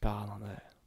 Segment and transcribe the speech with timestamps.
[0.00, 0.77] parle en.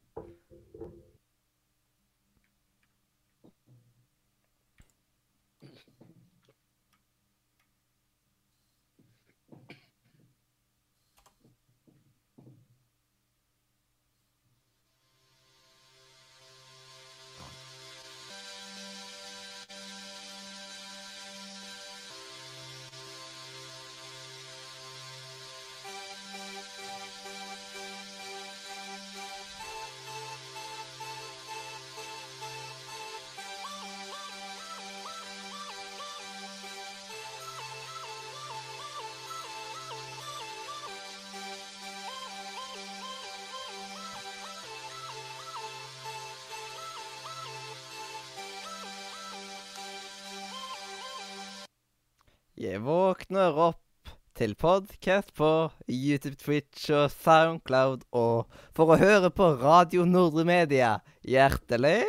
[52.62, 55.48] Jeg våkner opp til podcast på
[55.90, 60.92] YouTube, Twitch og Soundcloud, og for å høre på Radio Nordre Media.
[61.26, 62.04] Hjertelig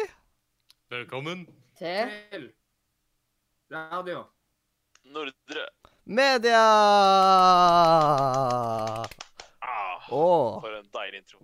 [0.94, 1.48] Velkommen.
[1.80, 2.52] Til
[3.74, 4.28] radio.
[5.10, 5.66] Nordre.
[6.06, 6.62] Media!
[9.64, 11.42] Ah, Og for en deilig intro.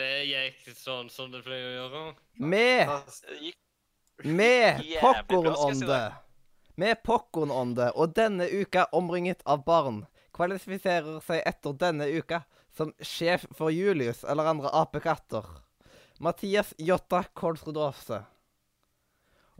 [0.00, 2.02] Det gikk sånn som det pleier å gjøre.
[2.40, 2.90] med,
[4.18, 5.54] Det med Popkornånde.
[5.54, 6.02] si popkornånde.
[6.80, 12.38] Med pokkonånde og denne uka omringet av barn, kvalifiserer seg etter denne uka
[12.72, 15.44] som sjef for Julius eller andre apekatter.
[16.24, 18.22] Mathias Jotta Kolsrudovse.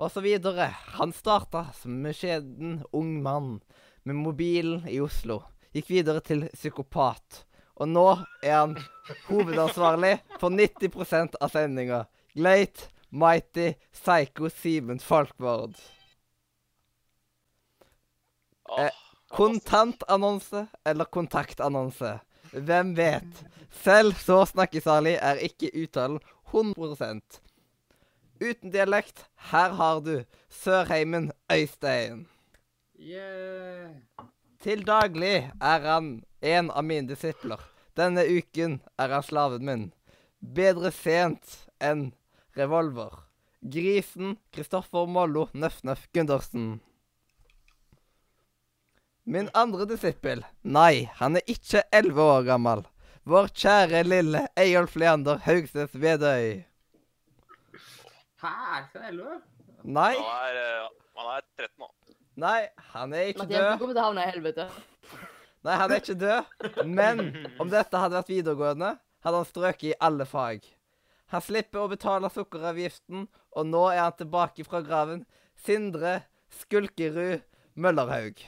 [0.00, 0.70] Og så videre.
[0.96, 3.52] Han starta som beskjeden ung mann
[4.08, 5.42] med mobilen i Oslo.
[5.76, 7.44] Gikk videre til psykopat.
[7.76, 8.08] Og nå
[8.40, 8.76] er han
[9.28, 12.04] hovedansvarlig for 90% av sendinga.
[12.32, 15.76] Gleit, Mighty, Psycho Simen Falkvord.
[18.78, 18.90] Eh,
[19.30, 22.18] Kontantannonse eller kontaktannonse?
[22.52, 23.44] Hvem vet?
[23.70, 26.18] Selv så snakkesalig er ikke uttalen
[26.50, 27.40] 100%
[28.40, 32.26] Uten dialekt, her har du Sørheimen Øystein.
[32.96, 33.90] Yeah.
[34.60, 36.08] Til daglig er han
[36.40, 37.60] en av mine disipler.
[37.96, 39.84] Denne uken er han slaven min.
[40.40, 42.14] Bedre sent enn
[42.56, 43.26] revolver.
[43.60, 46.80] Grisen Kristoffer Mollo Nøff-Nøff Gundersen.
[49.30, 50.42] Min andre disippel.
[50.66, 52.82] Nei, han er ikke elleve år gammel.
[53.30, 56.64] Vår kjære lille Eyolf Leander Haugsnes Vedøy.
[58.40, 59.36] Hæ, er ikke det 11?
[59.84, 60.88] Nei, Han er, eh,
[61.20, 61.88] han er 13 nå.
[62.40, 62.60] nei,
[62.94, 63.78] han er ikke Mathias, du død.
[63.80, 64.66] kommer til å havne i helvete.
[65.64, 66.84] Nei, han er ikke død.
[66.88, 67.22] Men
[67.60, 68.90] om dette hadde vært videregående,
[69.24, 70.64] hadde han strøket i alle fag.
[71.30, 75.22] Han slipper å betale sukkeravgiften, og nå er han tilbake fra graven.
[75.60, 76.22] Sindre
[76.62, 77.44] Skulkerud
[77.76, 78.40] Møllerhaug.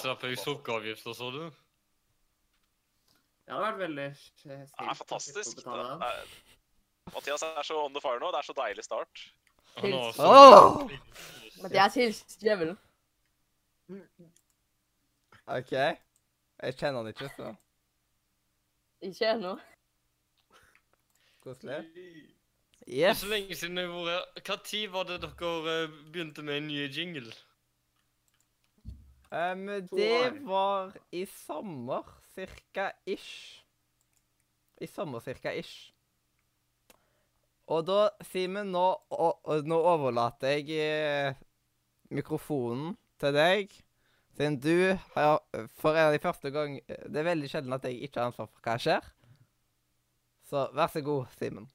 [0.00, 1.42] Slapp jeg sukkeravgifter, så du?
[3.42, 4.70] Det hadde vært veldig stilt.
[4.78, 5.62] det er fantastisk.
[5.64, 6.28] Det er,
[7.12, 8.30] Mathias er så on the fire nå.
[8.32, 9.24] Det er så deilig start.
[9.82, 10.20] Hils.
[10.22, 10.86] Oh!
[11.62, 12.78] Mathias, hils djevelen.
[15.46, 15.72] OK.
[15.72, 17.54] Jeg kjenner han ikke, så
[19.02, 19.56] Ikke ennå.
[21.42, 21.80] koselig.
[22.86, 23.18] Yes.
[23.18, 26.66] så lenge siden jeg har vært Hva tid var det dere eh, begynte med en
[26.70, 27.34] ny jingle?
[29.32, 32.04] Um, det var i sommer,
[32.34, 33.62] cirka ish.
[34.76, 35.92] I sommer, cirka ish.
[37.72, 38.84] Og da, Simen, nå,
[39.64, 41.40] nå overlater jeg eh,
[42.12, 42.92] mikrofonen
[43.22, 43.72] til deg.
[44.36, 45.40] Siden du har
[45.80, 48.48] For en av de første gang Det er veldig sjelden at jeg ikke har ansvar
[48.48, 49.08] for hva skjer.
[50.48, 51.68] Så vær så god, Simen.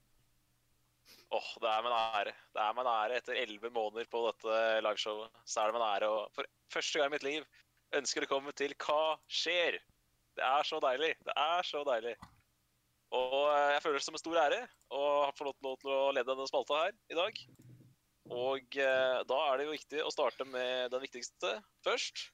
[1.38, 2.34] Åh, det er med en ære.
[2.56, 5.42] Det er med en ære etter elleve måneder på dette liveshowet.
[5.46, 7.46] Så er det med en ære å for første gang i mitt liv
[8.00, 9.78] ønske velkommen til Hva skjer?
[10.38, 11.14] Det er så deilig.
[11.28, 12.16] Det er så deilig.
[13.16, 15.04] Og eh, jeg føler det som en stor ære å
[15.38, 17.44] få lov lov til å lede denne spalta her i dag.
[18.34, 22.28] Og eh, da er det jo viktig å starte med den viktigste først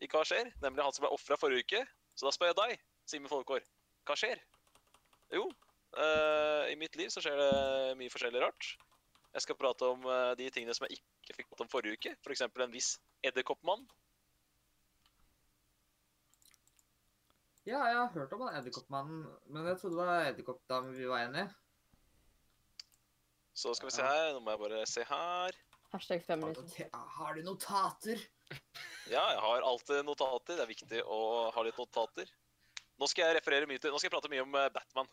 [0.00, 0.52] i Hva skjer?
[0.62, 1.84] Nemlig han som ble ofra forrige uke.
[2.16, 3.64] Så da spør jeg deg, Simen Folkår.
[4.08, 4.40] Hva skjer?
[5.34, 5.50] Jo,
[5.94, 7.52] Eh, I mitt liv så skjer det
[8.00, 8.72] mye forskjellig rart.
[9.36, 12.12] Jeg skal prate om uh, de tingene som jeg ikke fikk prate om forrige uke.
[12.24, 12.46] F.eks.
[12.48, 12.94] en viss
[13.26, 13.84] edderkoppmann.
[17.66, 21.26] Ja, jeg har hørt om han edderkoppmannen, men jeg trodde det var edderkoppdamen vi var
[21.26, 21.50] enige.
[23.56, 24.32] Så skal vi se her.
[24.36, 25.58] Nå må jeg bare se her.
[25.92, 26.62] Hashtag Har du
[27.18, 28.22] Har du notater?
[29.06, 30.56] Ja, jeg har alltid notater.
[30.56, 31.18] Det er viktig å
[31.54, 32.30] ha litt notater.
[32.98, 35.10] Nå skal jeg referere mye til Nå skal jeg prate mye om eh, Batman.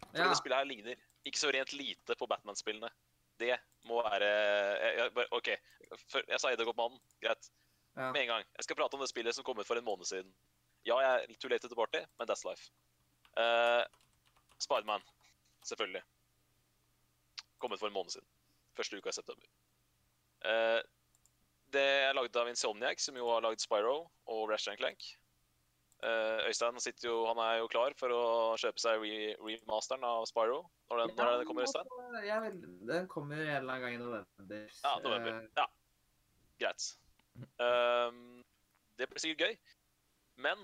[0.00, 0.28] For Ja.
[0.28, 0.96] det spillet her ligner
[1.26, 2.90] ikke så rent lite på Batman-spillene.
[3.38, 5.48] Det må være jeg, jeg, bare- OK.
[6.28, 6.98] Jeg sa Edderkoppmannen.
[7.22, 7.50] Greit.
[7.96, 8.12] ja.
[8.12, 8.44] Med en gang.
[8.56, 10.34] Jeg skal prate om det spillet som kom ut for en måned siden.
[10.86, 12.70] Ja, jeg er too late to the party, men that's life.
[13.36, 13.84] Uh,
[14.58, 15.02] Spiderman.
[15.64, 16.02] selvfølgelig.
[17.58, 18.26] Kom ut for en måned siden.
[18.76, 19.46] Første uka i september.
[20.44, 20.80] Uh,
[21.72, 25.02] det er lagd av Insomniac, som jo har lagd Spyro og Ratchet Clank.
[26.04, 28.24] Eh, Øystein sitter jo, han er jo klar for å
[28.60, 30.58] kjøpe seg re remasteren av Spyro.
[30.90, 31.88] Når den, når den kommer, Øystein?
[32.26, 32.40] Ja,
[32.90, 34.66] den kommer en eller annen gang i november.
[34.84, 35.40] Ja, november.
[35.40, 35.66] Eh, Ja.
[36.60, 36.84] Greit.
[37.60, 38.44] Um,
[38.96, 39.56] det blir sikkert gøy.
[40.40, 40.60] Men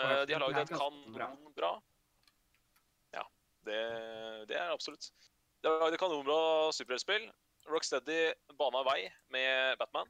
[0.00, 1.72] uh, de har lagd et kanonbra
[3.16, 3.24] Ja,
[3.68, 3.80] det,
[4.48, 5.10] det er absolutt.
[5.60, 6.38] De har lagd et kanonbra
[6.76, 7.28] superheltspill.
[7.68, 10.08] Rocksteady bana vei med Batman.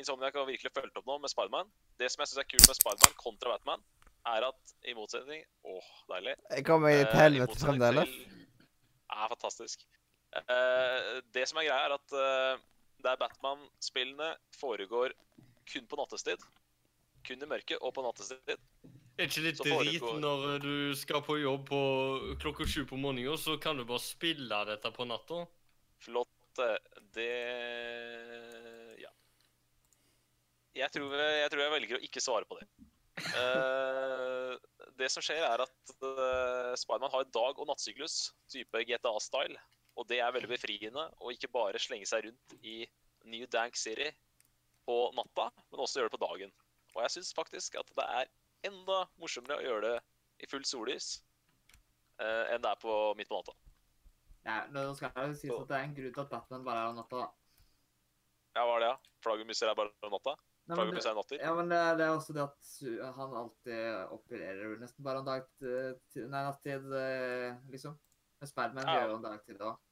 [0.00, 1.68] Insomniac har virkelig fulgt opp nå med Spiderman.
[2.00, 3.82] Det som jeg syns er kult med Spiderman kontra Batman,
[4.26, 6.34] er at i motsetning Åh, deilig.
[6.50, 8.08] Jeg kommer meg Eh, til helvete motsetning fremdeles.
[8.08, 9.84] Er Ja, fantastisk.
[10.34, 12.62] Uh, det som er greia, er at uh,
[13.04, 15.12] der Batman-spillene foregår
[15.70, 16.42] kun på nattestid.
[17.24, 18.56] Kun i mørket og på nattestid.
[19.14, 21.78] Er ikke litt foregår- drit når eh, du skal på jobb på
[22.42, 25.44] klokka sju på morgenen, så kan du bare spille dette på natta?
[26.02, 26.28] Flott.
[26.58, 26.76] eh,
[27.14, 27.30] Det.
[30.74, 32.66] Jeg tror, jeg tror jeg velger å ikke svare på det.
[33.14, 34.58] Uh,
[34.98, 39.58] det som skjer, er at uh, Spiderman har dag- og nattsyklus, type GTA-style.
[39.94, 42.80] Og det er veldig befriende å ikke bare slenge seg rundt i
[43.30, 44.08] New Dank City
[44.84, 46.54] på natta, men også gjøre det på dagen.
[46.94, 48.32] Og jeg syns faktisk at det er
[48.66, 49.94] enda morsommere å gjøre det
[50.42, 51.12] i fullt sollys
[52.18, 53.54] uh, enn det er på midt på natta.
[54.44, 56.82] Ja, nå skal jeg jo sies at det er en grunn til at Batman bare
[56.82, 57.22] er om natta.
[57.22, 57.30] da.
[58.58, 59.14] Ja, hva er det, ja?
[59.24, 60.34] Flaggermuser er bare om natta?
[60.64, 65.20] Nei, men, ja, men det, det er også det at han alltid opererer nesten bare
[65.20, 67.98] en dag til, Nei, nattid, eh, liksom.
[68.40, 68.94] Men Spiderman Ja.
[68.94, 69.82] gjør jo en dag til òg.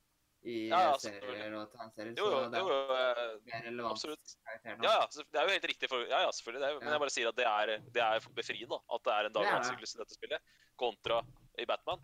[0.43, 2.17] I Ja, ja, eh, serier og tegneserier.
[2.19, 4.33] Jo, jo, så det er jo eh, mer relevant absolutt.
[4.65, 5.93] Ja, ja, det er jo helt riktig.
[5.93, 6.65] For, ja, ja, selvfølgelig.
[6.65, 8.81] Det er, men jeg bare sier at det er, det er befriende.
[8.97, 10.41] At det er en dag- er i dette spillet,
[10.81, 11.21] kontra
[11.61, 12.01] i Batman.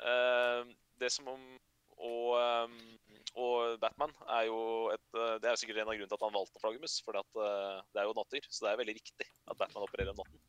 [0.00, 0.64] Uh,
[0.98, 1.46] det som om
[1.96, 2.68] og, eh,
[3.36, 4.58] og Batman er jo
[4.94, 6.94] et eh, Det er jo sikkert en av grunnene til at han valgte flaggermus.
[7.04, 10.22] For eh, det er jo natter, så det er veldig riktig at Batman opererer om
[10.22, 10.40] natten.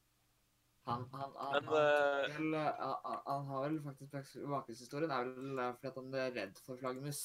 [0.88, 2.56] Han, han, han, Men, han, eh, vel,
[3.28, 7.22] han, har vel faktisk bakgrunnshistorien er vel fordi at han er redd for flaggermus.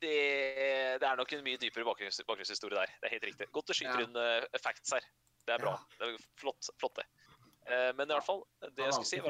[0.00, 0.16] Det,
[0.98, 2.98] det er nok en mye dypere bakgrunns, bakgrunnshistorie der.
[2.98, 3.50] Det er helt riktig.
[3.54, 4.08] Godt å skyte Ja.
[4.08, 5.06] inn facts her.
[5.46, 5.76] Det er bra.
[5.76, 5.98] Ja.
[6.00, 7.06] Det er flott, flott det.
[7.94, 9.20] Men i hvert fall, det jeg skulle si,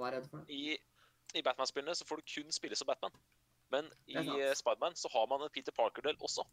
[0.00, 0.78] var at i,
[1.34, 3.12] i Batman-spillene så får du kun spille som Batman.
[3.74, 6.46] Men i eh, Spiderman så har man en Peter Parker-del også.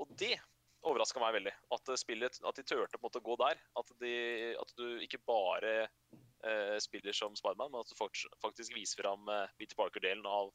[0.00, 0.36] Og det
[0.82, 1.52] overraska meg veldig.
[1.74, 3.60] At, eh, spillet, at de turte på en måte å gå der.
[3.78, 4.14] At, de,
[4.58, 7.98] at du ikke bare eh, spiller som Spiderman, men at du
[8.42, 10.52] faktisk viser fram eh, Peter Parker-delen av,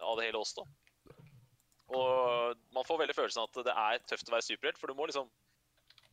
[0.00, 0.66] av det hele også.
[1.92, 4.96] Og man får veldig følelsen av at det er tøft å være superhelt, for du
[4.96, 5.28] må liksom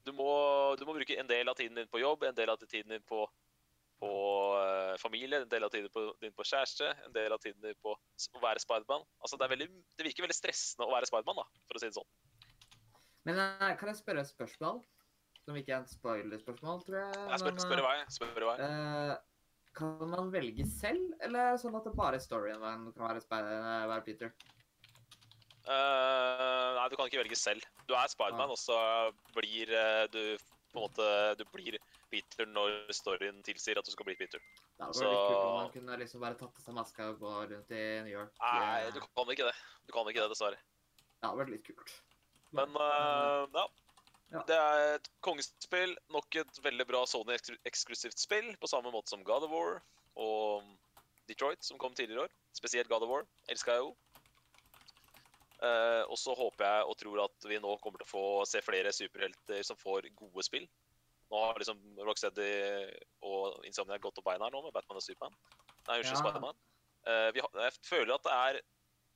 [0.07, 0.31] du må,
[0.79, 3.03] du må bruke en del av tiden din på jobb, en del av tiden din
[3.07, 3.25] på,
[3.99, 4.11] på
[4.59, 7.77] eh, familie, en del av tiden på, din på kjæreste, en del av tiden din
[7.83, 9.03] på å være Spiderman.
[9.19, 9.67] Altså, det, veldig,
[9.97, 12.09] det virker veldig stressende å være Spiderman, for å si det sånn.
[13.27, 14.79] Men eh, kan jeg spørre et spørsmål?
[15.45, 17.17] Som ikke er et spoiler-spørsmål, tror jeg.
[17.17, 17.97] Jeg spør, spør i vei.
[18.13, 18.55] Spør i vei.
[18.61, 19.13] Uh,
[19.79, 23.23] kan man velge selv, eller er sånn at det bare er storyen man kan være,
[23.39, 24.31] eh, være Peter?
[25.69, 27.65] Uh, nei, du kan ikke velge selv.
[27.89, 28.55] Du er Spiderman, Ja.
[28.55, 28.77] og så
[29.35, 30.37] blir uh, du
[30.73, 31.77] på en måte Du blir
[32.09, 34.39] Peter når storyen tilsier at du skal bli Peter.
[34.39, 37.19] Det hadde vært Så- kult om man kunne liksom bare tatt av seg maska og
[37.19, 38.33] gå rundt i New York.
[38.41, 39.55] Nei, eh, du kan ikke det.
[39.85, 40.57] Du kan ikke det, dessverre.
[41.19, 41.93] Det hadde vært litt kult.
[42.51, 43.67] Men uh, ja.
[44.31, 44.43] Ja.
[44.45, 45.95] Det er et kongespill.
[46.13, 49.81] Nok et veldig bra Sony-eksklusivt spill, på samme måte som God of War
[50.15, 50.63] og
[51.29, 52.35] Detroit, som kom tidligere i år.
[52.53, 53.25] Spesielt God of War.
[53.49, 53.95] Elska jeg jo.
[55.59, 58.61] Eh, og så håper jeg og tror at vi nå kommer til å få se
[58.63, 60.67] flere superhelter som får gode spill.
[61.29, 62.49] Nå har liksom Rocksteady
[63.27, 65.35] og Insomnia gått opp beina her nå med Batman og Superman.
[65.87, 66.21] Nei, unnskyld, Ja.
[66.23, 66.61] Spiderman.
[67.07, 68.61] Uh, har- jeg føler at det er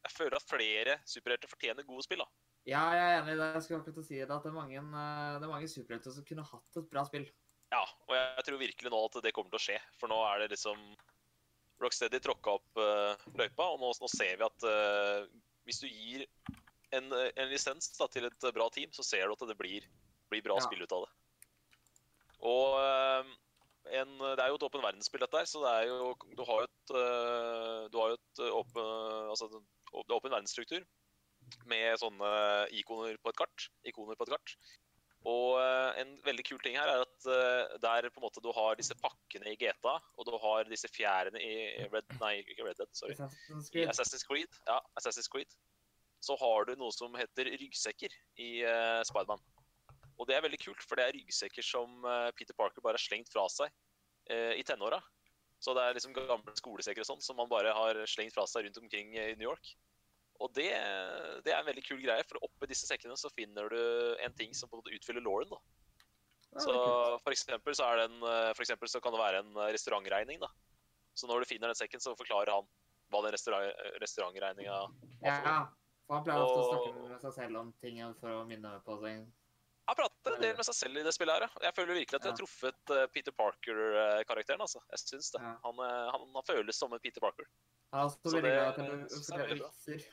[0.03, 2.25] Jeg føler at flere superhelter fortjener gode spill, da.
[2.67, 3.53] Ja, jeg er enig i det.
[3.53, 6.25] Jeg skulle akkurat si det, at det er mange, eh, det er mange superhelter som
[6.27, 7.23] kunne hatt et bra spill.
[7.71, 9.79] Ja, og jeg tror virkelig nå at det kommer til å skje.
[9.95, 10.75] For nå er det liksom
[11.79, 15.25] Rocksteady tråkka opp uh, løypa, og nå, nå ser vi at eh,
[15.67, 16.25] hvis du gir
[16.93, 19.85] en, en lisens da, til et bra team, så ser du at det blir,
[20.31, 20.65] blir bra Ja.
[20.67, 21.13] spill ut av det.
[22.43, 23.31] Og eh,
[23.99, 26.63] en, det er jo et åpen verdensspill, dette her, så det er jo Du har
[26.63, 28.91] jo et, eh, du har jo et eh, åpen,
[29.31, 30.85] altså, det er åpen verdensstruktur
[31.69, 32.29] med sånne
[32.75, 33.67] ikoner på et kart.
[33.87, 34.55] Ikoner på et kart.
[35.29, 38.49] Og eh, en veldig kul ting her er at eh, der på en måte du
[38.55, 41.53] har disse pakkene i GTA, og du har disse fjærene i
[41.93, 43.15] Red Nei, ikke Red Dead, sorry.
[43.15, 43.93] Assassin's I Creed.
[43.93, 44.59] Assassin's Creed.
[44.67, 45.55] Ja, Assassin's Creed.
[46.23, 49.41] Så har du noe som heter ryggsekker i uh, Spiderman.
[50.19, 52.05] Og det er veldig kult, for det er ryggsekker som
[52.37, 53.71] Peter Parker bare har slengt fra seg
[54.31, 55.01] uh, i tenåra.
[55.63, 58.67] Så det er liksom gamle skolesekker og sånn som man bare har slengt fra seg
[58.67, 59.73] rundt omkring i New York.
[60.43, 60.69] Og det,
[61.45, 63.79] det er en veldig kul greie, for oppi disse sekkene så finner du
[64.25, 65.53] en ting som på en måte utfyller Lauren.
[65.53, 65.61] da.
[66.61, 66.73] Så
[67.23, 68.17] for eksempel så, er en,
[68.53, 70.41] for eksempel så kan det være en restaurantregning.
[70.43, 70.51] da.
[71.17, 72.67] Så når du finner den sekken, så forklarer han
[73.13, 74.91] hva den restaurant, restaurantregninga var
[75.23, 75.47] Ja, for.
[75.47, 75.55] Ja,
[76.07, 78.97] for han pleier ofte å snakke med seg selv om ting for å minne på
[79.03, 79.23] seg.
[79.83, 81.43] Han prater en del med seg selv i det spillet her.
[81.47, 81.63] ja.
[81.67, 84.63] Jeg føler virkelig at jeg har truffet eh, Peter Parker-karakteren.
[84.63, 84.79] altså.
[84.93, 85.41] Jeg syns det.
[85.65, 87.49] Han, eh, han, han føles som en Peter Parker.
[87.91, 90.05] Han er også Så veldig det glad i synes er vitser.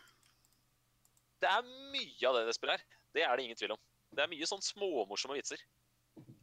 [1.41, 2.99] Det er mye av det det spillet her.
[3.17, 3.83] Det er det ingen tvil om.
[4.15, 5.63] Det er mye sånn småmorsomme vitser.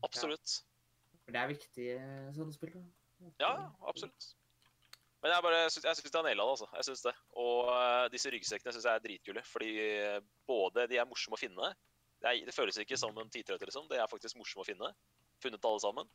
[0.06, 0.60] Absolutt.
[1.27, 1.34] Ja.
[1.34, 1.88] det er viktig
[2.38, 2.75] sånne spill.
[2.77, 3.32] da.
[3.42, 3.54] Ja,
[3.89, 4.32] absolutt.
[5.24, 6.68] Men jeg bare jeg syns naila det, altså.
[6.77, 7.13] Jeg syns det.
[7.42, 9.44] Og eh, disse ryggsekkene syns jeg er dritkule.
[9.50, 11.72] Fordi eh, både de er morsomme å finne
[12.22, 13.89] Det, er, det føles ikke som en tidtrøtte, liksom.
[13.89, 14.92] Det er faktisk morsomme å finne.
[15.44, 16.12] Funnet alle sammen.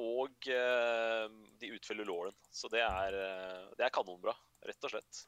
[0.00, 1.26] Og eh,
[1.60, 2.38] de utfyller Lauren.
[2.54, 4.34] Så det er, eh, det er kanonbra,
[4.66, 5.24] rett og slett.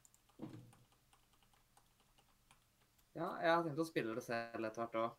[3.17, 5.11] Ja, jeg har tenkt å spille det selv etter hvert òg.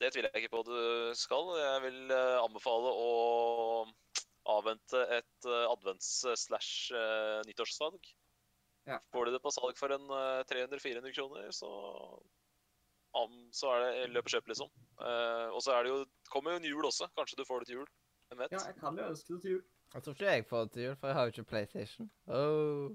[0.00, 0.80] Det tviler jeg ikke på at du
[1.16, 1.44] skal.
[1.60, 3.08] Jeg vil eh, anbefale å
[4.48, 8.00] avvente et eh, advents-slash-nyttårssalg.
[8.88, 8.98] Ja.
[9.12, 11.70] Får du det på salg for en eh, 300-400 kroner, så,
[13.56, 14.68] så er det løp og kjøp, liksom.
[15.00, 15.98] Eh, og så er det jo,
[16.32, 17.04] kommer jo en jul også.
[17.16, 17.90] Kanskje du får det til jul.
[18.30, 18.52] Hvem vet?
[18.56, 19.64] Ja, jeg kan jo ønske det til jul.
[19.90, 22.04] Jeg tror ikke jeg får det til jul, for jeg har jo ikke PlayStation.
[22.30, 22.86] Oh.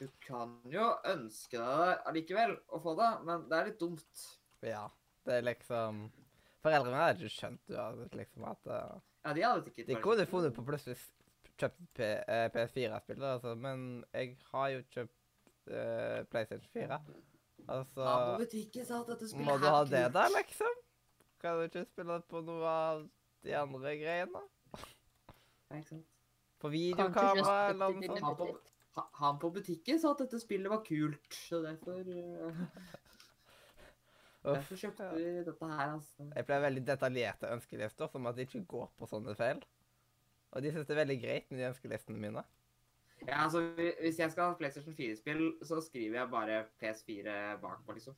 [0.00, 4.26] Du kan jo ønske deg allikevel å få det, men det er litt dumt.
[4.64, 4.86] Ja.
[5.28, 6.06] Det er liksom
[6.64, 10.26] Foreldrene mine hadde ikke skjønt hadde liksom at uh, Ja, de hadde sikkert De kunne
[10.28, 10.96] funnet på plutselig
[11.60, 13.82] kjøpt eh, PS4-spill, altså, men
[14.16, 15.18] jeg har jo kjøpt
[15.68, 17.00] uh, PlayStation 4.
[17.68, 20.78] Altså Ja, på butikken sa at dette spillet Må du ha det, der, liksom?
[21.40, 23.04] Kan du ikke spille på noe av
[23.44, 24.42] de andre greiene?
[24.72, 26.08] Ja, ikke sant?
[26.60, 28.69] På videokamera eller noe sånt?
[28.94, 32.02] Han på, butikken sa at dette spillet var kult, så derfor
[34.40, 34.54] Uff.
[34.56, 36.24] Derfor kjøpte vi dette her, altså.
[36.32, 39.60] Jeg pleier veldig detaljerte ønskelister, som at de ikke går på sånne feil.
[40.50, 42.44] Og de syns det er veldig greit med de ønskelistene mine.
[43.26, 43.60] Ja, altså,
[44.00, 48.16] Hvis jeg skal ha PlayStation 4-spill, så skriver jeg bare PS4 bakpå, liksom.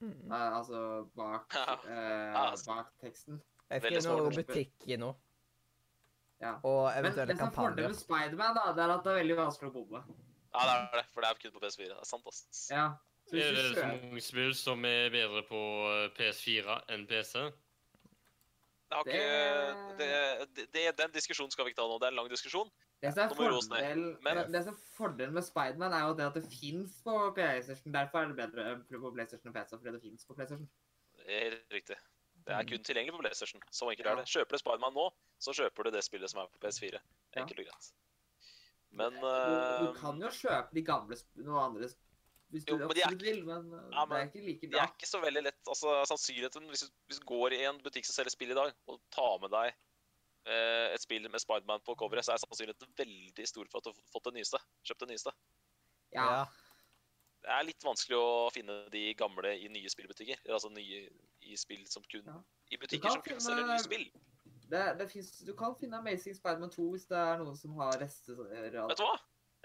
[0.00, 0.30] Mm.
[0.30, 1.54] Uh, altså bak,
[1.90, 2.74] eh, altså.
[2.74, 3.42] bak teksten.
[3.70, 5.18] Jeg skriver noe butikk i noe,
[6.40, 6.52] Ja.
[6.62, 7.88] og Men eventuelle det som er fordelen kampanjer.
[7.88, 10.02] med Spiderman, da, det er at det er veldig vanskelig å bombe.
[10.54, 11.06] Ja, det er det.
[11.14, 11.88] For det er kun på PS4.
[11.88, 12.68] Det er sant, ass.
[12.70, 12.84] Ja.
[13.28, 15.58] Så hvis Er det så mange spill som er bedre på
[15.92, 17.42] eh, PS4 enn PC?
[18.88, 20.06] Det har ikke, det,
[20.56, 21.98] det, det, den diskusjonen skal vi ikke ta nå.
[22.00, 22.70] Det er en lang diskusjon.
[23.02, 26.38] Det som er fordel, Men- det som er fordelen med Spiderman, er jo det at
[26.38, 27.92] det fins på PlayStation.
[27.92, 30.68] Derfor er det bedre på PlayStation og PC, fordi det fins på PlayStation.
[31.18, 31.96] Det er Helt riktig.
[32.48, 33.62] Det er kun tilgjengelig på PlayStation.
[33.70, 34.12] Så enkelt Ja.
[34.16, 34.28] er det.
[34.32, 35.06] Kjøper du Spiderman nå,
[35.44, 36.96] så kjøper du det spillet som er på PS4.
[36.96, 37.42] Ja.
[37.42, 37.88] Enkelt og greit.
[38.90, 41.90] Men du, du eh, kan jo kjøpe de gamle sp- noe andre
[42.48, 44.68] hvis du Jo, men de er absolutt vil, men uh, Ja, det er ikke like
[44.70, 44.70] bra.
[44.72, 45.58] det er ikke så veldig lett.
[45.68, 48.72] Altså, sannsynligheten hvis du, hvis du går i en butikk som selger spill i dag,
[48.88, 49.74] og tar med deg
[50.48, 53.92] eh, et spill med Spiderman på coveret, så er sannsynligheten veldig stor for at du
[53.92, 54.62] har fått det nyeste.
[54.88, 55.34] Kjøpt det nyeste.
[56.16, 56.46] Ja.
[57.44, 60.40] Det er litt vanskelig å finne de gamle i nye spillbutikker.
[60.48, 61.04] Altså nye
[61.48, 62.38] i spill som kun Ja.
[62.70, 64.06] I butikker som kun selger nye spill.
[64.68, 67.96] Det, det finnes, du kan finne Amazing Spiderman 2 hvis det er noen som har
[68.02, 69.16] rester Vet du hva?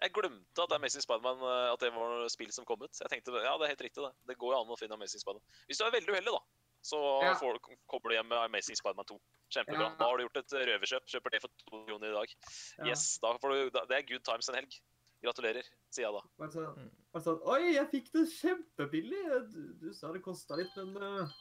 [0.04, 2.96] Jeg glemte at Amazing Spiderman eh, at det var noe spill som kom ut.
[2.98, 4.12] Jeg tenkte, ja, det er helt riktig det.
[4.32, 5.44] Det går jo an å finne Amazing Spiderman.
[5.70, 6.42] Hvis du er veldig uheldig, da,
[6.84, 7.36] så Ja.
[7.40, 9.20] får, du du hjem med Amazing Spiderman 2.
[9.54, 9.86] Kjempebra.
[9.92, 9.96] Ja.
[10.00, 11.06] Da har du gjort et røverkjøp.
[11.14, 12.34] Kjøper det for to kroner i dag.
[12.80, 12.90] Ja.
[12.90, 14.80] Yes, da får du, Det er good times en helg.
[15.24, 15.64] Gratulerer,
[15.94, 16.22] sier jeg da.
[16.42, 19.22] Bare sånn, bare sånn Oi, jeg fikk det kjempebillig!
[19.54, 21.32] Du, du sa det kosta litt, men uh,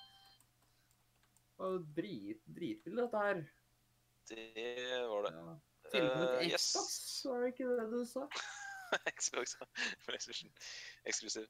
[1.52, 3.42] Det var jo drit, dritbillig, dette her.
[4.30, 5.32] Det var det.
[5.36, 5.56] Ja.
[5.92, 6.68] Til og med Eh, yes.
[6.72, 8.26] Xbox, var det ikke det du sa?
[9.18, 9.56] Xbox
[10.06, 10.50] PlayStation.
[11.08, 11.48] Eksklusiv.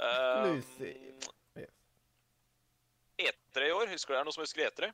[0.00, 0.94] Um, Etere
[1.60, 1.70] Yes.
[3.20, 4.90] E3 i år, husker du det er noe som husker E3?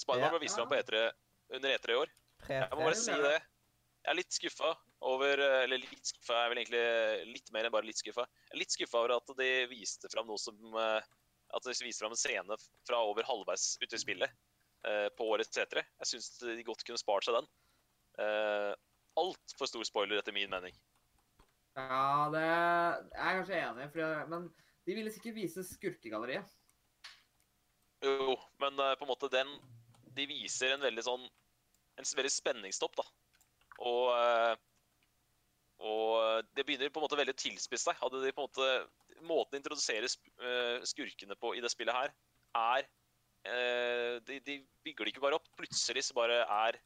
[0.00, 0.32] Spiderman Ja.
[0.34, 1.02] ble vist fram på E3
[1.58, 2.12] under E3 i år.
[2.48, 3.34] Jeg må bare si det.
[4.00, 4.70] Jeg er litt skuffa
[5.04, 8.24] over Eller litt skuffa er vel egentlig litt mer enn bare litt skuffa.
[8.48, 11.04] Jeg er litt skuffa over at de viste fram noe som eh,
[11.56, 14.36] At de viser fram en scene fra over halvveis ute i spillet
[14.86, 15.82] eh, på årets E3.
[15.82, 17.50] Jeg syns de godt kunne spart seg den.
[18.20, 18.72] Uh,
[19.18, 20.74] Altfor stor spoiler, etter min mening.
[21.78, 24.48] Ja, det jeg er kanskje enig, i, men
[24.86, 26.56] de ville sikkert vise skurkegalleriet.
[28.04, 29.50] Jo, men eh, på en måte den
[30.16, 31.24] De viser en veldig sånn
[32.00, 33.04] En veldig spenningstopp, da.
[33.84, 34.54] Og eh,
[35.84, 37.98] Og det begynner på en måte veldig å tilspisse seg.
[38.00, 38.70] Hadde de på en måte
[39.26, 42.12] Måten de introduserer eh, skurkene på i det spillet her,
[42.56, 42.86] er
[43.44, 44.54] eh, de, de
[44.86, 45.48] bygger det ikke bare opp.
[45.58, 46.78] Plutselig så bare er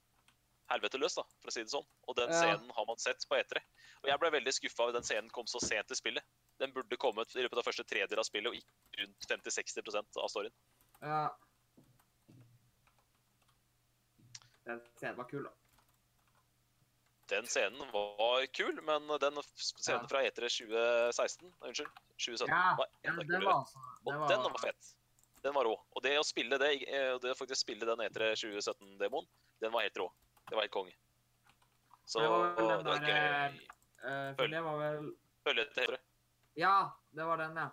[0.72, 1.86] helvete løs, da, for å si det sånn.
[2.08, 2.40] Og den Ja.
[2.40, 3.60] scenen har man sett på E3.
[4.02, 6.24] Og jeg ble veldig skuffa at den scenen kom så sent i spillet.
[6.60, 10.30] Den burde kommet i løpet av første tredjedel av spillet, og ikke rundt 50-60% av
[10.32, 10.54] storyen.
[11.02, 11.28] Ja.
[14.64, 15.52] Den scenen var kul, da.
[17.32, 20.08] Den scenen var kul, men den scenen Ja.
[20.08, 21.88] fra E3 2016 Unnskyld.
[22.18, 23.44] 2017 Ja, var enda den kulere.
[23.44, 24.90] var altså Og den var, var fett.
[25.42, 25.74] Den var rå.
[25.96, 29.26] Og det å spille det, eh, det faktisk spille den E3 2017-demoen,
[29.60, 30.10] den var helt rå.
[30.48, 30.94] Det var helt konge.
[32.06, 33.68] Så Det var vel den det var der, gøy.
[34.04, 35.06] Uh, For det var vel
[35.44, 35.98] Følge til E3.
[36.56, 37.68] Ja, det var den, ja.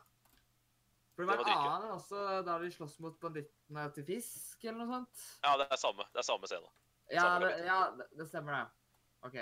[1.15, 4.63] For det var Det en var annen også, da de slåss mot bandittene til fisk,
[4.63, 5.25] eller noe sånt.
[5.43, 6.03] Ja, det er samme.
[6.13, 6.69] Det er samme scene.
[7.11, 8.80] Ja, Samme det, ja, det, det stemmer, det.
[9.27, 9.37] OK.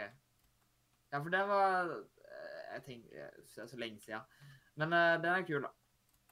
[1.10, 4.26] Ja, for det var eh, Jeg tenker Det er så lenge siden.
[4.80, 5.72] Men uh, den er kul, da.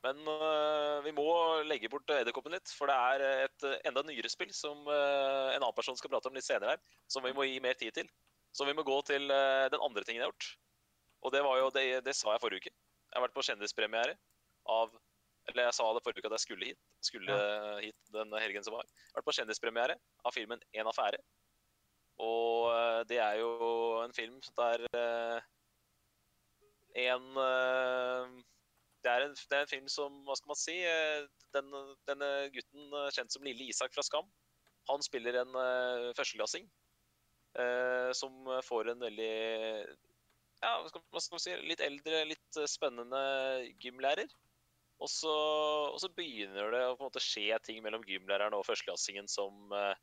[0.06, 1.25] Men uh, vi må
[1.68, 5.75] legge bort edderkoppen litt, for det er et enda nyere spill som uh, en annen
[5.75, 8.12] person skal prate om litt senere her, som vi må gi mer tid til.
[8.56, 10.48] Så vi må gå til den andre tingen jeg har gjort.
[11.27, 12.72] Og det var jo, det, det sa jeg forrige uke.
[12.72, 14.16] Jeg har vært på kjendispremiere
[14.72, 14.96] av
[15.51, 16.80] Eller jeg sa det forrige uke at jeg skulle hit.
[17.06, 17.36] Skulle
[17.84, 18.88] hit den helgen som var.
[18.88, 21.20] Jeg har vært på kjendispremiere av filmen En affære.
[22.24, 23.51] Og øh, det er jo
[24.03, 25.41] en film der øh,
[26.97, 28.43] en øh,
[29.03, 31.69] det er, en, det er en film som, hva skal man si eh, den,
[32.09, 34.27] Denne gutten eh, kjent som Lille Isak fra Skam,
[34.89, 35.53] han spiller en
[36.17, 36.65] førsteklassing
[37.59, 39.36] eh, som får en veldig
[40.63, 43.21] ja, hva skal, man si, litt eldre, litt eh, spennende
[43.81, 44.29] gymlærer.
[44.97, 45.33] Og så,
[45.93, 49.74] og så begynner det å på en måte skje ting mellom gymlæreren og førsteklassingen som
[49.77, 49.93] eh,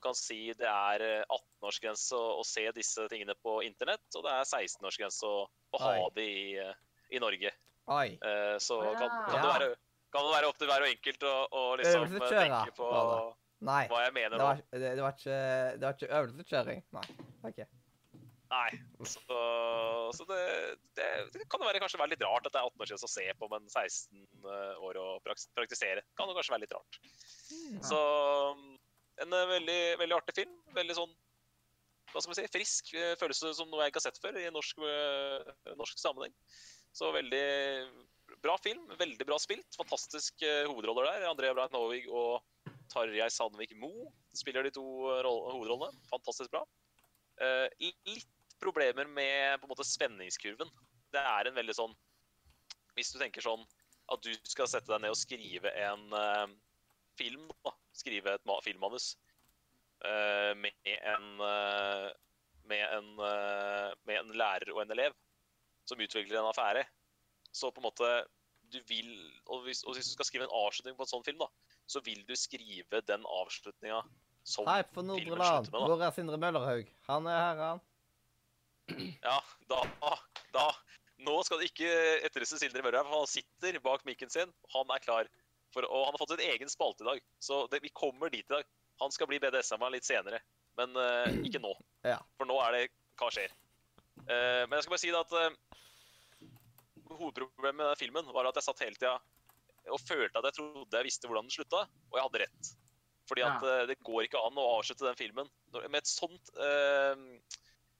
[0.00, 4.24] du kan si det er eh, 18-årsgrense å, å se disse tingene på internett, og
[4.24, 5.42] det er 16-årsgrense å,
[5.76, 6.72] å ha det i, eh,
[7.12, 7.52] i Norge.
[7.90, 8.06] Oi.
[8.16, 8.94] Eh, Så Ja.
[8.96, 9.42] kan, kan, Ja.
[9.44, 9.68] det være,
[10.14, 12.88] kan det være opp til hver og enkelt å, å liksom eh, tenke på.
[13.60, 13.82] Nei.
[13.92, 14.44] hva jeg mener Det nå.
[14.48, 15.38] var, det, det var ikke,
[15.76, 16.82] det var ikke øvelseskjøring.
[16.96, 17.06] Nei.
[17.50, 17.66] Okay.
[18.50, 18.70] Nei.
[19.06, 19.20] Så,
[20.16, 20.38] så det,
[20.96, 23.06] det, det kan jo være, kanskje være litt rart at det er 18 år siden
[23.06, 24.48] å se på, men 16
[24.88, 26.98] år å praktisere kan jo kanskje være litt rart.
[27.84, 28.00] Så
[29.24, 30.54] en eh, veldig, veldig artig film.
[30.76, 31.12] Veldig sånn
[32.10, 32.88] hva skal man si, frisk.
[32.98, 36.34] eh, Føles som noe jeg ikke har sett før i norsk, eh, norsk sammenheng.
[36.96, 37.44] Så veldig
[38.42, 38.82] bra film.
[38.98, 39.78] Veldig bra spilt.
[39.78, 41.28] Fantastisk hovedroller der.
[41.30, 42.42] Andrea Brain Novig og
[42.90, 45.94] Tarjei Sandvik Mo spiller de to hovedrollene.
[46.10, 46.64] Fantastisk bra.
[47.78, 50.72] Litt problemer med på en måte spenningskurven.
[51.14, 51.94] Det er en veldig sånn
[52.98, 53.62] Hvis du tenker sånn
[54.10, 56.10] at du skal sette deg ned og skrive en
[57.20, 57.76] film, da.
[58.00, 59.12] Skrive et filmmanus
[60.06, 62.10] uh, med en uh,
[62.70, 65.16] med en, eh, med en lærer og en elev
[65.88, 66.84] som utvikler en affære.
[67.50, 68.10] Så på en måte
[68.70, 69.10] du vil,
[69.50, 71.48] og hvis, og hvis du skal skrive en avslutning på en sånn film, da,
[71.90, 74.04] så vil du skrive den avslutninga
[74.46, 75.72] som Hei, for Nordre Land.
[75.72, 75.88] med, da.
[75.90, 76.92] Hvor er Sindre Møllerhaug?
[77.08, 77.82] Han er her, han.
[79.26, 79.36] Ja,
[79.70, 79.82] da,
[80.54, 80.70] da
[81.20, 81.90] Nå skal det ikke
[82.24, 84.54] etterlyse Sindre Møllerhaug, for han sitter bak mikken sin.
[84.76, 85.28] Han er klar.
[85.74, 88.46] For, og han har fått sin egen spalte i dag, så det, vi kommer dit
[88.46, 88.66] i dag.
[89.00, 90.40] Han skal bli BDSM-er litt senere,
[90.80, 91.74] men uh, ikke nå.
[92.10, 92.16] Ja.
[92.38, 92.84] For nå er det
[93.20, 93.52] hva skjer.
[94.24, 96.46] Uh, men jeg skal bare si det at uh,
[97.10, 99.18] hovedproblemet med den filmen var at jeg satt hele tida
[99.90, 102.70] og følte at jeg trodde jeg visste hvordan den slutta, og jeg hadde rett.
[103.28, 103.76] Fordi at ja.
[103.88, 106.50] det går ikke an å avslutte den filmen med et sånt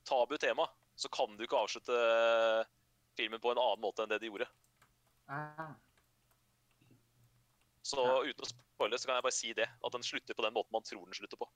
[0.06, 0.66] tabu tema.
[0.98, 1.96] Så kan du ikke avslutte
[3.18, 4.48] filmen på en annen måte enn det de gjorde.
[5.30, 5.72] Ah,
[7.90, 8.22] Så Ja.
[8.22, 9.68] uten å spoile, så kan jeg bare si det.
[9.84, 11.48] At den slutter på den måten man tror den slutter på.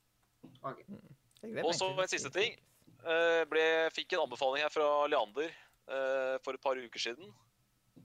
[0.62, 1.62] Okay.
[1.62, 2.56] Og så en siste ting.
[3.04, 7.32] Eh, ble, fikk en anbefaling her fra Leander eh, for et par uker siden.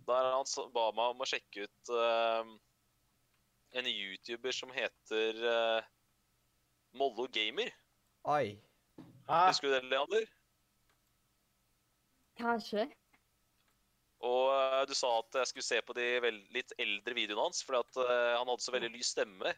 [0.10, 2.52] Der han ba meg om å sjekke ut eh,
[3.80, 5.40] en YouTuber som heter
[6.98, 7.72] Mollo Gamer.
[8.28, 8.58] Oi.
[9.30, 10.26] Husker du det, Leander?
[12.40, 12.90] Kanskje.
[14.28, 16.08] Og eh, du sa at jeg skulle se på de
[16.52, 19.54] litt eldre videoene hans, fordi at eh, han hadde så veldig lys stemme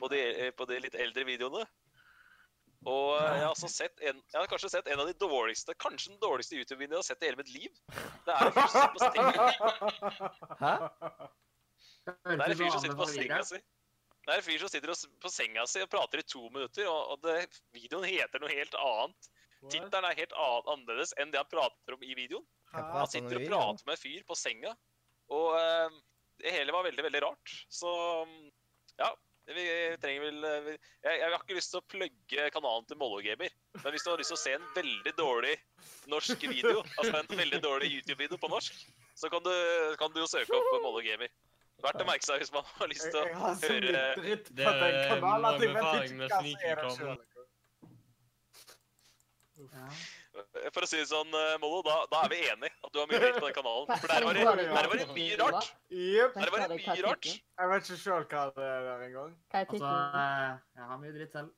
[0.00, 1.62] på de, eh, på de litt eldre videoene.
[2.88, 6.14] Og jeg har, altså sett en, jeg har kanskje sett en av de dårligste, kanskje
[6.14, 7.82] den dårligste YouTube-videoen jeg har sett i hele mitt liv.
[8.24, 10.30] Det er en fyr som sitter på senga,
[10.62, 10.72] Hæ?
[12.08, 13.60] det er en fyr som sitter på senga si.
[14.24, 17.12] Det er en fyr som sitter på senga si og prater i to minutter, og,
[17.12, 17.36] og det,
[17.76, 19.30] videoen heter noe helt annet.
[19.68, 22.46] Tittelen er helt an annerledes enn det han prater om i videoen.
[22.74, 24.76] Han sitter og prater med en fyr på senga,
[25.30, 25.98] og uh,
[26.40, 27.56] det hele var veldig, veldig rart.
[27.72, 27.90] Så
[28.26, 28.46] mm,
[29.00, 29.10] ja,
[29.50, 29.64] vi
[30.00, 30.68] trenger vel eh,
[31.02, 34.20] jeg, jeg har ikke lyst til å plugge kanalen til Mollogamer, men hvis du har
[34.20, 35.54] lyst til å se en veldig dårlig
[36.12, 38.78] norsk video, altså en veldig dårlig YouTube-video på norsk,
[39.18, 39.54] så kan du,
[40.00, 41.32] kan du jo søke opp Mollogamer.
[41.80, 44.48] Verdt å merke seg hvis man har lyst til Jeg har så høre- mye dritt
[44.52, 47.26] Det på den er kanalen at jeg mange vet med ikke hva som er det
[47.26, 47.46] selv.
[49.70, 49.86] Ja.
[50.70, 53.08] For å si det sånn, eh, Mollo, da, da er vi enige at du har
[53.10, 53.88] mye dritt på den kanalen.
[54.02, 55.70] For der var det, er der var det mye rart.
[55.90, 56.36] Yep.
[56.36, 57.30] Der var det mye rart.
[57.32, 59.34] Jeg vet ikke sjøl hva det er der engang.
[59.62, 59.90] Altså,
[60.20, 61.50] eh, jeg har mye dritt selv.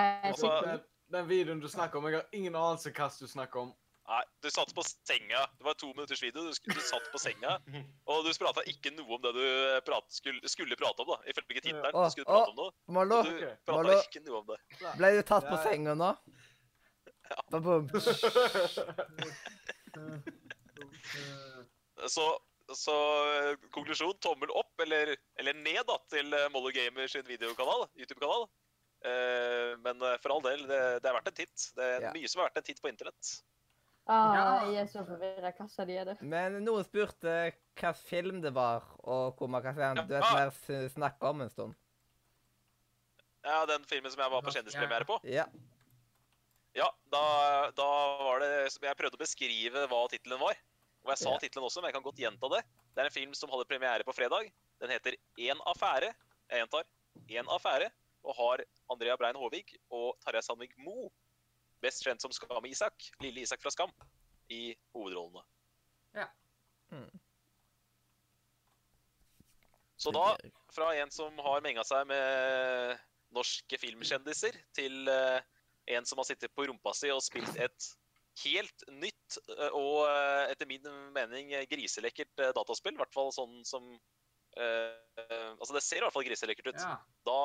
[0.00, 0.80] Altså-?
[1.10, 3.72] Den, videoen du snakker om, jeg har ingen anelse hva du snakker om.
[4.10, 5.44] Nei, du satt på senga.
[5.58, 6.42] Det var to minutters video.
[6.48, 7.58] Du, du satt på senga,
[8.10, 9.44] og du prata ikke noe om det du
[9.86, 11.18] prat, skulle, skulle prate om, da.
[11.30, 11.94] Ifølge tittelen.
[11.94, 12.74] Du skulle prate om noe.
[12.90, 14.58] Mollo, Du prata ikke noe om det.
[14.98, 16.14] ble du tatt på senga nå?
[22.08, 22.24] Så,
[22.74, 22.94] så
[23.28, 28.46] eh, konklusjon tommel opp eller, eller ned da, til eh, Mollo Gamer sin videokanal, YouTube-kanal.
[29.04, 31.58] Eh, men eh, for all del, det, det er verdt en titt.
[31.76, 32.12] Det er Ja.
[32.16, 33.24] mye som er verdt en titt på internett.
[34.08, 34.44] Ah, Ja.
[34.72, 35.52] jeg er så forvirra.
[35.58, 36.16] Hva sa de er det?
[36.24, 40.00] Men noen spurte hvilken film det var, og hvor man kan se den.
[40.08, 41.76] Du vet hva jeg snakker snakke om en stund.
[43.44, 45.20] Ja, den filmen som jeg var på kjendispremiere på.
[45.28, 45.44] Ja.
[46.76, 47.22] Ja, da,
[47.74, 47.86] da
[48.22, 50.58] var det Jeg prøvde å beskrive hva tittelen var.
[51.04, 51.38] Og jeg sa Ja.
[51.42, 52.60] tittelen også, men jeg kan godt gjenta det.
[52.94, 54.50] Det er en film som hadde premiere på fredag.
[54.80, 56.14] Den heter En affære.
[56.50, 56.84] Jeg gjentar.
[57.28, 57.90] En affære.
[58.22, 61.08] Og har Andrea Brein Håvig og Tarjei Sandvik Mo,
[61.80, 63.90] best kjent som Skam-Isak, lille Isak fra Skam,
[64.50, 65.42] i hovedrollene.
[66.14, 66.26] Ja.
[66.92, 67.08] Mm.
[69.96, 70.36] Så da,
[70.72, 73.00] fra en som har menga seg med
[73.32, 75.40] norske filmkjendiser, til eh,
[75.86, 77.90] en som har sittet på rumpa si og spilt et
[78.44, 82.94] helt nytt eh, og eh, etter min mening griselekkert eh, dataspill.
[82.96, 83.90] I hvert fall sånn som
[84.56, 84.96] eh,
[85.60, 86.80] Altså, det ser i hvert fall griselekkert ut.
[86.80, 86.94] Ja.
[87.28, 87.40] Da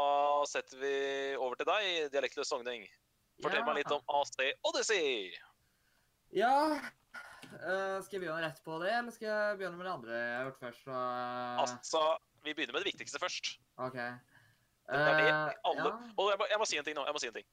[0.49, 0.93] setter vi
[1.35, 2.85] over til deg, dialektløs sogning.
[3.43, 3.65] Fortell Ja.
[3.67, 5.33] meg litt om AC Odyssey.
[6.35, 10.15] Ja uh, Skal jeg begynne rett på det, eller skal jeg begynne med det andre
[10.15, 10.85] jeg har gjort først?
[10.87, 11.01] Så,
[11.65, 12.01] Altså,
[12.47, 13.51] vi begynner med det viktigste først.
[13.77, 13.95] OK.
[13.95, 15.29] Det er det
[15.65, 15.93] alle ja.
[16.21, 17.05] Og jeg må, jeg må si en ting nå.
[17.07, 17.47] jeg må si en ting.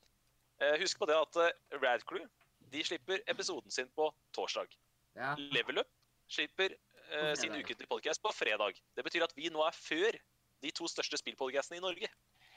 [0.63, 2.25] Eh, husk på det at uh, Radcrew
[2.73, 4.71] de slipper episoden sin på torsdag.
[5.19, 5.35] Ja.
[5.37, 5.89] Level Up
[6.31, 6.73] slipper
[7.13, 8.79] uh, sin ukentlige podcast på fredag.
[8.97, 10.17] Det betyr at vi nå er før
[10.63, 12.09] de to største spillpodcastene i Norge.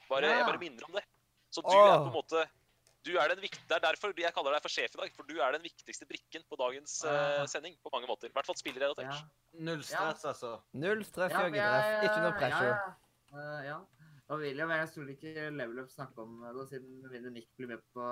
[0.10, 0.38] Bare, Ja.
[0.38, 1.04] Jeg bare minner om det.
[1.52, 1.88] Så du Åh.
[1.90, 2.46] er på en måte
[3.06, 5.12] du er den vikt, Det er derfor jeg kaller deg for sjef i dag.
[5.14, 7.46] For du er den viktigste brikken på dagens eh, Ah.
[7.46, 7.76] sending.
[7.84, 8.28] på mange måter.
[8.30, 9.06] I hvert fall spillrelatert.
[9.06, 9.60] ja.
[9.60, 10.60] Null stress, altså.
[10.74, 11.54] Null stress, Ja, Jørgen.
[11.56, 12.96] jeg- Ikke noe pressure.
[13.32, 13.78] Ja, ja.
[14.42, 17.84] Vil jo jeg stoler ikke Level Up snakke om det, siden mindre Nick blir med
[17.94, 18.06] på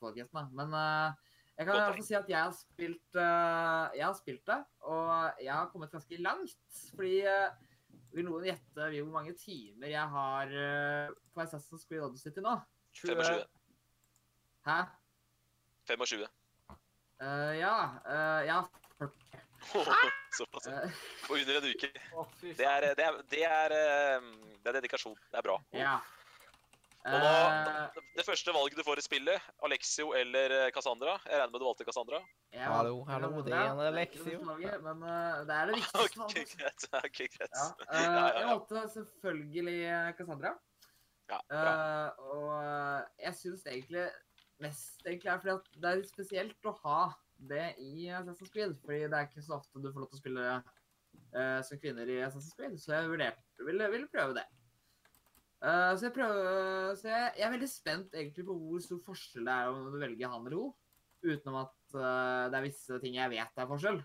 [0.00, 0.48] podcasten.
[0.56, 4.16] Men uh, jeg kan i hvert fall si at jeg har spilt uh, Jeg har
[4.16, 6.80] spilt det, og jeg har kommet ganske langt.
[6.94, 7.52] Fordi uh,
[8.16, 10.56] Vil noen gjette hvor mange timer jeg har
[11.34, 12.56] på Assassin's Creed Odyssey til nå?
[12.96, 13.44] 25.
[14.64, 14.80] Hæ?
[15.88, 16.28] 25.
[17.20, 18.00] Eh, ja.
[18.06, 18.68] eh, ja.
[20.38, 20.68] Såpass.
[21.26, 21.90] På under en uke.
[22.56, 24.30] Det er, det er, det er, eh,
[24.62, 25.16] det er dedikasjon.
[25.32, 25.58] Det er bra.
[25.76, 25.98] ja.
[27.08, 27.28] Og da,
[27.88, 31.62] Eh, det første valget du får i spillet, Alexio eller eh, Cassandra Jeg regner med
[31.62, 32.18] du valgte Cassandra?
[32.52, 32.66] Ja.
[32.74, 34.40] Hallo, hallo, det er en Alexio.
[34.44, 35.04] Men
[35.48, 36.26] det er det viktigste.
[36.26, 36.88] Ok, greit.
[37.06, 37.54] Ok, greit.
[37.54, 39.76] Ja, Jeg valgte selvfølgelig
[40.18, 40.52] Cassandra.
[41.30, 41.72] Ja, bra.
[41.72, 42.52] Eh, og
[43.24, 44.04] jeg syns egentlig
[44.60, 47.00] mest egentlig er fordi at det er litt spesielt å ha
[47.38, 48.74] det i Assassin's Creed.
[48.84, 52.10] Fordi det er ikke så ofte du får lov til å spille uh, som kvinner
[52.10, 54.44] i Assassin's Creed, så jeg vurderte, ville, ville prøve det.
[55.58, 59.48] Uh, så jeg prøver, så jeg, jeg er veldig spent egentlig på hvor stor forskjell
[59.48, 60.76] det er om du velger han eller hun.
[61.18, 64.00] Utenom at uh, det er visse ting jeg vet er forskjell.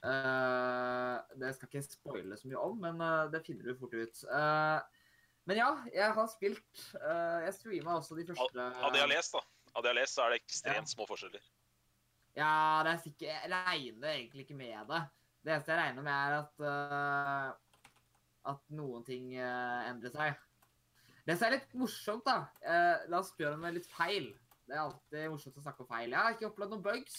[0.00, 3.02] Det skal ikke spoile så mye om, men
[3.34, 4.22] det finner du fort ut.
[5.44, 6.84] Men ja, jeg har spilt.
[6.96, 9.42] jeg streama også de første Av det jeg har lest, da.
[9.74, 11.44] Av det jeg har lest, så er det ekstremt små forskjeller.
[12.38, 15.00] Ja, det er sikkert Jeg regner egentlig ikke med det.
[15.44, 17.50] Det eneste jeg regner med, er at uh,
[18.50, 20.38] at noen ting uh, endrer seg.
[21.26, 24.30] Det som er litt morsomt, da uh, La oss spørre om litt feil.
[24.68, 26.12] Det er alltid morsomt å snakke om feil.
[26.12, 27.16] Jeg har ikke opplevd noen bugs,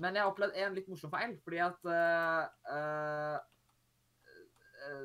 [0.00, 1.36] men jeg har opplevd en litt morsom feil.
[1.44, 1.88] Fordi at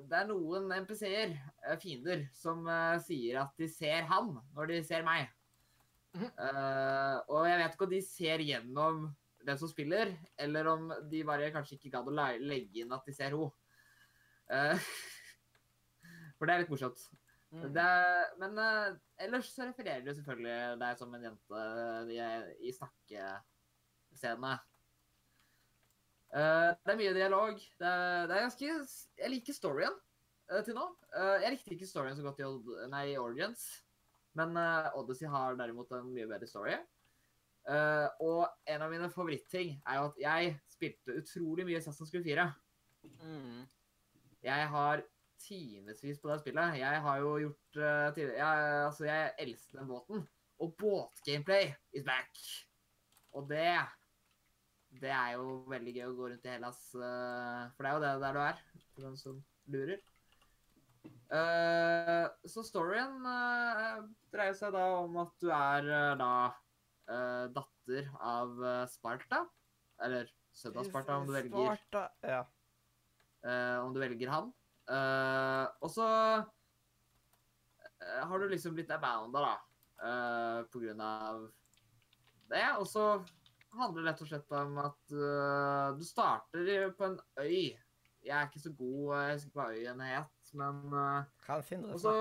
[0.09, 1.33] det er noen NPC-er,
[1.67, 2.63] eh, fiender, som
[3.03, 5.27] sier at de ser han når de ser meg.
[6.13, 9.03] Eh, og jeg vet ikke om de ser gjennom
[9.43, 13.15] den som spiller, eller om de bare kanskje ikke gadd å legge inn at de
[13.15, 13.49] ser henne.
[14.53, 14.75] Uh,
[16.37, 17.01] for det er litt morsomt.
[17.53, 17.65] Mm.
[17.75, 18.93] Det, er- men uh,
[19.25, 21.63] ellers så refererer du selvfølgelig deg som en jente
[22.13, 22.19] i,
[22.69, 24.53] i snakkescenene.
[26.33, 27.59] Det er mye dialog.
[27.77, 28.69] Det er, det er ganske
[29.21, 29.93] Jeg liker storyen
[30.65, 30.87] til nå.
[31.43, 33.67] Jeg likte ikke storyen så godt i, Old, nei, i Origins,
[34.37, 36.75] men eh, Odyssey har derimot en mye bedre story.
[37.63, 42.23] Uh, og en av mine favorittting er jo at jeg spilte utrolig mye Sasson Screw
[42.25, 42.43] 4.
[44.43, 45.03] Jeg har
[45.39, 46.79] timevis på det spillet.
[46.81, 48.43] Jeg har jo gjort uh, jeg,
[48.89, 50.25] Altså, jeg elsker den båten.
[50.59, 52.43] Og båtgameplay is back.
[53.31, 53.79] Og det
[55.01, 58.01] Det er jo veldig gøy å gå rundt i Hellas, uh, for det er jo
[58.03, 58.59] det der du er,
[58.93, 59.39] for den som
[59.73, 60.03] lurer.
[61.31, 66.33] Eh, så storyen uh, dreier seg da om at du er uh, da
[67.53, 69.41] datter av Sparta.
[70.05, 72.37] Eller sønn av Sparta, om du velger, Sparta, ja.
[73.83, 74.47] om du velger han.
[75.83, 76.07] Og så
[77.99, 81.43] har du liksom blitt abounda, da, på grunn av
[82.55, 82.63] det.
[82.79, 83.03] Og så
[83.75, 85.15] handler det rett og slett om at
[85.99, 87.75] du starter på en øy.
[88.23, 92.13] Jeg er ikke så god, jeg husker ikke hva øyen het, men eh, og så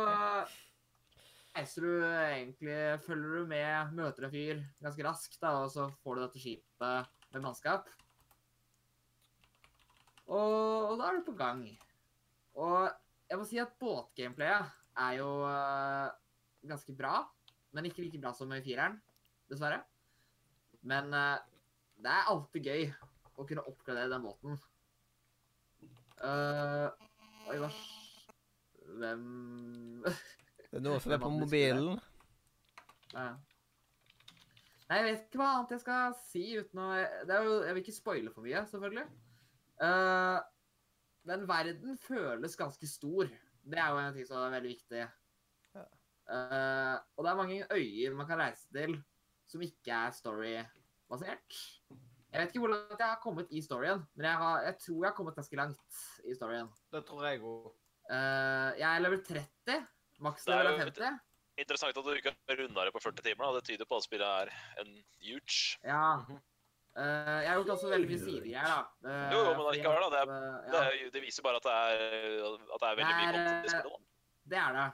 [1.52, 6.16] reiser du egentlig Følger du med, møter en fyr ganske raskt, da, og så får
[6.16, 7.88] du dette skipet med mannskap.
[10.32, 11.64] Og, og da er du på gang.
[12.56, 12.88] Og
[13.28, 16.10] jeg må si at båtgameplayet er jo eh,
[16.68, 17.22] ganske bra,
[17.72, 18.98] men ikke like bra som i fireren,
[19.50, 19.80] dessverre.
[20.88, 21.40] Men eh,
[22.02, 22.86] det er alltid gøy
[23.38, 24.60] å kunne oppgradere den båten.
[26.22, 26.86] Uh,
[27.50, 27.68] oi, hva
[29.02, 31.98] Hvem Det er noe som er på mobilen.
[33.12, 33.32] Ja.
[34.88, 36.88] Nei, jeg vet ikke hva annet jeg skal si uten å
[37.28, 39.04] det er jo, Jeg vil ikke spoile for mye, selvfølgelig.
[39.82, 40.38] Uh,
[41.28, 43.30] men verden føles ganske stor.
[43.62, 45.02] Det er jo en ting som er veldig viktig.
[45.76, 45.84] Ja.
[46.28, 48.96] Uh, og det er mange øyer man kan reise til
[49.48, 51.60] som ikke er story-basert.
[52.32, 55.10] Jeg vet ikke hvordan jeg har kommet i storyen, men jeg, har, jeg tror jeg
[55.10, 56.70] har kommet ganske langt i storyen.
[56.92, 57.72] Det tror jeg òg.
[58.10, 59.84] Eh, jeg er level 30.
[60.22, 61.20] Maks Det er level er 50.
[61.62, 63.44] Interessant at du ikke har runda det på 40 timer.
[63.44, 63.60] da.
[63.60, 65.76] Det tyder på at spillet er en huge.
[65.84, 66.06] Ja.
[66.92, 68.80] Uh, jeg har gjort også veldig mye sidegreier, da.
[69.00, 70.32] Uh, Jo, jo, men allikevel, da, det er,
[70.72, 71.94] Det, er, det viser bare at det er,
[72.76, 73.94] at det er veldig mye Det er, content i spillet.
[73.94, 74.50] da.
[74.52, 74.88] det er det.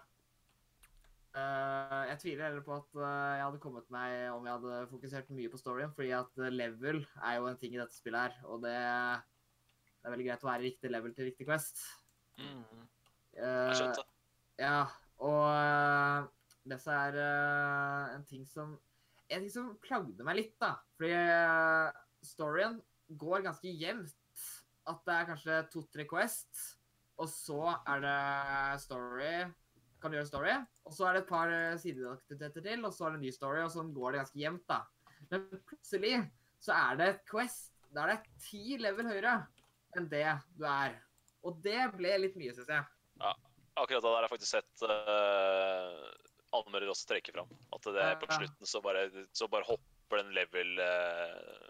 [1.38, 5.34] Uh, jeg tviler heller på at uh, jeg hadde kommet meg om jeg hadde fokusert
[5.34, 8.62] mye på storyen, fordi at level er jo en ting i dette spillet her, og
[8.62, 8.76] det,
[9.98, 11.82] det er veldig greit å være i riktig level til riktig quest.
[13.38, 14.04] Jeg Eh, skjønte.
[14.58, 14.82] Ja,
[15.22, 16.26] og uh,
[16.68, 18.76] det som er eh, en ting som
[19.28, 20.72] En ting som plagde meg litt, da.
[20.96, 22.78] Fordi eh, storyen
[23.20, 24.44] går ganske jevnt.
[24.88, 26.62] At det er kanskje to-tre quests,
[27.20, 29.32] og så er det story
[30.00, 30.54] Kan du gjøre story,
[30.88, 33.32] og så er det et par eh, sideaktiviteter til, og så er det en ny
[33.36, 34.80] story, og sånn går det ganske jevnt, da.
[35.28, 36.14] Men plutselig
[36.64, 39.34] så er det et quest det er ti level høyere
[39.96, 40.26] enn det
[40.58, 40.98] du er.
[41.46, 42.84] Og det ble litt mye, syns jeg.
[43.78, 46.08] Akkurat det der har jeg faktisk sett uh,
[46.58, 47.50] anmeldere også trekke fram.
[47.74, 48.38] At det er på Ja.
[48.40, 51.68] slutten så bare, så bare hopper den level uh,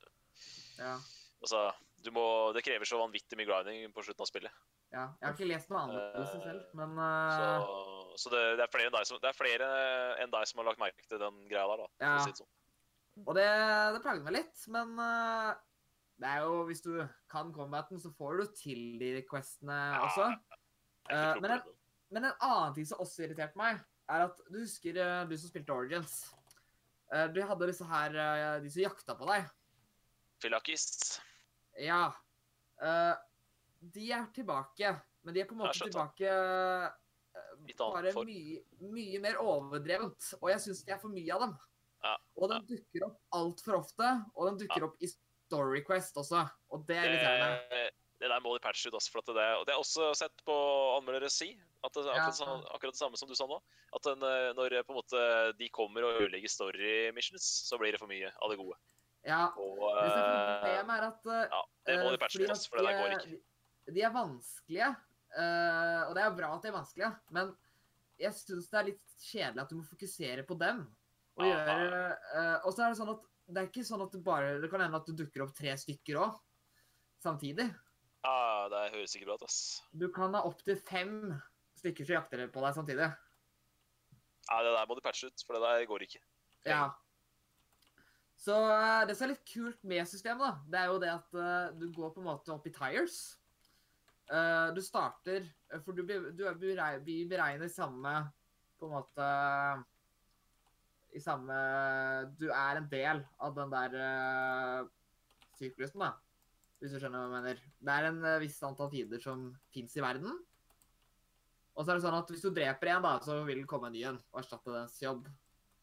[0.78, 0.96] Ja.
[1.42, 1.72] Altså,
[2.04, 4.52] du må Det krever så vanvittig mye grinding på slutten av spillet.
[4.88, 8.64] Ja, jeg har ikke lest noe anmeldelse Eh, selv, men Så, uh, så det, det,
[8.64, 11.82] er flere enn deg som, enn deg som har lagt merke til den greia der,
[11.82, 11.88] da.
[12.00, 12.18] Ja.
[12.24, 12.54] si det sånn.
[13.26, 13.48] Og det,
[13.92, 15.52] det plager meg litt, men uh,
[16.22, 16.92] det er jo Hvis du
[17.30, 20.30] kan combaten, så får du til de questene Ja, også.
[21.10, 21.66] Eh, men en.
[22.08, 25.50] Men en annen ting som også irriterte meg, er at du husker uh, du som
[25.50, 26.14] spilte Origins.
[27.12, 28.16] Uh, du hadde disse her
[28.64, 29.50] De som jakta på deg.
[30.40, 30.86] Filakis.
[31.76, 32.06] Ja.
[32.80, 36.32] De er tilbake, men de er på en måte tilbake
[37.76, 40.32] bare mye, mye mer overdrevent.
[40.40, 41.56] Og jeg syns det er for mye av dem.
[42.06, 46.44] Ja, Og de dukker opp altfor ofte, og de dukker opp i Story Quest også.
[46.72, 47.82] Og det er irriterende.
[48.18, 48.96] Det, der må de patche ut.
[48.98, 50.54] Altså, for at det, og det er også sett på
[50.96, 51.52] anmeldere si.
[51.86, 52.26] At det, Ja.
[52.26, 53.60] akkurat, akkurat det samme som du sa nå.
[53.94, 55.20] At den, eh, når eh, på en måte
[55.58, 58.74] de kommer og ødelegger story missions, så blir det for mye av det gode.
[59.24, 62.44] Ja, Og det som er eh, problemet er at ja, det må de patche ut,
[62.44, 63.40] at altså, for det der går ikke.
[63.88, 64.88] De, er vanskelige,
[66.08, 67.56] og det er bra at de er vanskelige, men
[68.18, 70.82] jeg syns det er litt kjedelig at du må fokusere på dem.
[71.38, 74.82] Og så er det sånn at det er ikke sånn at du bare Det kan
[74.84, 76.34] hende at du dukker opp tre stykker òg,
[77.24, 77.70] samtidig.
[78.28, 79.58] Ja, det høres ikke bra ut, ass.
[79.96, 81.32] Du kan ha opptil fem
[81.78, 83.08] stykker som jakter på deg samtidig.
[84.48, 86.20] Ja, det der må du patche ut, for det der går ikke.
[86.68, 86.82] Ja.
[88.38, 91.36] Så eh, det som er litt kult med systemet, da, det er jo det at
[91.38, 93.18] uh, du går på en måte opp i tires.
[94.28, 95.46] Uh, du starter
[95.86, 98.10] For du blir du er beregnet i samme
[98.76, 99.28] På en måte
[101.16, 101.56] I samme
[102.36, 104.90] Du er en del av den der uh,
[105.56, 106.10] syklusen, da.
[106.78, 107.62] Hvis du skjønner hva jeg mener.
[107.82, 110.36] Det er en eh, viss antall tider som fins i verden.
[111.74, 113.90] Og så er det sånn at hvis du dreper en, da, så vil det komme
[113.90, 115.28] en ny en og erstatte dens jobb.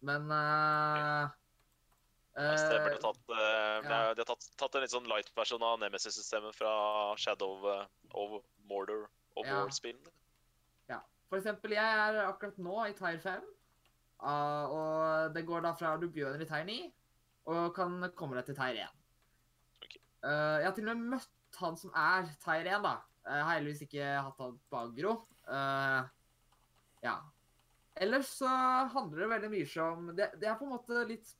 [0.05, 1.31] Men uh,
[2.35, 2.91] Ja, Stemmer.
[2.91, 4.01] De har tatt, uh, ja.
[4.11, 6.73] de har tatt, tatt en litt sånn light-versjon av Nemesis-systemet fra
[7.19, 7.63] Shadow
[8.11, 9.07] of Mordor
[9.39, 9.61] og Ja.
[9.61, 10.11] War-spillene.
[11.29, 13.47] For eksempel, jeg er akkurat nå i Tire 5.
[14.23, 16.77] Uh, og det går da fra du begynner i Tire 9,
[17.51, 19.01] og kan komme deg til Tire 1.
[20.25, 22.97] Eh, jeg har til og med møtt han som er teir 1, da.
[23.25, 25.13] Jeg har heldigvis ikke hatt han på agro.
[25.45, 26.03] Uh,
[27.05, 27.15] ja.
[28.01, 28.49] Ellers så
[28.91, 31.31] handler det veldig mye om det, det er på en måte litt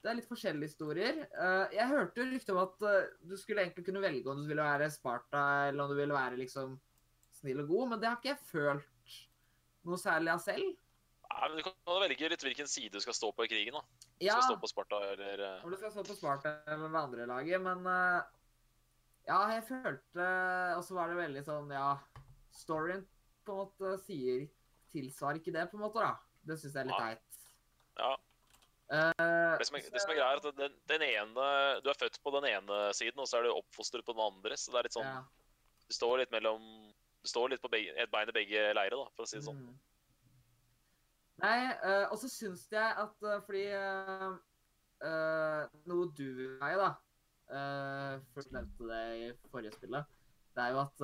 [0.00, 1.18] det er litt forskjellige historier.
[1.36, 4.64] Uh, jeg hørte rykte om at uh, du skulle egentlig kunne velge om du ville
[4.64, 6.78] være Sparta eller om du ville være liksom
[7.40, 9.18] snill og god, men det har ikke jeg følt
[9.88, 10.72] noe særlig av selv.
[11.30, 13.76] Nei, men Du kan velge litt hvilken side du skal stå på i krigen.
[13.76, 13.99] da.
[14.20, 17.00] Ja, Skal stå på Sparta eller eh, om du skal stå på Sparta eller det
[17.00, 18.20] andre laget, men uh,
[19.24, 20.26] ja, jeg følte
[20.76, 21.94] Og så var det veldig sånn, ja
[22.52, 23.06] Storyen
[23.46, 24.44] på en måte sier
[24.92, 26.16] Tilsvarer ikke det, på en måte, da.
[26.44, 27.42] Det syns jeg er litt teit.
[28.00, 28.10] Ja.
[28.90, 31.50] Eh, Det som er, det som er greia, er at den, den ene
[31.84, 34.58] Du er født på den ene siden, og så er du oppfostret på den andre.
[34.58, 35.20] Så det er litt sånn ja.
[35.86, 36.64] Du står litt mellom
[37.22, 39.46] Du står litt på begge, et bein i begge leirer, da, for å si det
[39.46, 39.62] sånn.
[39.68, 39.78] Mm.
[41.40, 44.30] Nei, eh, og så syns jeg at eh, fordi eh,
[45.88, 46.26] Noe du
[46.60, 46.90] meg, da
[48.34, 50.04] Først nevnte det i forrige spillet.
[50.54, 51.00] Det er jo at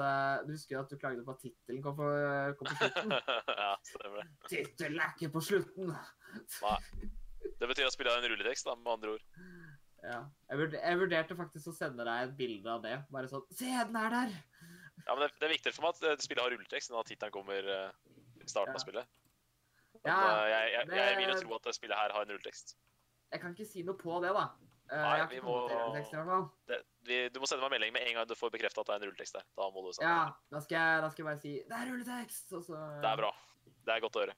[0.47, 3.15] Du husker jo at du klagde på at tittelen kom, på- kom på slutten?
[3.65, 4.27] ja, stemmer det.
[4.53, 5.91] Tittelen er ikke på slutten!
[5.91, 6.77] Nei.
[7.57, 9.25] Det betyr at spillet er en rulletekst, da, med andre ord.
[10.07, 10.21] Ja.
[10.53, 12.95] Jeg, vurd jeg vurderte faktisk å sende deg et bilde av det.
[13.11, 14.35] Bare sånn Se, den er der!
[15.07, 17.35] Ja, men det, det er viktigere for meg at spillet har rulletekst, enn at tittelen
[17.35, 18.79] kommer i starten Ja.
[18.79, 19.15] av spillet.
[20.07, 22.77] Ja, jeg, jeg, jeg, jeg vil jo tro at det spillet her har en rulletekst.
[23.33, 24.47] Jeg kan ikke si noe på det, da.
[24.87, 26.45] Eh, Nei, vi må- fall.
[26.71, 28.95] Det, vi, du må sende meg melding med en gang du får bekrefta at det
[28.95, 29.47] er en rulletekst der.
[29.59, 30.21] Da må du sende Ja,
[30.53, 32.53] da skal, jeg, da skal jeg bare si Det er rulletekst!
[32.53, 33.33] Og så Det er bra.
[33.67, 34.37] Det er godt å høre.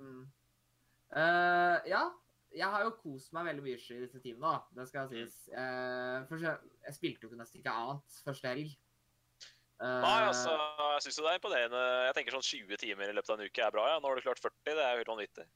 [0.00, 0.24] Mm.
[1.10, 2.02] Uh, ja.
[2.50, 4.80] Jeg har jo kost meg veldig mye i disse timene, da.
[4.80, 5.36] Det skal sies.
[5.52, 6.56] Uh, jeg,
[6.88, 8.72] jeg spilte jo ikke nesten ikke annet første helg.
[9.80, 10.52] Eh, Nei, altså,
[10.96, 11.82] jeg syns jo det er imponerende.
[12.04, 13.86] Jeg tenker sånn 20 timer i løpet av en uke er bra.
[13.88, 14.00] ja.
[14.00, 14.58] Nå har du klart 40.
[14.66, 15.46] Det er jo helt vanvittig.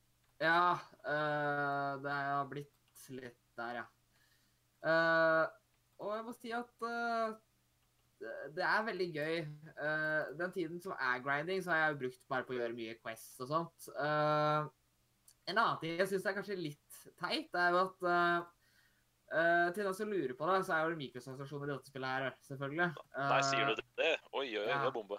[0.42, 0.60] Ja,
[1.04, 3.84] uh, det har blitt litt der, ja.
[4.84, 5.44] Uh,
[6.02, 7.36] og jeg må si at uh,
[8.56, 9.36] det, er veldig gøy.
[10.40, 12.96] Den tiden som er grinding, så har jeg jo brukt bare på å gjøre mye
[13.02, 13.88] Quests og sånt.
[14.00, 18.06] En annen ting jeg syns er kanskje litt teit, er jo at
[19.34, 21.90] eh, eh, til den som lurer på det, så er jo det mikrotransaksjoner i dette
[21.90, 22.88] spillet her, selvfølgelig.
[23.18, 24.12] Nei, sier Eh, du det?
[24.32, 24.80] Oi, oi, det ja.
[24.86, 25.18] er bombe.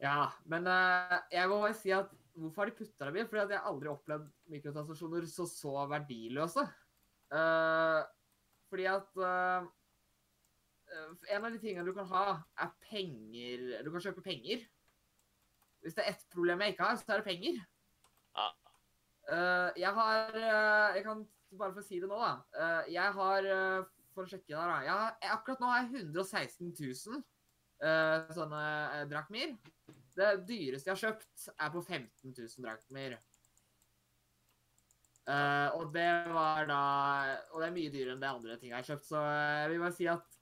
[0.00, 3.26] ja, men uh, jeg må bare si at hvorfor har de putta dem inn?
[3.28, 6.62] Fordi at jeg aldri opplevd mikrotransaksjoner så så verdiløse.
[7.34, 8.02] Eh,
[8.70, 9.66] fordi at eh,
[10.92, 12.22] eh, En av de tingene du kan ha,
[12.64, 14.62] er penger Du kan kjøpe penger.
[15.82, 17.58] Hvis det er ett problem jeg ikke har, så er det penger.
[18.38, 18.46] Ja.
[19.28, 22.32] Eh, jeg har eh, Jeg kan bare for å si det nå, da.
[22.58, 24.78] Eh, jeg har eh, For å sjekke der, da.
[24.82, 27.22] Jeg har, akkurat nå har jeg 116 000
[27.86, 28.62] eh, sånne
[29.10, 29.54] drakmer.
[30.18, 33.18] Det dyreste jeg har kjøpt, er på 15 000 drakmer.
[35.28, 36.76] Uh, og det var da
[37.52, 39.82] Og det er mye dyrere enn det andre ting jeg har kjøpt, så jeg vil
[39.82, 40.38] bare si at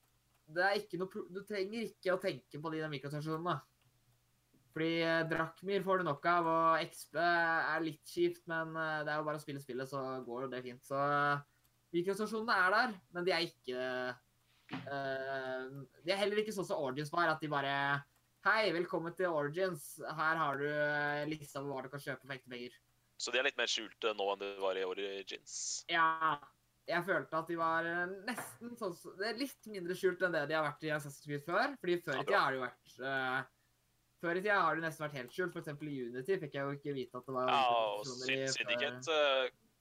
[0.54, 3.56] det er ikke noe Du trenger ikke å tenke på de mikrotransaksjonene.
[4.76, 4.96] Fordi
[5.30, 9.24] Drachmir får du nok av, og XB er litt kjipt, men eh, det er jo
[9.24, 10.82] bare å spille spillet, så går det fint.
[10.84, 10.98] Så
[11.96, 13.86] mikrostasjonene er der, men de er ikke
[14.90, 15.70] uh,
[16.04, 17.72] De er heller ikke sånn som Origins var, at de bare
[18.46, 19.96] Hei, velkommen til Origins.
[20.04, 22.76] Her har du eh, lista over hva du kan kjøpe for ekte penger.
[23.18, 25.56] Så de er litt mer skjulte nå enn de var i Origins.
[25.90, 26.36] Ja.
[26.86, 28.94] Jeg følte at de var eh, nesten sånn
[29.40, 31.74] litt mindre skjult enn det de har vært i Assassin's Creed før.
[31.80, 33.48] Fordi før Ja, i tida har det jo vært eh,
[34.22, 35.56] Før i tida har det nesten vært helt skjult.
[35.60, 37.62] Eksempel i Unity fikk jeg jo ikke vite at det var Ja,
[37.98, 38.06] og
[38.54, 39.16] Syndicate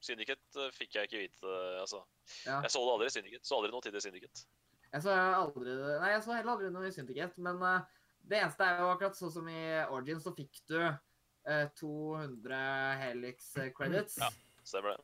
[0.05, 2.03] Syndicate eh, fikk jeg ikke vite, eh, altså.
[2.45, 2.61] Ja.
[2.65, 3.47] Jeg så det aldri i Syndicate.
[3.47, 4.45] Så aldri noe til det i Syndicate.
[4.91, 8.67] Jeg så aldri Nei, jeg så heller aldri noe i Syndicate, men uh, det eneste
[8.67, 9.61] er jo akkurat sånn som i
[9.93, 12.61] Origin, så fikk du uh, 200
[13.03, 14.19] Helix credits.
[14.21, 14.31] Ja.
[14.65, 15.03] Stemmer det.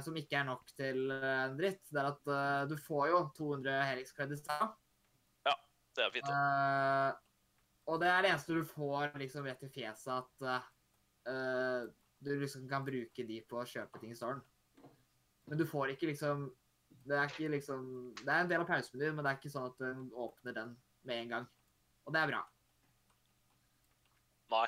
[0.00, 1.82] som ikke er nok til en dritt.
[1.92, 4.70] Det er at du får jo 200 Helix credits da.
[5.44, 5.52] Ja,
[5.92, 6.30] Det er fint.
[6.30, 7.23] det.
[7.90, 10.68] Og det er det eneste du får liksom rett i fjeset, at
[11.28, 11.90] eh,
[12.24, 14.40] du liksom kan bruke de på å kjøpe ting i stolen.
[15.44, 16.46] Men du får ikke liksom
[17.04, 17.82] Det er ikke liksom
[18.16, 20.72] Det er en del av pausemenyen, men det er ikke sånn at du åpner den
[21.04, 21.50] med en gang.
[22.08, 22.40] Og det er bra.
[24.54, 24.66] Nei.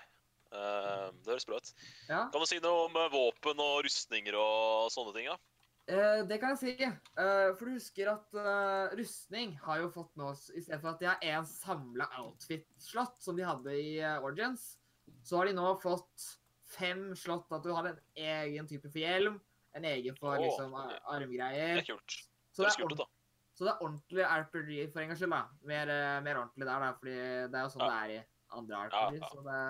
[0.52, 1.70] Uh, det høres bra ut.
[2.08, 2.20] Ja.
[2.32, 5.30] Kan du si noe om våpen og rustninger og sånne ting?
[5.32, 5.36] da?
[5.36, 5.55] Eh,
[5.86, 6.72] det kan jeg si.
[6.82, 10.98] Eh, for du husker at eh, rustning har jo fått nå, i stedet for at
[11.02, 14.78] de har én samla outfit-slott, som de hadde i eh, Origins,
[15.22, 16.26] så har de nå fått
[16.66, 17.46] fem slott.
[17.54, 19.38] At du har en egen type for hjelm,
[19.76, 20.80] en egen for liksom ok.
[20.80, 21.78] ar- Det armgreier.
[21.78, 22.18] er kult.
[22.50, 23.06] Så Det det, er kult da.
[23.54, 25.42] så det er ordentlig RPG for en gangs skyld, da.
[25.70, 26.92] Mer, eh, mer ordentlig der, da.
[26.98, 27.16] Fordi
[27.52, 27.90] det er jo sånn Ja.
[27.94, 28.26] det er i
[28.58, 29.18] andre RPG.
[29.20, 29.28] ja.
[29.30, 29.62] Så det,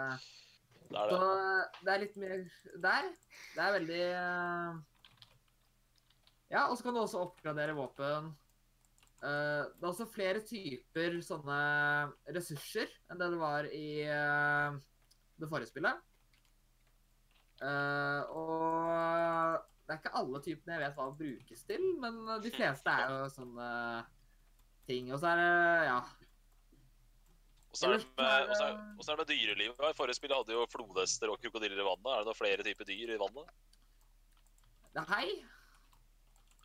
[0.86, 1.84] Det Det er Så det.
[1.84, 3.08] det er litt mer der.
[3.56, 4.74] Det er veldig eh,
[6.52, 8.34] Ja, og så kan du også oppgradere våpen.
[9.16, 11.56] Uh, det er også flere typer sånne
[12.36, 14.76] ressurser enn det det var i uh,
[15.40, 16.02] det forrige spillet.
[17.56, 22.92] Uh, og det er ikke alle typene jeg vet hva brukes til, men de fleste
[22.92, 23.70] er jo sånne
[24.86, 25.10] ting.
[25.14, 25.50] Og så er det
[25.88, 25.98] Ja.
[27.76, 29.80] Og så er det er med, er, det- er det dyrelivet.
[29.84, 32.12] I forrige spill hadde jo flodhester og krokodiller i vannet.
[32.12, 33.50] Er det da flere typer dyr i vannet?
[34.96, 35.02] Det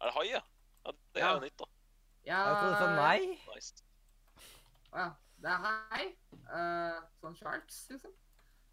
[0.02, 0.10] er.
[0.10, 0.41] Det hai, ja?
[0.86, 1.34] ja det er Ja.
[1.34, 1.66] jo nytt, da.
[2.26, 3.20] Ja, Jeg trodde du sa nei.
[3.56, 3.84] Nice.
[4.93, 5.12] Å ja.
[5.41, 6.04] Det er hai.
[6.52, 8.12] Uh, sånn sharks, liksom.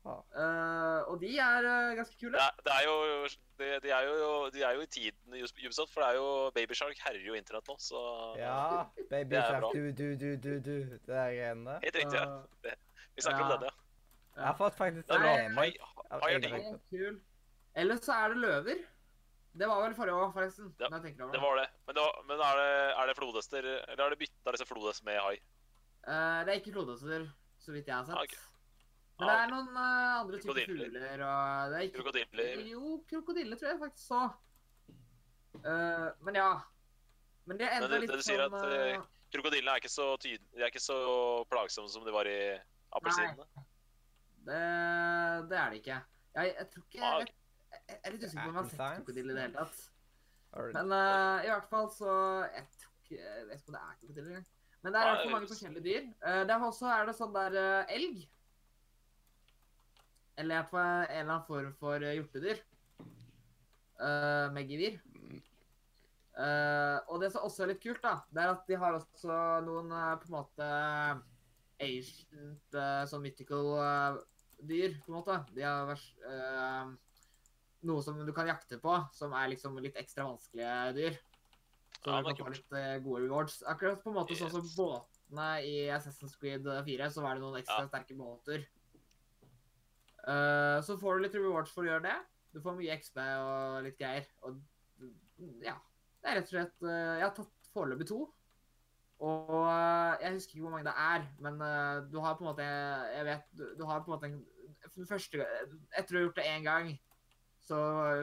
[0.09, 0.14] Ja.
[0.41, 2.39] Eh, og de er uh, ganske Det kule.
[2.41, 2.95] er, det er jo
[3.59, 6.29] de, de, er jo, de er jo i tiden i Ubisoft, for det er jo
[6.55, 8.01] Babyshark herjer jo internett nå, så
[8.39, 10.76] Ja, baby er shark, du, du, du, du, du.
[11.05, 11.74] Det er greiene.
[11.83, 12.20] Helt riktig.
[12.22, 12.70] ja.
[12.70, 12.79] Eh,
[13.18, 13.72] Vi snakker om Ja.
[14.39, 15.18] Jeg har fått faktisk ja.
[15.18, 16.53] en med Hai, er digg.
[16.55, 17.20] er kul.
[17.74, 18.85] Ellers så er det løver.
[19.59, 20.68] Det var vel forrige år, forresten.
[20.78, 21.66] Ja, over Det var det.
[21.86, 25.04] Men, det var, men er, det, er det flodhester, eller er det bytta disse flodhester
[25.09, 25.38] med hai?
[26.06, 27.24] Uh, det er ikke flodhester,
[27.59, 28.14] så vidt jeg har sett.
[28.22, 28.38] Okay.
[28.38, 28.44] ok.
[29.18, 32.61] Men det Ah, er noen uh, andre typer fugler og det er ikke Krokodiller.
[32.70, 34.20] Jo, krokodiller tror jeg faktisk så.
[35.59, 36.50] Uh, men ja.
[37.48, 39.02] Men det er enda Men det- litt sånn du sier at, eh,
[39.34, 40.98] Krokodillene er ikke så tyd, de er ikke så
[41.50, 42.38] plagsomme som de var i
[42.94, 43.44] appelsinene.
[44.46, 44.62] det,
[45.50, 45.98] det er det ikke.
[46.38, 47.34] Jeg, jeg tror ikke Ah, jeg.
[47.73, 49.85] Jeg er litt usikker på om jeg har sett krokodille i det hele tatt.
[50.75, 52.12] Men uh, i hvert fall så
[52.49, 52.64] Jeg
[53.49, 54.49] vet ikke om det er krokodiller engang.
[54.79, 56.09] Men det er fall mange forskjellige dyr.
[56.23, 58.23] Uh, det er også er det sånn der uh, elg.
[60.39, 62.61] Eller i hvert fall en eller annen form for eh, hjortedyr.
[63.99, 65.01] Uh, med gevir.
[66.39, 69.39] Eh, og det som også er litt kult, da, det er at de har også
[69.66, 70.69] noen på en måte
[71.83, 72.77] ancient,
[73.11, 73.73] sånn mythical
[74.62, 75.41] dyr, på en måte.
[75.57, 76.93] De har vært eh,
[77.87, 81.18] noe som du kan jakte på, som er liksom litt ekstra vanskelige dyr.
[81.99, 83.61] Så Ja, du kan få litt uh, gode rewards.
[83.66, 87.59] Akkurat på en måte sånn som båtene i Assassin's Creed 4, så var det noen
[87.61, 87.91] ekstra Ja.
[87.91, 88.66] sterke båter.
[90.29, 92.16] Uh, så får du litt rewards for å gjøre det.
[92.55, 94.26] Du får mye XP og litt greier.
[94.47, 94.59] Og
[95.62, 95.76] ja,
[96.22, 98.20] det er rett og slett uh, Jeg har tatt foreløpig to.
[99.18, 99.66] Og
[100.22, 101.57] jeg husker ikke hvor mange det er, men
[102.07, 105.43] du har på en måte Jeg vet Du, du har på en måte en første,
[105.91, 106.93] Etter du har gjort det én gang,
[107.69, 107.79] så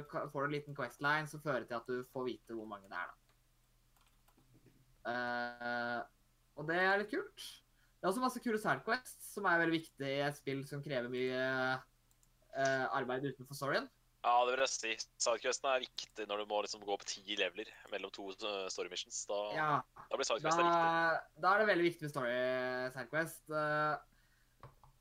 [0.10, 2.98] får du en liten questline som fører til at du får vite hvor mange det
[2.98, 3.22] er, da.
[5.06, 6.00] Uh,
[6.58, 7.44] og det er litt kult.
[7.96, 11.12] Det er også masse kule sidequests, som er veldig viktig i et spill som krever
[11.14, 11.44] mye
[11.76, 13.88] uh, arbeid utenfor storyen.
[14.26, 14.92] Ja, det vil jeg si.
[15.22, 18.90] Sidequestene er viktig når du må liksom gå på ti leveler mellom to eh, story
[18.90, 19.20] missions.
[19.30, 19.68] Da, Ja,
[20.10, 20.50] da blir da, riktig.
[20.50, 21.44] viktig.
[21.44, 22.32] da er det veldig viktig med story
[22.96, 23.44] sidequest.
[23.54, 24.15] Eh,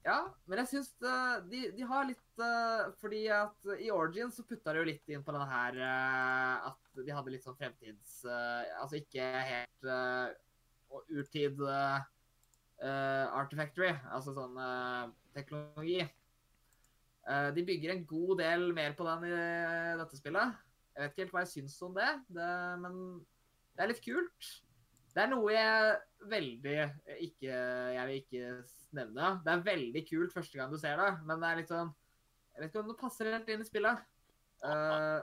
[0.05, 4.75] ja, men jeg syns de, de har litt eh, Fordi at i Origin så putta
[4.75, 8.19] de jo litt inn på denne her eh, At de hadde litt sånn fremtids...
[8.29, 9.89] eh, altså ikke helt
[11.11, 11.63] urtid
[12.85, 16.03] artifactory, altså sånn eh, teknologi.
[17.25, 19.35] Eh, de bygger en god del mer på den i
[20.01, 20.61] dette spillet.
[20.95, 22.51] Jeg vet ikke helt hva jeg syns om det, det
[22.83, 23.01] men
[23.75, 24.51] det er litt kult.
[25.15, 25.95] Det er noe jeg
[26.27, 26.77] veldig
[27.23, 27.51] ikke
[27.95, 28.47] Jeg vil ikke
[28.97, 29.37] nevne.
[29.45, 31.93] Det er veldig kult første gang du ser det, men det er litt sånn
[32.55, 34.05] Jeg vet ikke om det passer helt inn i spillet.
[34.65, 35.21] Uh,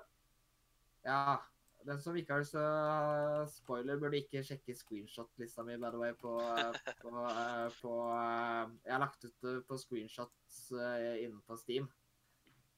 [1.07, 1.39] ja.
[1.81, 6.01] Den som ikke har lyst til å spoiler, burde ikke sjekke screenshot-lista mi, by the
[6.01, 6.35] way, på,
[6.99, 11.87] på, eh, på eh, Jeg har lagt ut det på screenshots inne på Steam.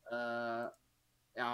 [0.08, 0.72] Uh,
[1.36, 1.52] ja.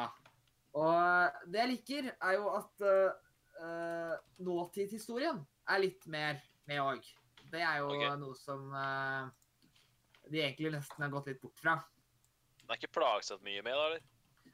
[0.77, 4.13] Og det jeg liker, er jo at uh,
[4.45, 6.37] nåtidshistorien er litt mer
[6.69, 7.09] med òg.
[7.49, 8.13] Det er jo okay.
[8.21, 9.29] noe som eh,
[10.29, 11.79] de egentlig nesten har gått litt bort fra.
[12.61, 14.07] Den er ikke plagsomt mye med, da, eller?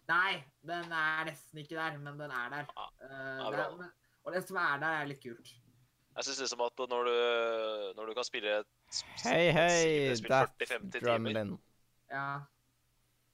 [0.05, 0.33] Nei,
[0.69, 2.71] den er nesten ikke der, men den er der.
[2.71, 3.93] Ja, Eh, ja, det er,
[4.25, 5.51] og det som er der, er litt kult.
[6.15, 7.15] Jeg syns liksom at når du,
[7.97, 11.55] når du kan spille et Hei, hei, that's Death 40-50 timer, Drumlin.
[12.11, 12.27] Ja.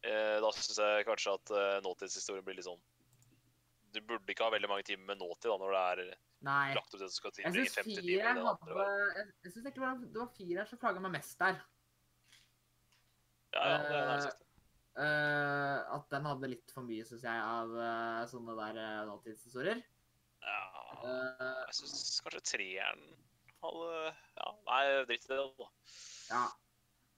[0.02, 2.82] eh, da syns jeg kanskje at eh, nåtidshistorien blir litt sånn
[3.92, 6.14] Du burde ikke ha veldig mange timer med nåtid da, når det er
[6.48, 6.68] Nei.
[6.78, 9.18] lagt opp til at du skal tilbringe 50 timer fireren den andre verden.
[9.18, 11.60] Jeg, jeg synes egentlig det det var fireren som plaga meg mest der.
[13.52, 14.48] Ja, ja, det er nærmest riktig.
[15.02, 19.84] Eh, at den hadde litt for mye, syns jeg, av uh, sånne der uh, nåtidshistorier.
[20.44, 20.62] Ja,
[21.02, 23.06] Eh, jeg syns kanskje treeren
[23.62, 23.94] hadde
[24.38, 25.70] Ja, nei, dritt i det, da.
[26.32, 26.42] ja.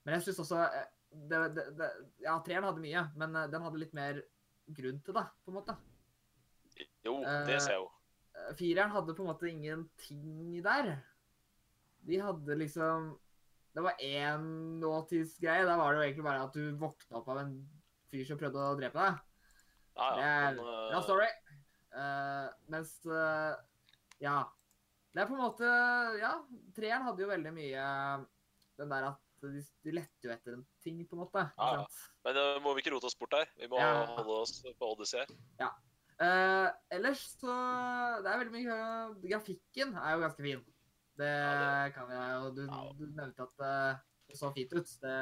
[0.04, 0.86] Men jeg syns også eh,
[1.30, 1.90] det, det, det,
[2.24, 4.22] Ja, treeren hadde mye, men eh, den hadde litt mer
[4.78, 5.76] grunn til det, på en måte.
[7.04, 7.90] Jo, det ser jeg jo.
[8.34, 10.94] Eh, Fireren hadde på en måte ingenting der.
[12.04, 13.12] De hadde liksom
[13.74, 14.44] Det var én
[14.80, 15.64] nåtidsgreie.
[15.66, 17.54] Da var det jo egentlig bare at du våkna opp av en
[18.12, 19.16] fyr som prøvde å drepe deg.
[19.96, 20.28] Ja, Det ja.
[20.28, 21.30] er Men, Ja, eh, sorry.
[21.94, 23.54] Eh, mens uh,
[24.22, 24.44] Ja.
[25.14, 25.66] Det er på en måte
[26.18, 26.32] Ja,
[26.74, 27.84] treeren hadde jo veldig mye
[28.78, 31.42] den der at de, de lette jo etter en ting, på en måte.
[31.58, 31.84] Ja, ja.
[32.24, 33.50] Men uh, må vi ikke rote oss bort her?
[33.58, 34.04] Vi må Ja.
[34.16, 35.34] holde oss på Odyssey her.
[36.22, 37.54] Eh, ellers så
[38.22, 38.76] Det er veldig mye
[39.24, 40.62] Grafikken er jo ganske fin.
[41.18, 42.62] Det Ja, kan jeg jo Du,
[43.00, 43.98] du nevnte at eh,
[44.30, 44.88] det så fint ut.
[45.02, 45.18] Det,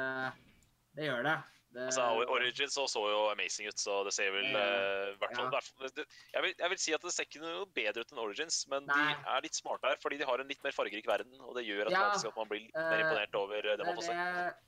[0.95, 1.33] det gjør det.
[1.73, 4.61] det Altså, Origins så, så jo amazing ut, så det ser vel Ja.
[4.61, 5.89] eh, hvert fall, Ja.
[5.97, 8.61] det, jeg, vil, jeg vil si at det ser ikke noe bedre ut enn Origins,
[8.69, 8.95] men Nei.
[9.17, 11.65] de er litt smarte her, fordi de har en litt mer fargerik verden, og det
[11.65, 14.17] gjør Ja, automatisk at man blir litt mer imponert over det man får se.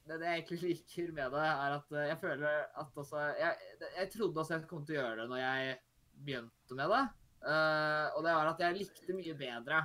[0.10, 3.58] det det jeg egentlig liker med det, er at jeg føler at også Jeg,
[4.02, 5.80] jeg trodde også jeg kom til å gjøre det når jeg
[6.26, 7.04] begynte med det.
[7.46, 9.84] Uh, og det var at jeg likte mye bedre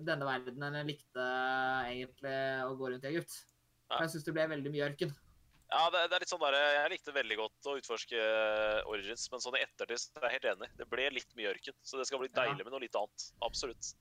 [0.00, 1.24] denne verden enn jeg likte
[1.90, 2.36] egentlig
[2.66, 3.34] å gå rundt i Egypt.
[3.90, 4.04] Ja.
[4.04, 5.12] Jeg syns det ble veldig mye ørken.
[5.70, 9.28] Ja, det, det er litt sånn der, Jeg likte veldig godt å utforske eh, Origins,
[9.30, 10.70] men sånn i ettertid så er jeg helt enig.
[10.80, 13.26] Det ble litt mye ørken, så det skal bli deilig med noe litt annet.
[13.46, 13.92] Absolutt.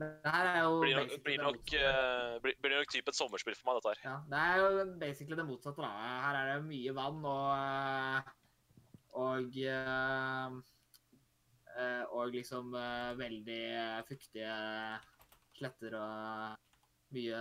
[0.00, 3.58] Det her er jo Blir nok, blir nok, eh, blir, blir nok type et sommerspill
[3.58, 4.04] for meg, dette her.
[4.06, 5.82] Ja, det er jo basically det motsatte.
[5.82, 5.90] da.
[6.28, 8.30] Her er det mye vann og
[9.20, 10.60] Og eh,
[12.10, 13.62] Og liksom eh, veldig
[14.08, 14.52] fuktige
[15.58, 16.56] sletter og
[17.16, 17.40] mye,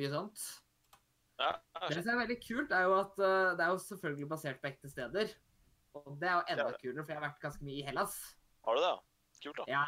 [0.00, 0.42] mye sånt.
[1.40, 1.54] Ja,
[1.88, 4.68] Det som er veldig kult, er jo at eh, det er jo selvfølgelig basert på
[4.68, 5.30] ekte steder.
[5.96, 8.18] Og det er jo enda kulere, for jeg har vært ganske mye i Hellas.
[8.66, 8.90] Har du det?
[8.92, 9.40] ja?
[9.40, 9.64] Kult, da.
[9.72, 9.84] Ja.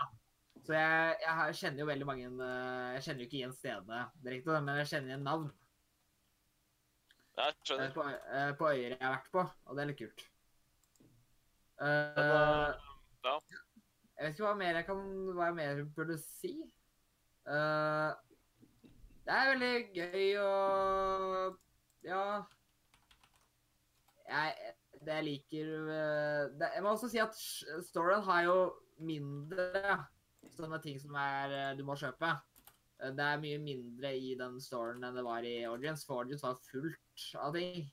[0.65, 4.59] Så jeg, jeg kjenner jo veldig mange eh, Jeg kjenner jo ikke igjen stedene direkte,
[4.65, 5.51] men jeg kjenner igjen navn.
[7.37, 7.93] Ja, jeg Eh, skjønner.
[7.97, 10.25] på, eh, på øyer jeg har vært på, og det er litt kult.
[11.81, 12.75] Men, Eh, eh,
[13.25, 13.37] ja.
[14.17, 15.01] Jeg vet ikke hva mer jeg kan
[15.33, 16.53] Hva jeg mer burde si.
[17.49, 18.13] Uh,
[19.23, 20.53] det er veldig gøy å
[22.07, 22.23] Ja
[24.27, 27.37] Jeg, det jeg liker eh, det, Jeg må også si at
[27.87, 28.57] storyen har jo
[29.03, 29.99] mindre
[30.57, 32.29] sånne ting som er eh, du må kjøpe.
[33.03, 36.61] Det er mye mindre i den storyen enn det var i Origins, for Origins var
[36.69, 37.89] fullt av ting.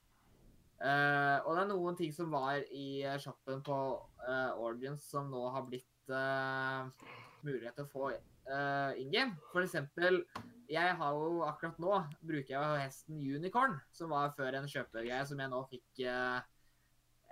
[0.80, 3.78] Uh, og det er noen ting som var i shoppen på
[4.22, 7.08] uh, Origins som nå har blitt eh,
[7.46, 9.38] mulighet til å få uh, in game.
[9.54, 10.22] For eksempel,
[10.70, 15.40] jeg har jo akkurat nå bruker jeg hesten Unicorn, som var før en kjøpegreie som
[15.40, 16.42] jeg nå fikk eh,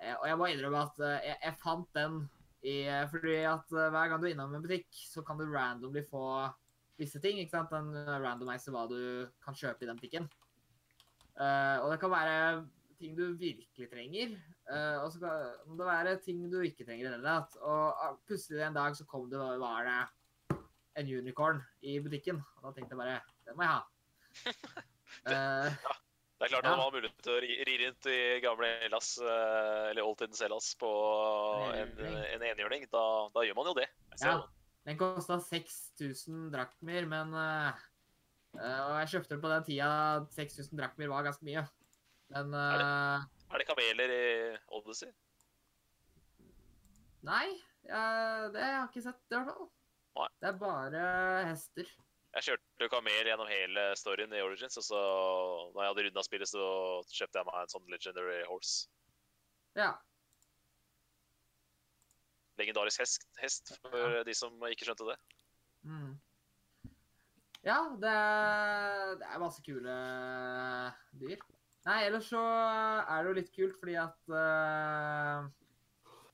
[0.01, 2.23] eh, Og jeg må innrømme at uh, jeg, jeg fant den
[2.65, 2.77] i
[3.11, 6.23] Fordi at eh, hver gang du er innom en butikk, så kan du randomly få
[6.97, 7.39] visse ting.
[7.39, 7.73] ikke sant?
[7.73, 8.99] Den eh, randomiser hva du
[9.43, 10.29] kan kjøpe i den butikken.
[11.37, 12.37] Eh, og det kan være
[12.97, 14.33] ting du virkelig trenger,
[14.71, 17.57] eh, og så kan det være ting du ikke trenger i det hele tatt.
[17.61, 20.57] Og ah, plutselig en dag så kom det, var det
[20.97, 22.41] en unicorn i butikken.
[22.57, 23.81] Og da tenkte jeg bare Den må jeg ha.
[25.27, 25.93] Ja,
[26.37, 26.69] Det er klart Ja.
[26.75, 30.67] man har mulighet til å ri, ri rundt i gamle Hellas, eh, eller oldtidens Hellas,
[30.77, 30.89] på
[31.73, 32.85] en, en enhjørning.
[32.91, 33.03] Da,
[33.33, 33.87] da gjør man jo det.
[34.21, 34.35] Ja.
[34.85, 37.81] den kosta 6000 drakmer, men eh,
[38.59, 39.89] eh, Og jeg kjøpte den på den tida
[40.35, 41.65] 6000 drakmer var ganske mye.
[42.35, 44.25] Men eh, Er det kameler i
[44.75, 45.13] Odyssey?
[47.27, 47.47] Nei,
[47.87, 49.69] jeg, det har jeg ikke sett, i hvert fall.
[50.17, 50.27] Nei.
[50.41, 51.05] Det er bare
[51.47, 51.89] hester.
[52.37, 54.99] Jeg kjørte kamel gjennom hele storyen i Origins, og så
[55.73, 56.67] når jeg hadde runda spillet, så
[57.09, 58.91] kjøpte jeg meg en sånn legendary horse.
[59.79, 59.93] Ja.
[62.59, 65.17] Legendarisk hest, hest for de som ikke skjønte det.
[65.87, 66.15] Mm.
[67.65, 68.15] Ja, det
[69.21, 69.95] det er masse kule
[71.19, 71.41] dyr.
[71.87, 75.45] Nei, ellers så er det jo litt kult fordi at uh,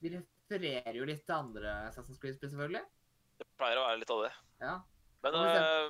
[0.02, 2.82] De refererer jo litt til andre Assassin's Creed-spill, selvfølgelig.
[3.38, 4.32] Det pleier å være litt av det.
[4.64, 4.74] Ja.
[5.24, 5.86] Men, uh, eh,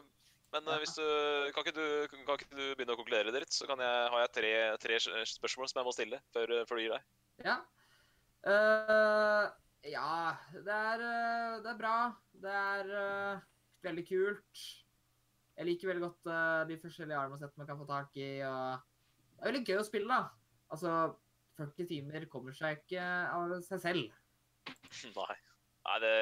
[0.55, 1.07] men uh, hvis du
[1.57, 4.35] kan, ikke du kan ikke du begynne å konkludere litt, så kan jeg, har jeg
[4.37, 4.55] tre,
[4.85, 5.01] tre
[5.33, 7.11] spørsmål som jeg må stille før, før du gir deg.
[7.49, 7.59] Ja.
[8.45, 9.45] Eh,
[9.89, 11.99] ja, det er, eh, det er bra.
[12.41, 13.45] Det er eh,
[13.85, 14.65] veldig kult.
[15.55, 18.43] Jeg liker veldig godt eh, de forskjellige armene man kan få tak i.
[18.45, 18.94] og
[19.35, 20.31] Det er veldig gøy å spille, da.
[20.73, 21.17] Altså,
[21.59, 23.03] 40 timer kommer seg ikke
[23.35, 24.15] av seg selv.
[25.19, 25.37] Nei.
[25.85, 26.15] Nei, det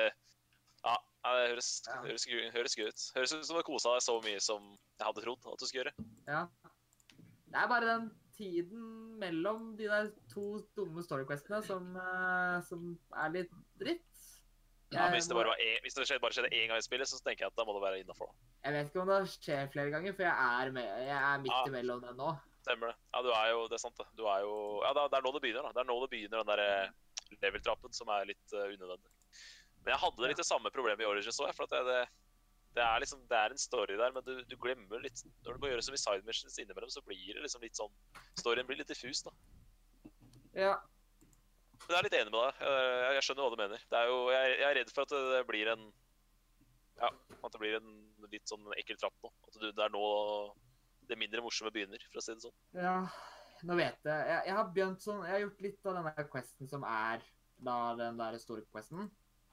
[0.83, 0.97] Ja,
[1.39, 2.01] det høres, Ja.
[2.03, 3.03] høres, gøy- høres gøy ut.
[3.15, 4.65] Høres ut som du kosa deg så mye som
[4.99, 6.07] jeg hadde trodd at du skulle gjøre.
[6.27, 6.41] Ja.
[7.53, 13.31] Det er bare den tiden mellom de der to dumme storyquestene som, eh, som er
[13.37, 14.03] litt dritt.
[14.93, 17.09] Ja, men hvis det bare, en, hvis det skjedde, bare skjedde én gang i spillet,
[17.09, 18.35] så tenker jeg at da må det være innafor.
[18.65, 21.55] Jeg vet ikke om det skjer flere ganger, for jeg er, med, jeg er midt
[21.55, 21.65] Ja.
[21.71, 22.33] imellom den nå.
[22.63, 22.97] Stemmer det.
[23.11, 24.07] Ja, du er jo, det er sant det.
[24.19, 24.55] Du er jo,
[24.85, 25.67] ja, det er- nå det begynner.
[25.67, 25.73] da.
[25.75, 26.91] Det er nå det begynner, den der eh,
[27.43, 29.11] level-trappen som er litt uh, unødvendig.
[29.83, 31.51] Men jeg hadde litt det samme problemet i Origins òg.
[31.57, 32.03] For at jeg, det,
[32.77, 35.59] Det er liksom, det er en story der, men du, du glemmer litt Når du
[35.61, 37.93] må gjøre som i side missions innimellom, så blir det liksom litt sånn
[38.41, 39.35] Storyen blir litt diffus, da.
[40.55, 40.77] Ja.
[41.83, 42.63] Men jeg er litt enig med deg.
[42.63, 43.85] Jeg, jeg skjønner hva du mener.
[43.91, 45.85] Det er jo, jeg, jeg er redd for at det blir en
[47.03, 47.93] Ja, at det blir en
[48.31, 49.33] litt sånn ekkel trapp nå.
[49.49, 50.07] At du, det er nå
[51.13, 52.59] det mindre morsomme begynner, for å si det sånn.
[52.81, 52.97] ja.
[53.63, 54.23] Nå vet jeg.
[54.27, 54.39] jeg.
[54.49, 57.21] Jeg har begynt sånn Jeg har gjort litt av den der questen som er
[57.63, 59.05] da den der store questen.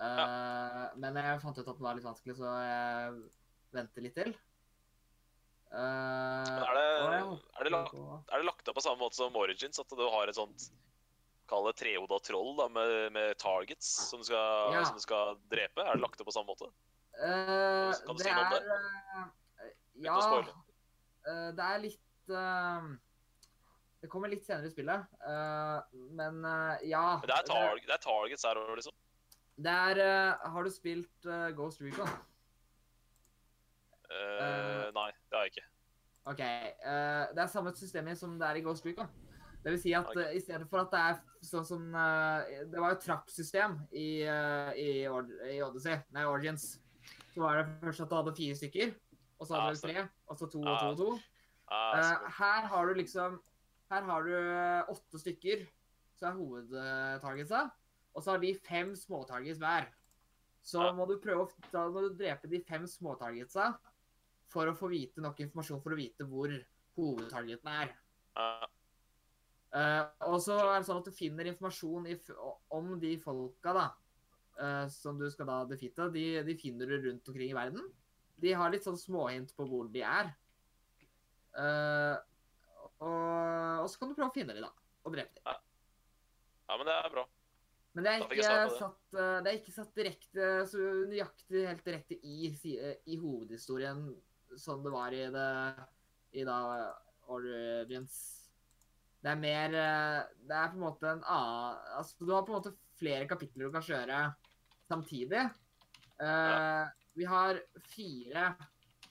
[0.01, 3.19] Eh, men jeg fant ut at den var litt vanskelig, så jeg
[3.77, 4.31] venter litt til.
[5.69, 9.77] Uh, er det, er det, lagt, er det lagt opp på samme måte som Origins?
[9.77, 10.71] At du har et sånt
[11.49, 14.81] Kall det trehoda troll da, med, med targets som du, skal, Ja.
[14.89, 15.85] som du skal drepe?
[15.85, 16.71] Er det lagt opp på samme måte?
[17.13, 18.63] Uh, Kan du det si noe om det?
[18.65, 18.73] Uh,
[19.13, 19.23] ja.
[19.69, 20.17] Uten Ja.
[20.17, 20.57] å spoile.
[21.29, 22.89] Eh, det er litt eh,
[24.01, 26.41] Det kommer litt senere i spillet, eh, men
[26.87, 27.05] ja.
[27.19, 28.95] Men det er, targ det er targets her òg, liksom.
[29.59, 31.27] Det er Har du spilt
[31.57, 32.07] Ghost Recon?
[34.09, 35.65] Nei, det har jeg ikke.
[36.31, 36.39] OK.
[36.39, 39.09] det er samme system som det er i Ghost Recon.
[39.63, 40.29] Det vil si at okay.
[40.29, 44.23] uh, i stedet for at det er sånn som uh, Det var jo trappsystem i,
[44.23, 46.77] uh, i, i Odyssey, nei, Origins.
[47.33, 48.93] Så var det først at du hadde fire stykker,
[49.39, 51.11] og så har hadde du vel tre, og så to og to og to.
[51.71, 53.39] Eh, her har du liksom
[53.89, 55.63] Her har du eh, åtte stykker
[56.19, 57.61] som er hovedtargetsa,
[58.13, 59.87] og så har de fem småtargets hver.
[60.61, 63.71] Så må du prøve å da må du drepe de fem småtargetsa
[64.51, 66.53] for å få vite nok informasjon for å vite hvor
[66.99, 67.95] hovedtargeten er.
[69.69, 72.17] Eh, og så er det sånn at du finner informasjon i,
[72.75, 73.87] om de folka da,
[74.59, 76.09] uh, som du skal da defeate.
[76.13, 77.85] De, de finner du rundt omkring i verden.
[78.41, 80.31] De har litt sånn småhint på hvor de er.
[81.57, 82.15] Uh,
[82.99, 84.71] og, og så kan du prøve å finne dem, da.
[85.07, 85.67] Og drepe dem.
[86.69, 87.25] ja, men det er bra.
[87.97, 88.73] Men det er ikke det.
[88.77, 92.49] satt, eh, det er ikke satt direkte så nøyaktig helt direkte i,
[93.09, 94.03] i hovedhistorien
[94.61, 95.47] som det var i det
[96.37, 96.59] i da
[97.33, 98.19] Origins.
[99.19, 102.53] Det er mer eh, Det er på en måte en annen Altså, du har på
[102.53, 104.21] en måte flere kapitler du kan kjøre
[104.89, 105.41] samtidig.
[106.19, 106.85] Eh,
[107.17, 108.53] Vi har fire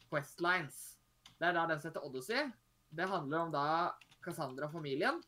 [0.08, 0.98] Questlines.
[1.38, 2.50] Det er da den som heter Odyssey.
[2.88, 3.66] Det handler om da
[4.24, 5.20] Cassandra og familien.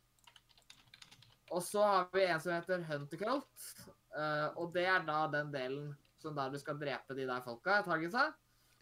[1.51, 3.71] Og så har vi en som heter Huntercult.
[4.15, 5.91] eh, og det er da den delen
[6.21, 7.81] som da du skal drepe de der folka.
[7.83, 8.31] targetsa.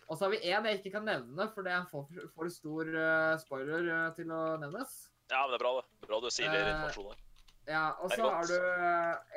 [0.09, 2.49] Og så har vi en jeg ikke kan nevne, for det er en for, for
[2.49, 4.95] stor uh, spoiler uh, til å nevnes.
[5.29, 6.07] Ja, men det er bra, det.
[6.07, 7.19] Bra du sier det her.
[7.69, 8.55] Ja, Og så har du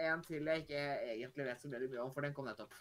[0.01, 2.73] en til jeg ikke egentlig vet så veldig mye om, for den kom nettopp.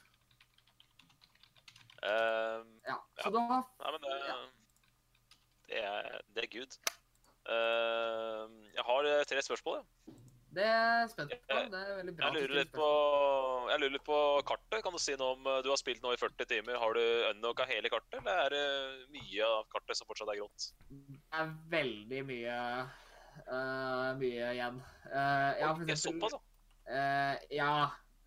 [2.04, 3.24] Eh, Ja, Ja.
[3.24, 4.38] Så da Nei, men det, Ja.
[5.68, 6.80] det, er, det er good.
[7.42, 8.46] Uh,
[8.76, 9.80] jeg har eh, tre spørsmål.
[9.82, 10.18] Jeg.
[10.52, 11.58] Det er jeg spent på.
[11.72, 12.28] Det er veldig bra.
[12.28, 12.88] Jeg lurer, litt på,
[13.72, 14.84] jeg lurer litt på kartet.
[14.84, 16.76] Kan du si noe om eh, Du har spilt nå i 40 timer.
[16.82, 18.66] Har du unlocka hele kartet, eller er det
[19.16, 20.68] mye av kartet som fortsatt er grått?
[20.92, 22.58] Det er veldig mye
[23.48, 24.82] uh, mye igjen.
[25.08, 26.92] Eh, ja, for Ok, eksempel Såpass, da?
[26.92, 27.74] Uh, ja.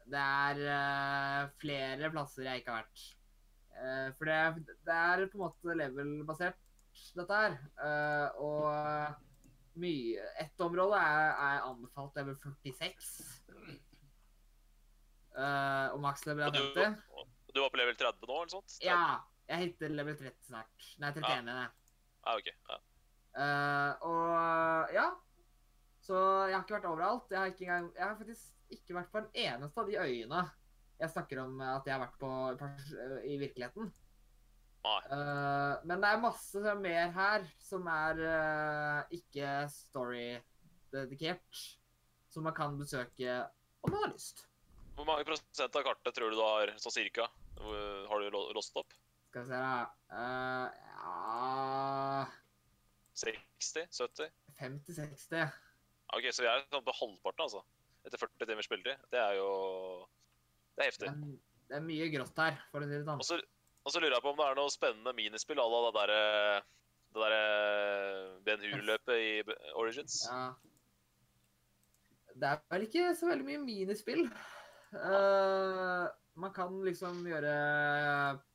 [0.04, 3.04] Det er eh, flere plasser jeg ikke har vært.
[3.74, 6.58] Eh, for det, det er på en måte level-basert,
[7.18, 7.56] dette her.
[7.86, 13.12] Eh, og mye Ett område er, er anbefalt level 46.
[15.34, 17.30] Eh, og maks level Og er du, 50.
[17.54, 18.76] du var på level 30 nå, eller sånt?
[18.84, 19.04] Ja.
[19.50, 20.90] Jeg hitter level 30 snart.
[21.02, 21.50] Nei, 31.
[21.52, 21.64] Ja.
[22.24, 22.46] Ah, ok.
[22.70, 22.80] Ja.
[23.34, 25.08] Uh, og ja.
[26.04, 26.16] Så
[26.48, 27.32] jeg har ikke vært overalt.
[27.32, 30.42] Jeg har, ikke engang, jeg har faktisk ikke vært på en eneste av de øyene
[31.00, 32.30] jeg snakker om at jeg har vært på
[33.26, 33.92] i virkeligheten.
[34.84, 41.62] Eh, men det er masse mer her som er uh, ikke story-dedikert.
[42.32, 43.38] Som man kan besøke
[43.84, 44.44] om man har lyst.
[44.94, 47.28] Hvor mange prosent av kartet tror du du har sånn cirka?
[47.58, 48.90] Har du låst opp?
[49.30, 49.86] Skal vi se da.
[50.14, 52.26] uh, ja
[53.14, 53.86] 60?
[53.94, 54.30] 70?
[54.58, 55.54] 50-60.
[56.14, 57.62] Ok, så vi er sånn på halvparten, altså.
[58.04, 59.06] Etter 40 timers spilletid.
[59.14, 59.50] Det er jo
[60.74, 61.08] Det er heftig.
[61.10, 63.20] Det, er- det er mye grått her, for å si det sånn.
[63.22, 63.38] Og så,
[63.84, 66.22] og så lurer jeg på om det er noe spennende minispill à la det derre
[67.14, 70.16] det derre Ben Hur-løpet i Origins.
[70.26, 70.48] Ja.
[72.34, 74.24] Det er vel ikke så veldig mye minispill.
[74.94, 77.54] Uh, man kan liksom gjøre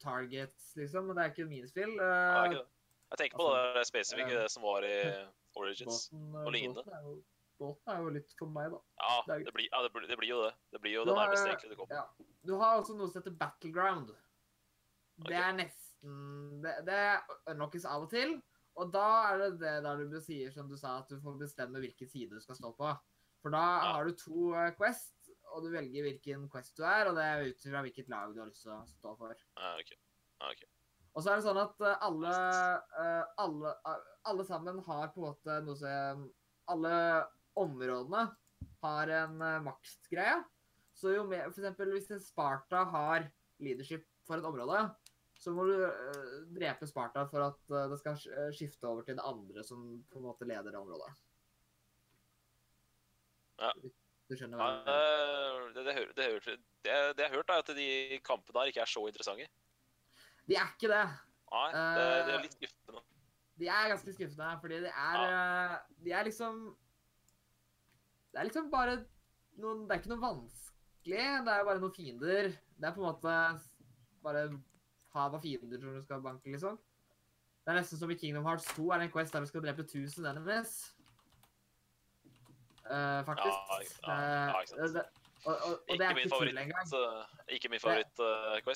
[0.04, 1.96] targets, liksom, men det er ikke minispill.
[1.96, 2.68] Ja, det Uh, ikke det.
[3.10, 4.96] Jeg tenker på det der spesifikke eh, det som var i
[5.58, 6.10] Origins.
[6.12, 6.84] båten, og lignende.
[7.60, 8.80] Båten, er jo, litt for meg, da.
[9.04, 10.54] Ja, det er- det blir, ja, det blir, det blir jo det.
[10.72, 11.96] Det blir jo det nærmeste egentlig det kommer.
[11.96, 12.26] Ja.
[12.46, 14.16] Du har også noe som heter Battleground.
[15.28, 17.00] Det er nesten Det, det
[17.52, 18.38] unlockes av og til.
[18.80, 21.82] Og da er det det der du sier som du sa, at du får bestemme
[21.84, 22.94] hvilken side du skal stå på.
[23.42, 23.94] For da Ja.
[23.94, 27.44] har du to eh, Quest, og du velger hvilken Quest du er, og det er
[27.50, 29.36] ut fra hvilket lag du har lyst til å stå for.
[29.58, 29.92] Ja, ok.
[30.40, 30.64] Ja, ok.
[31.16, 32.34] Og så er det sånn at eh, alle,
[33.04, 33.76] eh, alle,
[34.26, 36.30] alle sammen har på en måte noe som
[36.70, 37.26] Alle
[37.64, 38.26] områdene
[38.84, 40.40] har en uh, maksgreie.
[40.96, 43.30] Så jo mer eksempel hvis en Sparta har
[43.64, 44.82] leadership for et område,
[45.40, 48.20] så må du uh, drepe Sparta for at uh, det skal
[48.56, 51.12] skifte over til det andre som på en måte leder det området.
[53.60, 53.74] Ja.
[54.30, 58.20] Du skjønner hva jeg det, det, det, det, det jeg har hørt, er at de
[58.26, 59.48] kampene her ikke er så interessante.
[60.50, 61.06] De er ikke det.
[61.50, 63.02] Nei, det, det er litt skuffende.
[63.60, 65.80] De er ganske skuffende, fordi de er ja.
[66.06, 66.62] De er liksom
[68.30, 69.00] Det er liksom bare
[69.60, 72.52] noen Det er ikke noe vanskelig, det er bare noen fiender.
[72.80, 73.34] Det er på en måte
[74.24, 74.44] bare
[75.16, 76.78] hav av fiender som du skal banke, liksom.
[77.66, 79.64] Det er nesten som i Kingdom Hearts 2 er det en quest der du skal
[79.66, 80.76] drepe 1000 enemies.
[82.90, 83.58] Uh, faktisk.
[84.08, 85.18] Ja, ja, ja, ikke sant.
[85.46, 86.88] Og, og, og Ikke min ikke tull engang.
[87.82, 88.72] favoritt, uh, ikke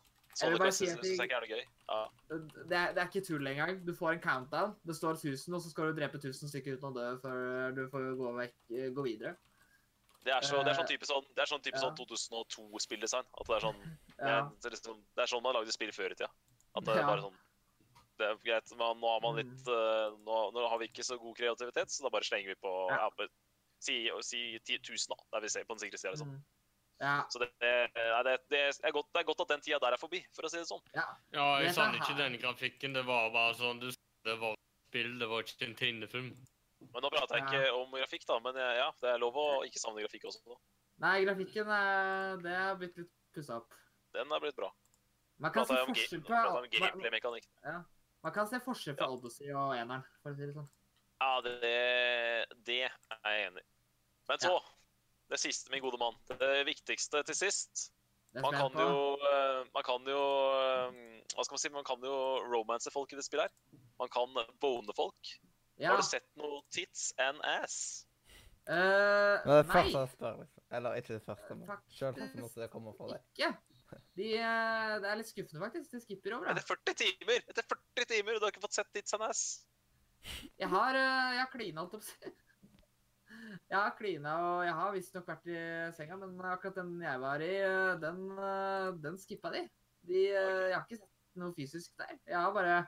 [0.38, 0.82] uh, Quest.
[0.84, 1.64] Syns jeg ikke er noe gøy.
[1.90, 2.00] Ja.
[2.30, 3.78] Det er, det er ikke tull engang.
[3.86, 4.74] Du får en countdown.
[4.86, 7.82] Det står 1000, og så skal du drepe 1000 stykker uten å dø før du
[7.92, 8.58] får gå, vekk,
[8.96, 9.34] gå videre.
[10.20, 11.80] Det er, så, det er sånn Eh, type sånn, er sånn, ja.
[11.80, 13.28] sånn 2002-spilldesign.
[13.40, 15.92] At det er sånn det er, det, er liksom, det er sånn man lagde spill
[15.96, 16.28] før i tida.
[16.76, 17.06] At det er Ja.
[17.08, 17.38] bare sånn
[18.20, 21.16] Det er greit, men nå har man litt uh, nå, nå har vi ikke så
[21.16, 23.08] god kreativitet, så da bare slenger vi på Ja.
[23.08, 23.28] ja.
[23.80, 25.16] Si, si 10 000, da.
[25.32, 26.34] Der vi ser på den sikre sida, liksom.
[26.36, 26.42] Mm.
[27.00, 27.14] Ja.
[27.32, 29.96] Så det, det, nei, det, det, er godt, det er godt at den tida der
[29.96, 30.82] er forbi, for å si det sånn.
[30.94, 31.06] ja.
[31.32, 32.96] Ja, jeg savner ikke denne den grafikken.
[32.96, 33.88] Det var bare sånn du,
[34.26, 34.56] Det var
[34.90, 36.32] spill, det var ikke en trinnefilm.
[36.80, 37.48] Men nå prater jeg Ja.
[37.62, 38.36] ikke om grafikk, da.
[38.44, 40.56] Men eh, ja, det er lov å ikke savne grafikk også.
[41.00, 43.72] Nei, grafikken er, det er blitt litt pussa opp.
[44.16, 44.68] Den er blitt bra.
[45.40, 47.46] Man kan, Prater om, forskjell på, man, gameplay-mekanikk.
[48.26, 49.14] man kan se forskjell på Ja.
[49.16, 50.68] Odyssey og eneren, for å si det sånn.
[51.20, 51.60] Ja, det,
[52.68, 53.68] det er jeg enig i.
[54.28, 54.52] Men så,
[55.30, 56.16] det siste, min gode mann.
[56.30, 57.86] Det viktigste til sist.
[58.34, 60.18] Er Man kan jo eh, Man kan jo
[60.54, 60.98] eh,
[61.34, 61.70] Hva skal man si?
[61.74, 62.12] Man kan jo
[62.46, 63.80] romance folk i det spillet her.
[63.98, 65.32] Man kan bone folk.
[65.80, 65.94] Ja.
[65.94, 68.04] Har du sett noe tits and ass?
[68.70, 70.62] Uh, det nei, første jeg spør, liksom.
[70.78, 73.24] Eller ikke det første, men Faktisk- selvsagt måtte det komme fra deg.
[73.32, 73.48] ikke.
[74.14, 75.90] De, eh, det er litt skuffende, faktisk.
[75.96, 76.52] De skipper over, da.
[76.60, 77.40] Etter 40 timer!
[77.50, 79.42] Etter 40 timer, og du har ikke fått sett tits and ass!
[80.60, 82.36] Jeg har, eh, jeg har klina, holdt jeg på å si.
[83.50, 85.60] Jeg har klina, og jeg har visstnok vært i
[85.96, 89.64] senga, men akkurat den jeg var i, eh, den, eh, den skippa de.
[90.08, 90.22] de.
[90.28, 92.16] eh, Jeg har ikke sett noe fysisk der.
[92.30, 92.78] Jeg bare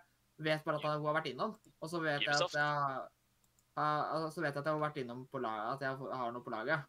[0.42, 3.08] vet bare at hun har vært innom, og så vet jeg at jeg
[4.32, 6.52] så vet jeg at jeg har vært innom på laget, at jeg har noe på
[6.52, 6.88] laget.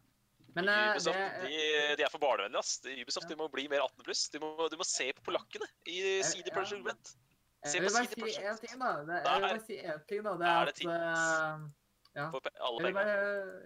[0.54, 2.60] Men Ubisoft det, de, de er for barnevennlige.
[2.60, 2.76] ass.
[2.86, 4.28] Ubisoft de må bli mer 18 pluss.
[4.30, 6.54] Du, du må se på polakkene i CD ja.
[6.54, 7.14] Projekt Red.
[7.64, 8.90] Se jeg på vil bare CD si én ting, da.
[9.08, 10.36] Det, jeg vil bare si en ting, da.
[10.38, 11.83] Det er er det at
[12.14, 12.28] Ja.
[12.30, 13.14] For alle Jeg vil, bare,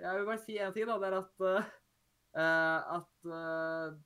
[0.01, 0.99] jeg vil bare si en ting, da.
[1.03, 1.43] Det er at,
[2.43, 3.97] eh, at uh,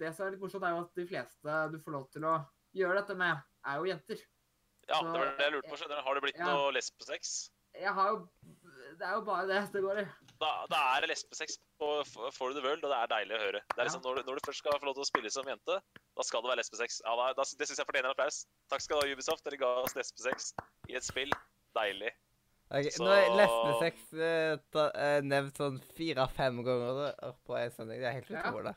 [0.00, 2.34] Det som er litt morsomt, er jo at de fleste du får lov til å
[2.76, 4.20] gjøre dette med, er jo jenter.
[4.88, 5.76] Ja, så- det var det jeg lurte på.
[5.80, 6.02] skjønner.
[6.04, 6.44] Har det blitt Ja.
[6.52, 7.50] noe lesbesex?
[7.74, 8.28] Jeg har jo
[8.98, 10.04] Det er jo bare det det går i.
[10.40, 13.60] Da, da er det lesbesex på For the World, og det er deilig å høre.
[13.70, 15.46] Det er liksom, når, du, når du først skal få lov til å spille som
[15.46, 15.76] jente,
[16.16, 17.00] da skal det være lesbesex.
[17.06, 18.46] Ja, da, det syns jeg fortjener en applaus.
[18.68, 19.44] Takk skal du ha, Ubisoft.
[19.44, 20.52] Dere ga oss lesbesex
[20.90, 21.30] i et spill.
[21.76, 22.10] Deilig.
[22.70, 27.70] Ok, Så- Nå er lesbesex eh, ta- uh, nevnt sånn fire-fem ganger da, på en
[27.74, 27.98] sending.
[28.00, 28.74] Det er helt utrolig.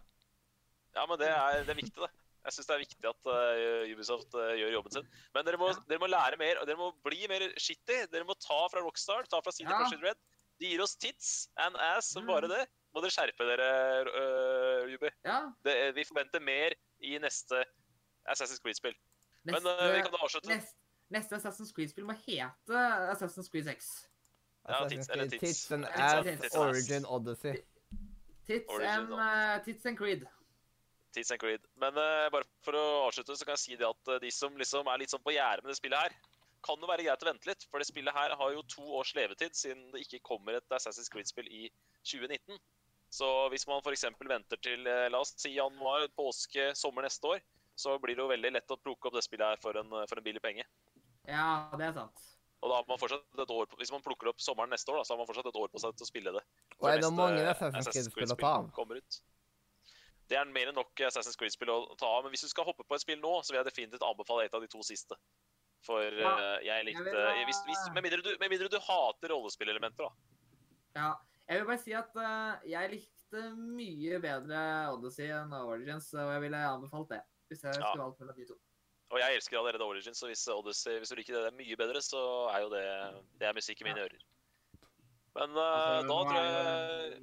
[0.95, 2.09] Ja, men det er, det er viktig, det.
[2.43, 5.05] Jeg syns det er viktig at uh, Ubisoft eh, gjør jobben sin.
[5.33, 5.79] Men dere må, Ja.
[5.87, 8.01] dere må lære mer, og dere må bli mer shitty.
[8.11, 9.77] Dere må ta fra Rockstar, ta fra CD Ja.
[9.79, 10.17] Projekt Red.
[10.59, 12.27] De gir oss tits and ass som Mm.
[12.33, 12.67] bare det.
[12.93, 13.69] Må dere skjerpe dere,
[14.09, 15.09] uh, Ruby.
[15.25, 15.37] Ja.
[15.63, 17.63] Det, vi forventer mer i neste
[18.27, 18.93] Assassin's Creed-spill.
[19.45, 20.49] Men eh, vi kan da avslutte.
[20.51, 20.75] neste,
[21.13, 22.81] neste Assassin's Creed-spill må hete
[23.13, 23.93] Assassin's Creed 6.
[24.63, 25.39] Ja, tits tits.
[25.39, 26.55] Tits and ass, tits.
[26.55, 27.57] origin odyssey.
[28.47, 30.27] Tits and, eh, Tits and Creed.
[31.11, 31.65] Tits and Creed.
[31.75, 34.55] Men uh, bare for å avslutte, så kan jeg si det at eh, de som
[34.59, 36.15] liksom er litt sånn på gjerdet med det spillet her,
[36.63, 37.65] kan jo være greit å vente litt.
[37.69, 41.11] For det spillet her har jo to års levetid siden det ikke kommer et Assassin's
[41.11, 41.67] Creed-spill i
[42.07, 42.59] 2019.
[43.13, 44.07] Så hvis man f.eks.
[44.25, 47.43] venter til la oss si januar, påske, sommer neste år,
[47.77, 50.17] så blir det jo veldig lett å plukke opp det spillet her for en, for
[50.17, 50.65] en billig penge.
[51.29, 52.23] Ja, det er sant.
[52.63, 55.01] Og da har man fortsatt et år på, Hvis man plukker opp sommeren neste år,
[55.01, 56.43] da, så har man fortsatt et år på seg til å spille det.
[56.79, 58.69] Og er det mange Assassin's Creed-spill å ta av?
[60.31, 62.23] Det er mer enn nok Assassin's Creed-spill å ta av.
[62.23, 64.55] Men hvis du skal hoppe på et spill nå, så vil jeg definitivt anbefale et
[64.55, 65.19] av de to siste.
[65.83, 68.79] For Ja, eh, jeg likte vil uh, hvis, hvis, med, mindre du, med mindre du
[68.79, 70.39] hater rollespillelementer, da.
[70.95, 71.11] Ja.
[71.43, 74.61] Jeg vil bare si at uh, jeg likte mye bedre
[74.93, 77.19] Odyssey enn Origins, og jeg ville anbefalt det.
[77.51, 77.89] Hvis jeg Ja.
[77.89, 78.55] skulle valgt mellom de to.
[79.13, 82.21] Og jeg elsker allerede Origins, så hvis, Odyssey, hvis du liker det mye bedre, så
[82.53, 82.85] er jo det,
[83.39, 84.23] det er musikk i mine ører.
[85.33, 87.21] Men uh, Altså, da tror er jeg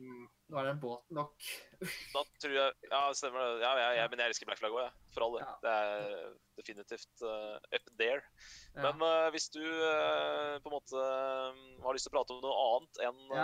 [0.51, 1.45] Nå er den båten nok.
[2.15, 3.61] Da tror jeg Ja, stemmer det.
[3.63, 4.95] Ja, jeg, jeg, men jeg elsker Black Flag òg, jeg.
[5.15, 5.45] For all det.
[5.45, 5.53] Ja.
[5.63, 8.25] Det er definitivt uh, up there.
[8.75, 8.89] Ja.
[8.89, 11.05] Men uh, hvis du på en måte
[11.85, 13.39] har lyst til å prate om noe annet enn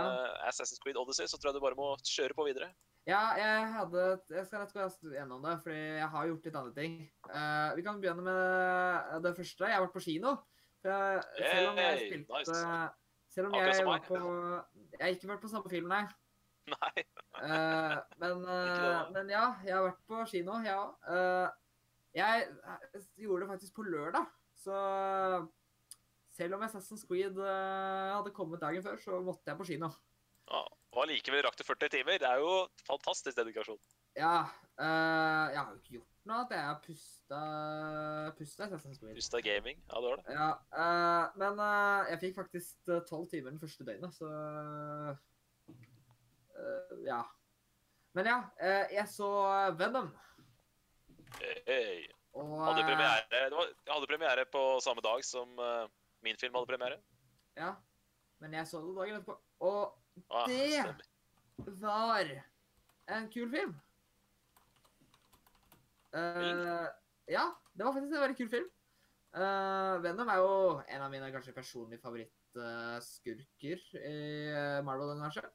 [0.51, 2.73] Assassin's Creed Odyssey, så tror jeg du bare må kjøre på videre.
[3.07, 4.05] Ja, jeg hadde
[4.35, 6.95] Jeg skal rett gå gjennom det, fordi jeg har gjort litt andre ting.
[7.31, 9.69] Uh, vi kan begynne med det første.
[9.69, 10.37] Jeg har vært på kino.
[10.87, 12.63] Jeg, selv om jeg spilte nice.
[13.35, 14.19] Selv om jeg var på
[14.97, 16.07] Jeg har ikke vært på samme film, nei.
[16.67, 17.05] Nei.
[17.45, 19.03] uh, men, eh, da.
[19.15, 21.53] men ja, jeg har vært på kino, jeg òg.
[22.17, 24.27] jeg eh, gjorde det faktisk på lørdag,
[24.59, 24.81] så
[26.37, 29.93] selv om Assassin's Creed eh, hadde kommet dagen før, så måtte jeg på kino.
[30.51, 30.65] Ja.
[30.97, 32.17] Og allikevel rakk du 40 timer.
[32.23, 32.53] Det er jo
[32.87, 33.81] fantastisk dedikasjon.
[34.17, 34.47] Ja,
[34.81, 36.55] eh, jeg har jo ikke gjort noe annet.
[36.57, 37.41] Jeg har pusta,
[38.39, 39.19] pusta Assassin's Creed.
[39.19, 39.83] Justa Gaming.
[39.91, 40.37] Ja, du har det.
[40.39, 40.47] Ja,
[40.81, 44.31] eh, men eh, jeg fikk faktisk tolv timer den første døgnet, så
[47.05, 47.21] Ja.
[48.17, 48.37] Men ja,
[48.89, 49.29] jeg så
[49.77, 50.09] Venom.
[51.67, 52.07] Hey.
[52.33, 55.53] Og Hadde premiere, det var, hadde premiere på samme dag som
[56.25, 56.97] min film hadde premiere.
[57.57, 57.75] Ja,
[58.41, 59.37] men jeg så det dagen etterpå.
[59.69, 61.77] Og Ah, Det- stemmer.
[61.81, 62.31] var
[63.09, 63.75] en kul film.
[66.17, 66.87] Uh,
[67.29, 67.45] ja,
[67.77, 68.69] det var faktisk en veldig kul film.
[69.37, 74.15] Uh, Venom er jo en av mine kanskje personlige favorittskurker i
[74.49, 75.51] eh, Marvel-universet.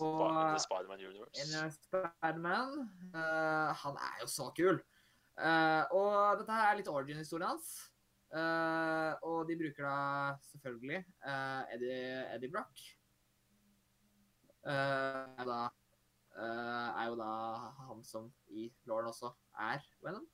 [0.00, 0.30] Og
[0.62, 1.72] Sp- Universe.
[1.82, 4.78] Spiderman Uh, Han er jo så kul.
[5.40, 7.90] Uh, og dette her er litt origin-historien hans.
[8.30, 11.00] Uh, og de bruker da selvfølgelig
[11.74, 12.00] Eddie,
[12.36, 12.84] Eddie Brock.
[14.60, 15.60] Eh, er, da,
[16.36, 17.30] eh, er jo da
[17.86, 20.26] han som i Lauren også er Venom.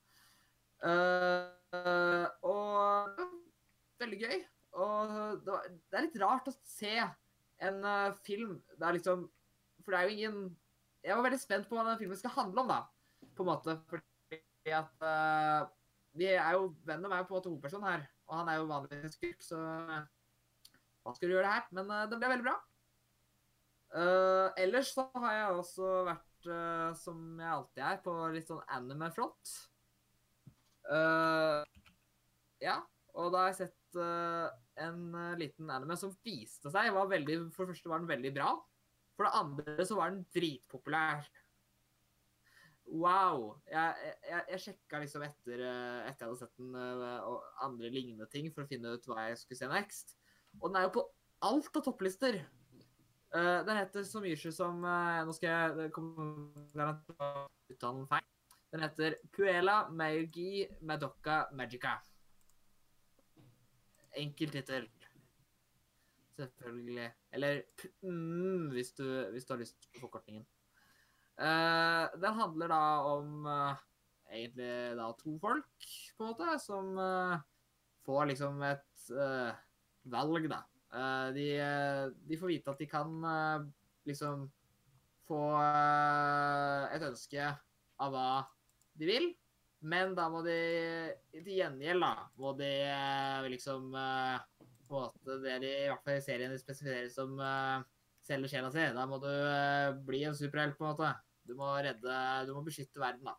[0.83, 3.21] Eh, og
[4.03, 4.43] veldig gøy.
[4.77, 5.15] Og
[5.45, 6.97] det, var, det er litt rart å se
[7.65, 7.79] en
[8.27, 9.23] film der liksom
[9.81, 10.51] For det er jo ingen
[11.01, 12.83] Jeg var veldig spent på hva den filmen skal handle om, da.
[13.39, 13.79] På en måte.
[13.89, 15.71] Fordi at uh,
[16.19, 18.05] vi er jo, Venom er jo på en måte hovedperson her.
[18.27, 19.61] Og han er jo vanligvis skurk, så
[21.07, 21.69] hva skal du gjøre det her?
[21.79, 22.57] Men uh, den ble veldig bra.
[23.97, 28.67] Eh, ellers så har jeg også vært, uh, som jeg alltid er, på litt sånn
[28.77, 29.55] anime-front.
[30.87, 31.65] Uh,
[32.61, 32.77] ja,
[33.17, 37.73] og da har jeg sett en liten anime som viste seg var veldig For det
[37.73, 38.51] første var den veldig bra.
[39.17, 41.25] For det andre så var den dritpopulær.
[42.93, 43.55] Wow.
[43.71, 48.51] Jeg, jeg, jeg sjekka liksom etter, etter jeg hadde sett den, og andre lignende ting
[48.53, 50.13] for å finne ut hva jeg skulle se next.
[50.61, 51.07] Og den er jo på
[51.49, 52.43] alt av topplister.
[53.35, 58.27] Eh, den heter så mye som uh, Nå skal jeg uttale den feil.
[58.73, 61.97] Den heter Puela Maugi Madoka Magica.
[64.17, 64.87] Enkel tittel.
[66.37, 67.11] Selvfølgelig.
[67.33, 67.63] Eller
[68.03, 70.47] mm, hvis, du, hvis du har lyst på forkortningen.
[71.37, 73.49] Uh, den handler da om
[74.33, 75.85] egentlig da to folk,
[76.17, 76.99] på en måte, som
[78.07, 79.11] får liksom et
[80.11, 80.61] valg, da.
[80.97, 81.47] Eh, de,
[82.29, 83.65] de får vite at de kan eh,
[84.09, 84.47] liksom
[85.29, 87.49] få eh, et ønske
[88.01, 88.29] av hva
[88.97, 89.27] de vil,
[89.85, 90.57] men da må de
[91.35, 92.71] til gjengjeld, da, må de
[93.53, 97.35] liksom på en måte det de i hvert fall i serien de spesifiserer som
[98.25, 98.87] selger sjela si.
[98.97, 99.29] Da må du
[100.09, 101.11] bli en superhelt, på en måte.
[101.47, 102.17] Du må redde
[102.49, 103.37] Du må beskytte verden, da.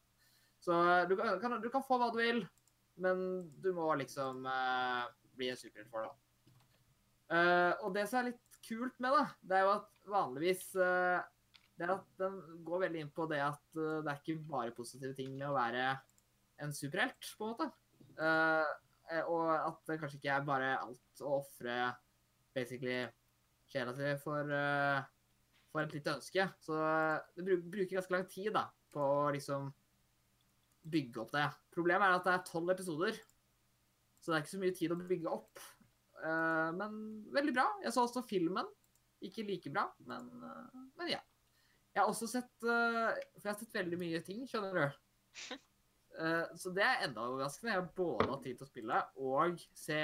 [0.62, 0.78] Så
[1.10, 2.43] du kan, du kan få hva du vil,
[3.01, 3.26] men
[3.64, 4.45] du må liksom
[5.38, 6.14] bli en superhelt for det.
[7.28, 11.19] Eh, og det som er litt kult med det, det er jo at vanligvis uh,
[11.78, 14.75] det er at den går veldig inn på det at uh, det er ikke bare
[14.75, 15.89] positive ting med å være
[16.63, 17.67] en superhelt, på en måte.
[19.30, 21.75] Og at det kanskje ikke er bare alt å ofre
[22.55, 23.03] basically
[23.69, 24.49] sjela si for,
[25.69, 26.47] for et lite ønske.
[26.65, 26.80] Så
[27.38, 29.69] det bru- bruker ganske lang tid da, på å liksom
[30.89, 31.45] bygge opp det.
[31.78, 33.21] Problemet er at det er tolv episoder,
[34.17, 35.61] så det er ikke så mye tid å bygge opp.
[36.24, 36.99] Eh, men
[37.34, 37.68] veldig bra.
[37.84, 38.68] Jeg så også filmen.
[39.26, 41.18] Ikke like bra, men, uh, men ja.
[41.89, 44.99] Jeg har også sett uh, For jeg har sett veldig mye ting, skjønner du.
[46.57, 47.74] Så det er enda overraskende.
[47.76, 49.99] Jeg har både hatt tid til å spille og se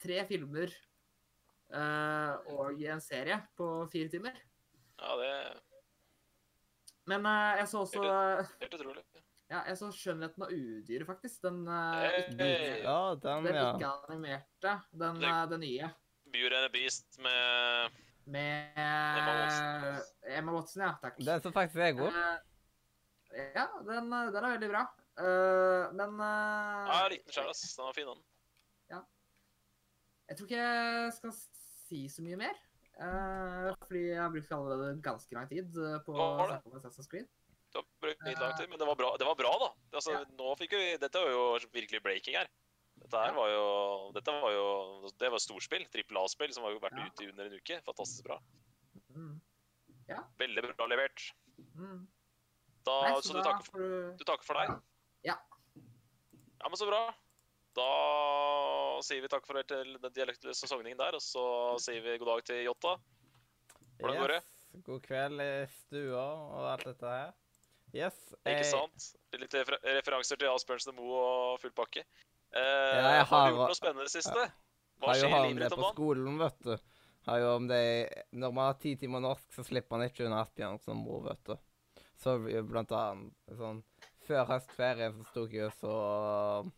[0.00, 0.72] tre filmer
[2.54, 4.38] og en serie på fire timer.
[5.02, 5.34] Ja, det
[7.12, 8.06] Men jeg så også
[8.62, 9.04] helt utrolig.
[9.50, 11.42] Ja, jeg så 'Skjønnheten av udyret', faktisk.
[11.42, 12.82] Den, uh, ikke, Hey.
[12.82, 13.66] Ja, den, den ja.
[13.76, 14.72] ikke-animerte.
[14.92, 15.90] Den, Det- eh, den nye.
[16.32, 17.90] Beauty and the Beast med
[18.26, 20.00] Med Watson.
[20.26, 20.92] Emma Watson, ja.
[21.02, 21.18] Takk.
[21.18, 22.08] Den som faktisk er god.
[22.08, 22.38] Uh,
[23.54, 24.84] ja, den, eh, den er veldig bra.
[25.14, 27.76] Uh, men uh, Ja, jeg likte den sjøl, ass.
[27.76, 28.22] Den var fin, den.
[30.28, 31.32] jeg tror ikke jeg skal
[31.86, 32.54] si så mye mer.
[32.94, 35.72] Eh, fordi jeg har brukt allerede ganske lang tid
[36.06, 37.26] på å snakke om Assassin's Creed.
[37.74, 39.68] Det har brukt litt lang tid, men det var bra, det var bra da.
[39.98, 40.24] Altså, Ja.
[40.38, 42.46] nå fikk vi, dette var jo virkelig breaking her.
[43.02, 43.34] Dette her Ja.
[43.34, 47.06] var jo, dette var jo, det var storspill, trippel A-spill, som har jo vært Ja.
[47.10, 47.80] ute i under en uke.
[47.82, 48.38] Fantastisk bra.
[49.10, 49.40] Mm.
[50.38, 51.32] Veldig bra levert.
[51.74, 52.06] Mm.
[52.84, 54.80] Da, Nei, så du takker, for- du takker for deg?
[55.24, 55.34] Ja.
[56.60, 57.12] Ja, men så bra.
[57.74, 62.26] Da sier vi takk for til den dialektløse sogningen der, og så sier vi god
[62.36, 62.96] dag til Jotta.
[63.98, 64.44] Hvordan går det?
[64.84, 66.22] God kveld i stua
[66.54, 67.32] og alt dette her.
[67.94, 68.16] Yes.
[68.42, 69.04] Ikke jeg- sant?
[69.38, 72.02] Litt refer referanser til Asbjørnsen og Moe og full pakke.
[72.54, 74.44] Eh, jeg har har- du gjort noe spennende det siste?
[75.00, 76.76] Hva Har jo skjer i livet det ditt om på skolen, vet du.
[77.26, 80.42] Har jo om det Når man har ti timer norsk, så slipper man ikke unna
[80.44, 81.56] Asbjørnsen og Moe, vet du.
[82.18, 82.38] Så
[82.68, 83.82] blant annet sånn
[84.26, 86.72] Før høstferien så sto jeg jo så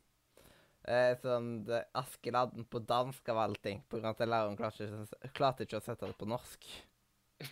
[0.89, 4.87] eh, Sånn det, Askeladden på dansk av alle ting, på grunn av at læreren klarte
[4.87, 6.65] ikke, klarte ikke å sette det på norsk.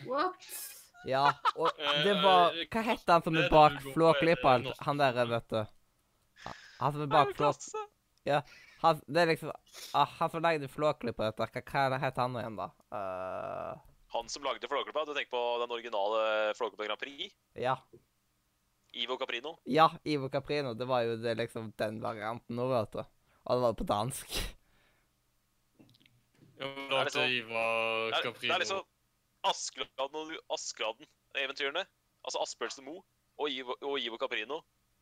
[0.06, 0.83] What?
[1.06, 1.24] Ja,
[1.56, 4.54] og Eh, det var eh, Hva het han som er er bak på, Flåklypa?
[4.60, 4.72] eh.
[4.86, 5.64] Han der, vet du.
[6.80, 7.84] Han som er Er bak det
[8.26, 8.42] Ja.
[8.84, 9.52] Han, det er liksom
[9.94, 11.62] ah, Han som lagde Flåklypa, dette.
[11.64, 12.70] Hva, hva het han nå igjen, da?
[12.92, 13.78] Uh...
[14.14, 17.32] Han som lagde Flåklypa, du tenker på den originale Flåklypa Grand Prix?
[17.54, 17.78] ja.
[18.94, 19.56] Ivo Caprino?
[19.66, 20.70] Ja, Ivo Caprino.
[20.78, 23.00] Det var jo det, liksom den varianten nå, vet du.
[23.42, 24.36] Og det var på dansk.
[26.60, 28.84] Ja, Er da det til så- Det er, det er liksom
[29.44, 31.84] Askeladden-eventyrene.
[32.24, 33.02] Altså Asbjørnsen Moe
[33.42, 34.60] og Ivo, og Ivo Caprino.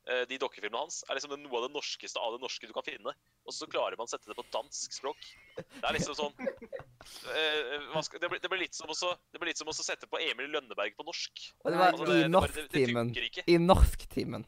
[0.09, 2.83] eh, De dokkefilmene hans er liksom noe av det norskeste av det norske du kan
[2.87, 3.13] finne.
[3.47, 5.21] Og så klarer man å sette det på dansk språk.
[5.57, 9.49] Det er liksom sånn eh, skal, det, blir, det, blir litt som også, det blir
[9.53, 11.33] litt som også sette på Emil Lønneberg på norsk.
[11.63, 13.07] Og det var Altså, i det- det det- norsktimen.
[13.15, 13.45] Det.
[13.47, 14.45] I norsktimen.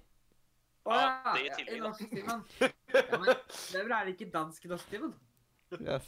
[0.84, 1.84] Å Ja, ja, det i ja, tillegg, i da.
[1.88, 2.40] norsktimen.
[2.60, 2.68] Ja,
[3.18, 3.24] men
[3.72, 5.12] det er ikke dansk i norsktimen.
[5.80, 6.04] Yes.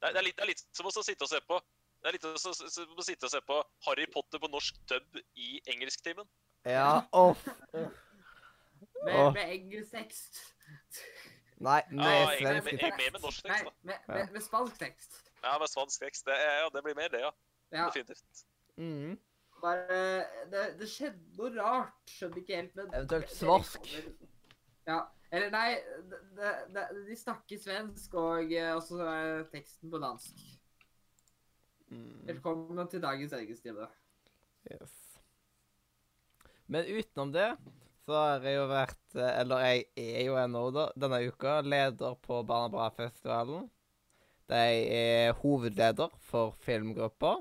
[0.00, 1.60] Det er, det er, litt, det er litt som å sitte og se på
[2.04, 5.54] det er litt å å sitte og se på Harry Potter på norsk dub i
[5.72, 6.26] engelsktimen.
[6.68, 7.06] Ja.
[7.72, 9.32] Med, Åh.
[9.32, 10.38] med engelsk tekst.
[11.64, 12.98] Nei, Ja, med ja, svensk tekst.
[12.98, 13.72] med, med norsk tekst, da.
[13.88, 14.14] med, Ja.
[14.18, 15.20] med, med spansk tekst.
[15.44, 16.24] Ja, med spansk tekst.
[16.26, 17.30] Det, er- ja, det blir mer det, ja.
[17.72, 18.44] Ja, Definitivt.
[18.76, 19.18] Mm.
[19.62, 19.98] bare
[20.52, 21.94] det, det skjedde noe rart.
[22.10, 23.88] Skjønner ikke helt, men Eventuelt svorsk.
[24.86, 25.00] Ja.
[25.32, 25.70] Eller nei,
[26.10, 30.44] de, det, det, de snakker svensk, og eh, også er teksten på dansk.
[31.94, 32.26] Mm.
[32.26, 33.86] Velkommen til dagens engelskstime.
[34.66, 34.94] Yes.
[36.66, 37.50] Men utenom det
[38.04, 39.84] så har jeg jo vært eh, Eller jeg
[40.16, 43.68] er jo ennå da, denne uka leder på Barna Bra-festivalen.
[44.50, 47.36] Jeg er hovedleder for filmgruppa.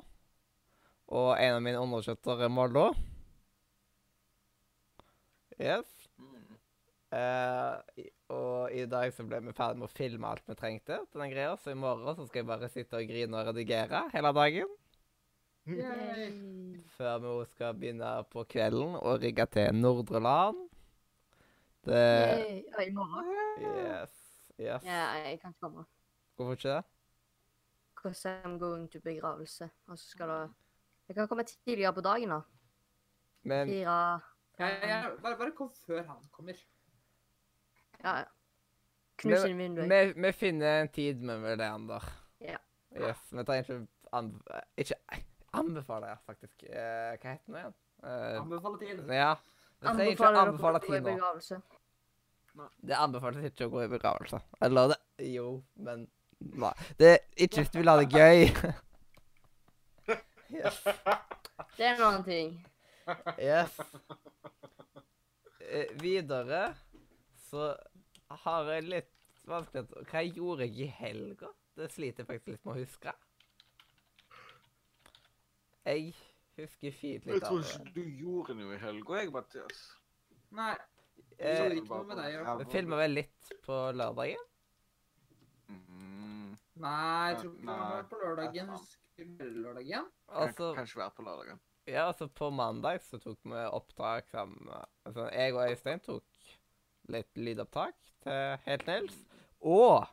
[1.14, 2.92] Og en av mine undersøtter er Mollo.
[5.60, 5.90] Yes.
[6.18, 6.60] Mm.
[8.34, 11.34] Og i dag så ble vi ferdig med å filme alt vi trengte til den
[11.34, 14.72] greia, så i morgen så skal jeg bare sitte og grine og redigere hele dagen.
[15.70, 16.30] Yay.
[16.98, 20.66] Før vi skal begynne på kvelden og rigge til Nordre Land.
[21.88, 22.58] Det Yay.
[22.74, 23.30] Og i morgen.
[23.62, 24.18] Yes.
[24.60, 24.84] Yes.
[24.86, 25.86] Ja, jeg kan ikke komme.
[26.36, 26.84] Hvorfor ikke det?
[27.96, 29.70] Because I'm going to begravelse.
[29.88, 30.42] Og så skal det
[31.08, 32.40] Jeg kan komme tidligere på dagen, da.
[33.44, 34.20] Men Fire
[34.60, 36.54] Ja, ja, bare, bare kom før han kommer.
[38.04, 38.26] Ja, ja.
[39.24, 39.90] Knus inn vinduet.
[39.90, 42.04] vi, vi finner en tid med Leander.
[42.44, 42.58] Ja.
[42.96, 43.22] Yes.
[43.32, 43.78] Vi trenger ikke
[44.14, 44.42] anb
[44.78, 44.98] Ikke
[45.54, 46.64] anbefale, ja, faktisk.
[46.64, 47.76] Eh, hva heter den igjen?
[48.04, 49.04] Eh, Anbefaler tid.
[49.14, 49.30] ja.
[49.80, 51.02] Vi trenger ikke Anbefaler anbefale tid
[52.58, 52.68] nå.
[52.82, 54.42] Det anbefales ikke å gå i begravelse.
[54.62, 55.00] Eller det
[55.34, 56.08] Jo, men
[56.44, 56.74] Nei.
[57.00, 58.42] Det er ikke hvis du vil ha det gøy.
[60.60, 60.82] yes.
[61.78, 62.50] Det er en annen ting.
[63.40, 63.78] Yes.
[65.64, 66.66] Eh, videre
[67.48, 67.72] så
[68.30, 69.12] har jeg litt
[69.48, 71.50] vanskelig Hva gjorde jeg i helga?
[71.76, 73.14] Det sliter jeg faktisk litt med å huske.
[75.84, 76.14] Jeg
[76.58, 77.94] husker fint Jeg litt tror av ikke det.
[77.96, 79.84] du gjorde noe i helga, jeg, Mathias.
[80.54, 80.74] Nei,
[81.40, 82.54] Eh, ikke noe med deg, ja.
[82.60, 84.44] Vi filma vel litt på lørdagen?
[85.68, 86.52] Mm,
[86.84, 88.70] Nei, jeg tror ikke det var på lørdagen.
[88.70, 90.06] Husker du lørdagen?
[90.30, 91.60] kan Altså, kanskje være på lørdagen.
[91.90, 94.70] ja, altså på mandag så tok vi opptak sammen
[95.06, 96.24] altså, Jeg og Øystein tok
[97.12, 99.16] litt lydopptak til Helt Nils.
[99.64, 100.08] Og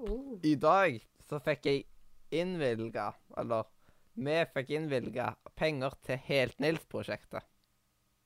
[0.00, 0.38] Oh.
[0.42, 0.96] i dag
[1.28, 1.82] så fikk jeg
[2.32, 3.66] innvilga, eller
[4.16, 7.44] vi fikk innvilga penger til Helt Nils-prosjektet.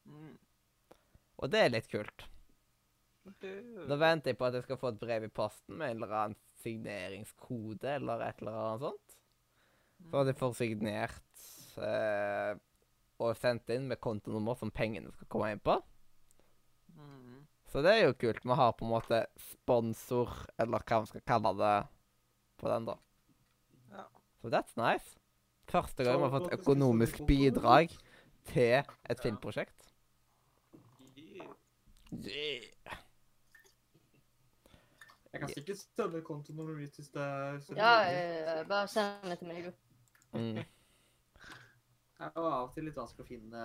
[0.06, 0.36] Mm.
[1.42, 2.28] Og det er litt kult.
[3.24, 6.16] Nå venter jeg på at jeg skal få et brev i posten med en eller
[6.18, 9.16] annen signeringskode eller et eller annet sånt.
[10.10, 11.44] Så at jeg får signert
[11.80, 12.52] eh,
[13.24, 15.78] og sendt inn med kontonummer som pengene skal komme inn på.
[16.94, 17.33] Mm.
[17.74, 18.44] Så det er jo kult.
[18.46, 19.16] Vi har på en måte
[19.50, 20.30] sponsor,
[20.62, 21.72] eller hva vi skal kalle det,
[22.62, 22.94] på den, da.
[23.90, 24.04] Ja.
[24.38, 25.16] Så that's nice.
[25.66, 27.90] Første gang vi har fått å økonomisk bidrag
[28.52, 28.78] til
[29.10, 29.90] et filmprosjekt.
[35.34, 39.26] Jeg kan sikkert sende kontonummeret mitt hvis det er hvis det er Ja, bare send
[39.32, 39.70] det til meg, du.
[40.38, 40.62] Mm.
[42.14, 43.64] Det er jo av og til litt vanskelig å finne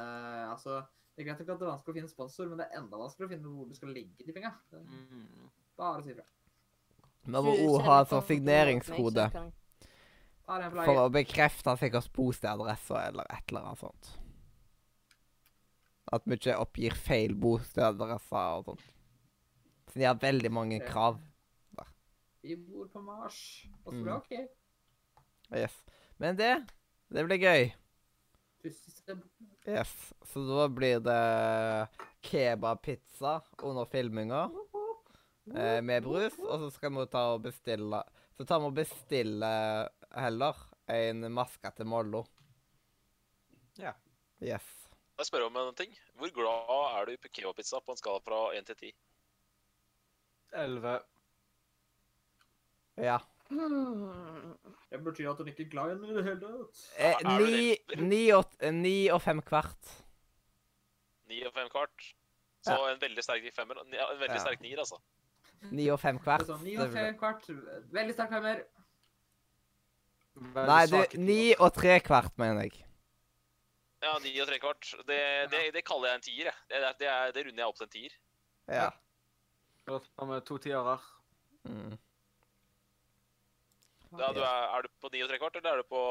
[0.49, 0.82] altså,
[1.20, 2.95] Det er greit nok at det er vanskelig å finne sponsor, men det er enda
[3.01, 4.53] vanskeligere å finne hvor du skal legge de penga.
[4.72, 5.49] Mm.
[5.76, 6.24] Bare si ifra.
[7.26, 9.26] Vi må Du òg ha så signeringskode
[10.47, 14.13] for å bekrefte sikkert bostedadresse eller et eller annet sånt.
[16.15, 18.88] At vi ikke oppgir feil bostedadresse og sånt.
[19.91, 21.20] Så de har veldig mange krav.
[22.47, 23.67] Vi bor på Mars.
[23.84, 24.03] Og så Mm.
[24.03, 24.49] blir det OK.
[25.51, 25.76] Yes.
[26.17, 26.53] Men det,
[27.11, 27.74] det blir gøy.
[28.63, 29.22] Pussested.
[29.70, 30.13] Yes.
[30.26, 31.88] Så da blir det
[32.22, 34.49] kebabpizza under filminga
[35.55, 36.39] eh, med brus.
[36.39, 38.01] Og så skal vi ta og bestille
[38.38, 40.57] Så tar vi og bestiller heller
[40.89, 42.24] en maske til Mollo.
[43.78, 43.93] Ja.
[44.41, 44.65] Yes.
[45.20, 45.93] Jeg spør om en ting.
[46.17, 48.93] Hvor glad er du i kebabpizza på en skala fra 1 til 10?
[50.63, 50.95] Elleve.
[52.97, 53.20] Ja.
[53.50, 54.54] Hmm.
[54.91, 56.82] Det betyr at hun ikke er glad i henne i det hele tatt.
[56.97, 57.78] Eh, Er ni,
[58.12, 59.93] ni, og, ni og fem kvart.
[61.30, 62.10] Ni og fem kvart.
[62.66, 63.80] Så en veldig sterk femmer.
[63.93, 64.43] Ja, en veldig Ja.
[64.43, 65.00] sterk nier, altså.
[65.72, 66.45] Ni og fem kvart.
[66.47, 67.47] sånn 9 og fem kvart.
[67.91, 68.62] Veldig sterk femmer.
[70.39, 72.86] Veldig Nei, du, ni og tre kvart, mener jeg.
[74.04, 74.93] Ja, ni og tre kvart.
[75.08, 75.20] Det,
[75.52, 76.56] det, det kaller jeg en tier, jeg.
[76.72, 78.16] Det, det, er, det runder jeg opp til en tier.
[78.72, 78.86] Ja.
[79.89, 80.95] Da tar vi to tiere.
[81.68, 81.97] Mm.
[84.18, 86.01] Ja, du er, er du på 9 og 3 kvart, eller er du på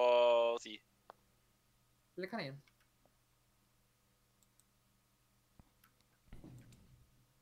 [0.63, 0.75] 10?
[2.19, 2.59] Eller kanin.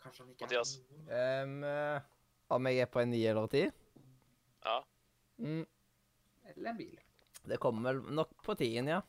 [0.02, 0.72] Kanskje han ikke Mathias?
[1.10, 2.06] er eh,
[2.54, 3.64] om jeg er på en ni eller ti?
[4.66, 4.78] Ja.
[5.42, 5.64] Mm,
[6.52, 6.96] Eller en bil.
[7.46, 9.00] det kommer vel nok på tien, ja.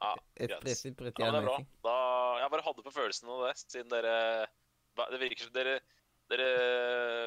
[0.00, 0.62] Ja, Et greit.
[0.64, 1.58] pretty, pretty Ja, men det er bra.
[1.84, 1.96] Da,
[2.40, 4.46] jeg bare hadde på følelsen av det, siden dere
[5.10, 5.74] Det virker som dere,
[6.30, 6.46] dere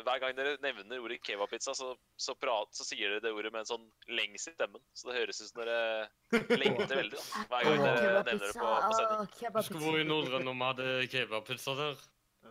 [0.05, 3.63] Hver gang dere nevner ordet kebabpizza, så, så, prat, så sier dere det ordet med
[3.65, 4.81] en sånn lengs i stemmen.
[4.95, 6.07] Så det høres ut som dere
[6.61, 7.19] lengter veldig.
[7.19, 7.43] da.
[7.51, 9.53] Hver gang dere nevner det på, på sending.
[9.59, 12.01] Husker hvor i Nordre når vi hadde kebabpizza der?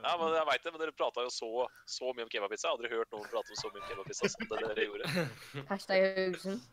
[0.03, 1.49] Ja, men jeg vet det, men dere prata jo så,
[1.87, 2.69] så mye om kebabpizza.
[2.69, 5.27] Jeg har aldri hørt noen prate om så mye om kebabpizza som det dere gjorde.
[5.73, 6.65] Hashtag Haugesund.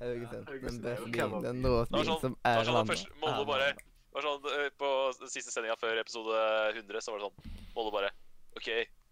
[0.00, 0.46] Haugesund.
[0.48, 3.04] Den beste ja, den Det var sånn- som er sånn landet.
[3.20, 4.88] Molde bare det var sånn, eh, På
[5.20, 6.38] den siste sendinga før episode
[6.78, 8.10] 100 så var det sånn Molde bare
[8.56, 8.68] OK,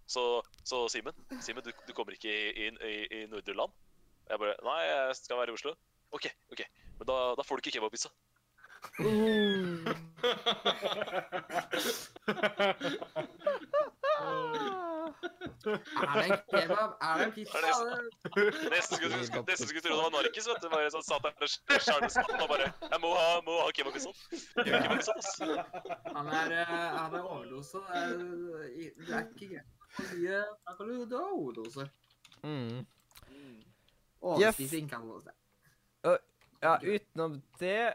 [0.06, 2.72] så, så Simen, Simen, du, du kommer ikke i, i,
[3.18, 3.72] i Nordre Land?
[4.30, 5.70] Jeg bare Nei, jeg skal være i Oslo.
[6.16, 6.62] OK, ok,
[6.98, 8.10] men da, da får du ikke kebabpizza.
[15.66, 16.90] Er det en kebab?
[17.02, 17.58] Er det en pizza?
[18.34, 20.68] Det- Nesten skulle, skulle tro det var narkis, vet du.
[20.72, 21.48] Bare sånn satt der og
[21.80, 24.12] skjærte og bare Jeg må ha, må ha kebabpizza.
[24.60, 25.38] Kebabpizza, ass.
[26.14, 27.78] Han er, eh, han er overdose.
[27.88, 29.68] Det er, i- det er ikke greit.
[30.00, 31.88] eh, Da kan du ha overdose.
[32.42, 32.86] Mm.
[34.20, 35.30] Overspising kan man si.
[36.62, 37.94] Ja, utenom det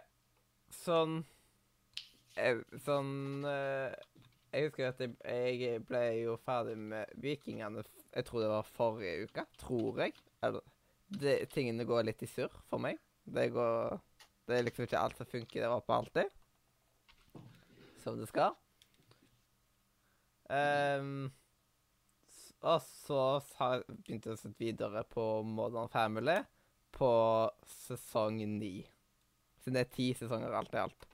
[0.71, 1.23] Sånn
[2.85, 3.93] Sånn eh,
[4.49, 7.83] Jeg husker at jeg, jeg ble jo ferdig med Vikingene
[8.15, 9.45] Jeg tror det var forrige uke.
[9.61, 10.13] Tror jeg.
[10.43, 10.65] Eller
[11.21, 12.97] det, Tingene går litt i surr for meg.
[13.25, 13.99] Det går
[14.49, 16.31] Det er liksom ikke alt som funker der oppe alltid.
[18.01, 18.55] Som det skal.
[20.49, 21.29] Um,
[22.65, 23.19] og så
[23.59, 26.39] har jeg å se videre på Modern Family
[26.95, 27.11] på
[27.69, 28.79] sesong ni.
[29.61, 31.07] Siden det er ti sesonger alt i alt.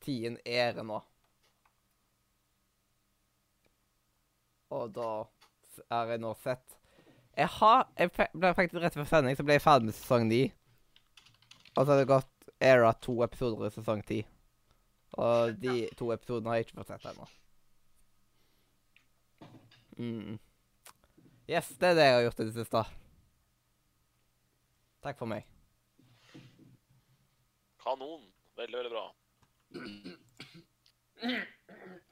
[0.00, 1.02] Tien er det nå.
[4.74, 5.10] Og da
[5.94, 6.74] er jeg nå sett
[7.38, 10.42] Jeg har Jeg ble faktisk rett før sending så ble jeg ferdig med sesong ni.
[11.76, 14.24] Og så har det gått Era to episoder i sesong ti.
[15.18, 17.28] Og de to episodene har jeg ikke fått sett ennå.
[19.98, 20.38] Mm.
[21.48, 22.82] Yes, det er det jeg har gjort i det siste.
[25.06, 25.46] Takk for meg.
[27.82, 28.26] Kanon.
[28.58, 29.06] Veldig, veldig bra.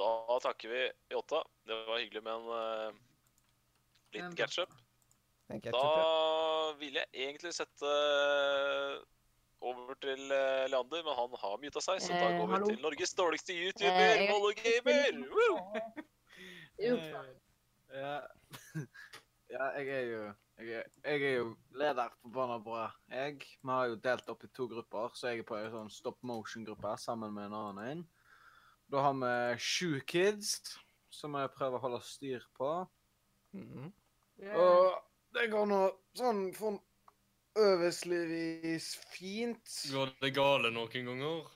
[0.00, 0.82] Da takker vi
[1.12, 1.42] Jåtta.
[1.68, 3.00] Det var hyggelig med en uh,
[4.14, 4.72] liten catch-up.
[5.50, 6.72] En Da ja.
[6.78, 9.00] ville jeg egentlig sette eh,
[9.66, 12.66] over til eh, Leander, men han har muta seg, så da Eh, går vi eh,
[12.68, 15.20] til Norges dårligste Eh, YouTuber, jeg- Mollo Gamer!
[15.34, 15.56] Woo!
[17.90, 18.20] Ja.
[19.50, 20.20] ja, jeg er jo
[20.60, 22.84] jeg er, jeg er jo leder på Barna Bra.
[23.10, 25.90] Jeg, Vi har jo delt opp i to grupper, så jeg er på en sånn
[25.90, 28.02] stop motion-gruppe sammen med en annen en.
[28.90, 30.56] Da har vi sju kids
[31.10, 32.70] som vi prøver å holde styr på.
[33.54, 33.92] Mhm.
[34.56, 34.96] Og
[35.36, 35.80] det går nå
[36.16, 36.80] sånn for
[37.60, 39.76] øverstligvis fint.
[39.92, 41.46] Går det gale noen ganger?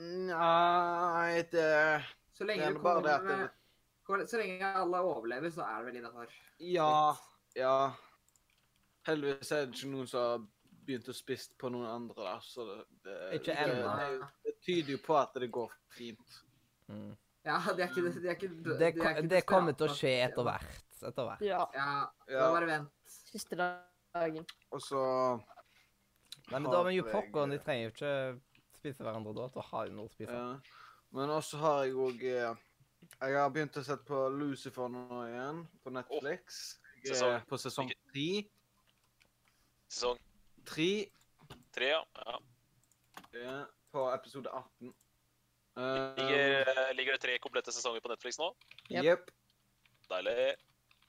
[0.00, 2.04] Nei, det
[2.34, 5.92] Så Det lenge er bare det at det- Så lenge alle overlever, så er det
[5.92, 6.28] vel innafor.
[6.58, 7.16] Ja.
[7.54, 7.94] Ja.
[9.06, 10.46] Heldigvis er det ikke noen som har
[10.86, 14.92] begynt å spise på noen andre, da, så det, det, Ikke det, det, det tyder
[14.92, 16.40] jo på at det går fint.
[16.90, 17.10] Mm.
[17.46, 19.88] Ja, det er ikke det, det er ikke Det, de er ikke det kommer til
[19.88, 20.80] å skje etter hvert.
[21.00, 21.44] Etter hvert.
[21.46, 21.62] Ja.
[21.74, 21.92] Ja,
[22.28, 22.50] Ja.
[22.52, 22.90] bare vent.
[23.30, 24.44] Siste dagen.
[24.70, 25.02] Og så
[26.50, 28.40] Men har vi jo popkorn, de trenger jo ikke
[28.76, 29.48] spise hverandre da.
[29.54, 30.32] Da har de noe å spise.
[30.32, 30.58] Ja.
[31.16, 35.90] Men også har jeg òg Jeg har begynt å se på Lucifer nå igjen, på
[35.90, 36.76] Netflix.
[37.04, 37.40] Sesong.
[37.48, 38.44] på sesong tre.
[39.88, 40.18] Sesong
[40.68, 41.08] Tre
[41.72, 42.04] tre, ja.
[42.26, 42.38] ja.
[43.40, 44.92] ja, på episode 18.
[45.78, 48.50] Uh, Ligger, eh, ligger det tre komplette sesonger på Netflix nå?
[48.90, 49.04] Yep.
[49.06, 49.30] Jepp.
[50.10, 50.54] Deilig.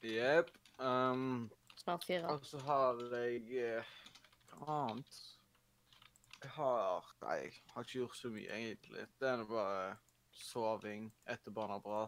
[0.05, 0.51] Jepp.
[0.77, 1.49] Um,
[1.81, 2.29] Snart fire.
[2.29, 3.41] og så har jeg
[3.77, 3.91] uh,
[4.67, 5.21] annet?
[6.41, 9.05] Jeg har Nei, jeg har ikke gjort så mye, egentlig.
[9.19, 9.95] Det er bare
[10.33, 12.05] soving etter barna bra.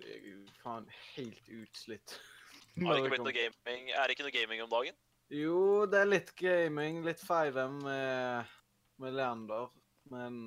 [0.00, 2.18] Jeg er jo faen helt utslitt.
[2.82, 3.90] Har det ikke blitt noe gaming?
[3.94, 4.96] Er det ikke noe gaming om dagen?
[5.32, 8.54] Jo, det er litt gaming, litt 5M med,
[9.00, 9.70] med Leander,
[10.12, 10.40] men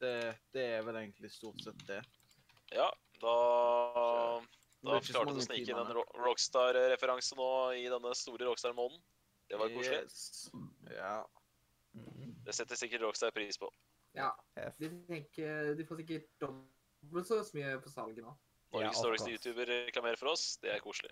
[0.00, 0.14] det,
[0.56, 2.00] det er vel egentlig stort sett det.
[2.74, 2.88] Ja,
[3.20, 3.34] da
[4.82, 9.00] Da klarte du å snike inn en Ro- Rockstar-referanse nå i denne store Rockstar-måneden.
[9.50, 10.02] Det var koselig.
[10.04, 10.50] Yes.
[10.94, 11.16] Ja.
[11.94, 12.34] Mm.
[12.46, 13.68] Det setter sikkert Rockstar pris på.
[14.16, 14.30] Ja,
[14.78, 18.32] de, tenker, de får sikkert dobbelt så mye på salget nå.
[18.70, 19.50] Ja, Norges dårligste course.
[19.50, 20.44] YouTuber reklamerer for oss.
[20.62, 21.10] Det er koselig.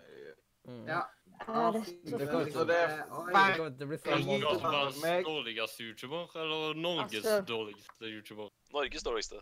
[0.67, 0.85] Mm.
[0.87, 1.01] Ja.
[1.47, 2.95] Ja, det så Det det er.
[2.95, 6.35] Det kommer til å bli så Jeg Hvem gikk var ut av verdens dårligste YouTuber,
[6.39, 8.49] eller Norges Altså- dårligste YouTuber?
[8.73, 9.41] Norges dårligste.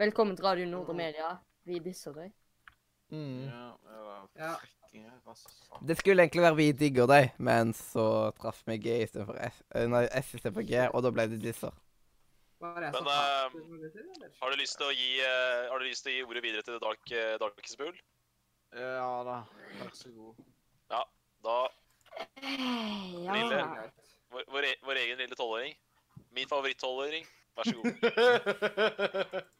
[0.00, 1.34] Velkommen til Radio Nordre Media.
[1.68, 2.30] Vi disser deg.
[3.12, 3.44] Mm.
[3.48, 3.72] Ja,
[4.34, 4.54] det Ja.
[5.86, 9.86] Det skulle egentlig være vi digger deg, men så traff vi G istedenfor S, eh,
[9.88, 11.72] nei, S istedenfor G, og da ble det disser.
[12.60, 13.00] Men, eller?
[14.40, 16.62] Har du lyst til å gi, uh, har du lyst til å gi ordet videre
[16.62, 17.96] til Dark, eh, Darkest Bull?
[18.72, 19.38] Ja da,
[19.80, 20.44] vær så god.
[20.90, 21.04] Ja,
[21.42, 21.68] Da
[22.42, 23.32] Ja.
[23.32, 23.90] Lille.
[24.30, 25.74] vår, vår, e- vår egen lille tolvåring.
[26.30, 27.26] Min favoritt-tolvåring.
[27.56, 29.42] Vær så god.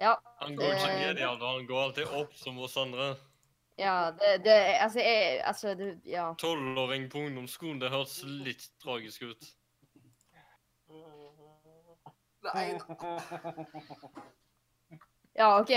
[0.00, 3.14] Ja, Han går ikke Eh, ned i alder, han går alltid opp som oss andre.
[3.78, 6.32] ja det, det Altså, jeg Altså, det Ja.
[6.38, 9.44] Tolvåring på ungdomsskolen, det høres litt tragisk ut.
[12.44, 12.74] Nei,
[15.34, 15.70] Ja, OK.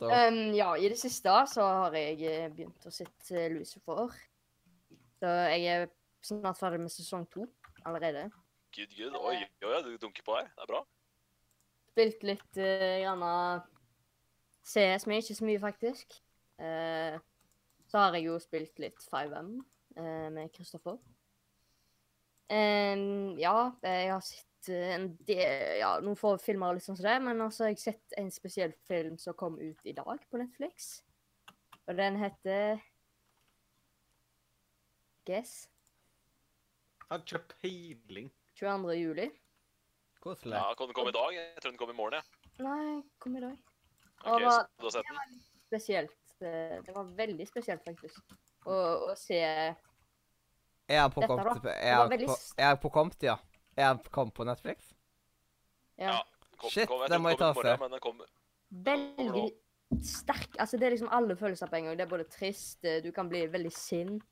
[0.00, 4.10] Um, ja, i det siste så har jeg eh, begynt å sitte Lucifer.
[5.20, 5.86] Så jeg er
[6.24, 7.46] snart ferdig med sesong to
[7.84, 8.26] allerede.
[8.70, 9.14] Good, gud.
[9.18, 10.46] Oi, oi, oi, du dunker på her.
[10.54, 10.80] Det er bra.
[11.90, 13.30] Spilt litt uh, gjerne
[14.62, 16.14] CS, men ikke så mye, faktisk.
[16.60, 17.18] Uh,
[17.90, 19.56] så har jeg jo spilt litt 5M
[19.98, 21.00] uh, med Kristoffer.
[22.50, 25.42] Um, ja, jeg har sett eh, en del,
[25.78, 28.30] ja, noen få filmer og litt sånn som det, men også har jeg sett en
[28.34, 30.96] spesiell film som kom ut i dag på Netflix.
[31.86, 32.82] Og den heter
[35.26, 35.68] Guess.
[37.06, 38.30] Har ikke peiling.
[38.60, 38.94] 22.
[39.00, 39.30] juli.
[40.20, 40.54] Koselig.
[40.56, 41.34] Ja, Kan den komme i dag?
[41.34, 42.20] Jeg tror den kommer i morgen.
[42.20, 42.24] jeg.
[42.66, 43.56] Nei, kom i dag.
[44.20, 45.40] Ok, Og var- så du har sett den?
[45.70, 46.16] Spesielt.
[46.40, 48.20] Det, det var veldig spesielt, faktisk.
[48.66, 48.74] Å,
[49.10, 49.38] å se
[50.90, 51.70] Er han på Dette da.
[51.70, 53.36] Er var han veldig på, s- er han på kompt, ja?
[53.76, 54.92] Er han kom på Netflix?
[55.96, 56.10] Ja.
[56.12, 56.22] Ja.
[56.58, 57.80] Kom, Shit, kom, den tror må jeg kommer i ta morgen.
[57.80, 58.26] Men den kommer.
[58.72, 60.56] Veldig sterk.
[60.58, 61.96] Altså, det er liksom alle følelser på en gang.
[61.96, 64.22] Det er både trist, eh, du kan bli veldig sint.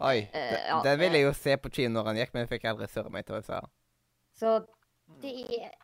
[0.00, 0.18] Oi.
[0.32, 1.20] Uh, ja, den ville eh.
[1.20, 3.40] jeg jo se på kino når han gikk, men jeg fikk aldri surre meg til
[3.44, 3.68] den.
[4.40, 4.54] Så
[5.20, 5.74] det er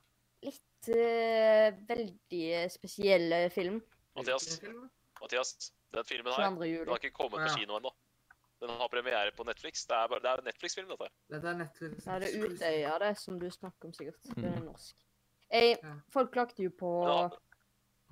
[0.46, 3.82] litt uh, veldig spesiell film.
[4.16, 4.60] Mathias,
[5.20, 5.54] Mathias,
[5.92, 7.54] den filmen her den har ikke kommet på Ja.
[7.56, 7.92] kino ennå.
[8.64, 9.84] Den har premiere på Netflix.
[9.84, 11.10] Det er, bare- det er Netflix-film, dette.
[11.28, 12.06] Dette er Netflix.
[12.06, 14.16] Ja, det er Utøya, det som du snakker om, sikkert.
[14.32, 14.64] Det er Mm.
[14.70, 14.94] norsk.
[15.52, 15.76] Jeg,
[16.10, 17.36] folk klagde jo på har,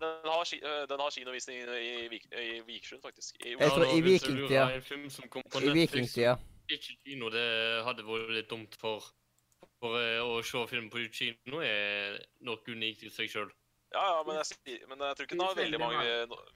[0.00, 3.36] den har, øh, den har kinovisning i, Vik, i Vikersund, faktisk.
[3.46, 4.64] I, Jeg tror i vikingtida.
[5.62, 6.36] I vikingtida.
[6.68, 7.44] ikke kino, det
[7.84, 9.04] hadde vært litt dumt for,
[9.82, 13.50] for eh, å se film på kino er nok unikt i seg sjøl.
[13.94, 16.06] ja, ja, men jeg, men jeg tror ikke den har Veldig mange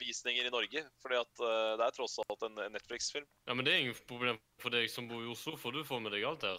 [0.01, 0.85] visninger i Norge.
[1.02, 3.27] fordi at øh, det er tross alt en Netflix-film.
[3.47, 6.01] Ja, men det er ingen problem for deg som bor i Oslo, for du får
[6.01, 6.59] med deg alt her.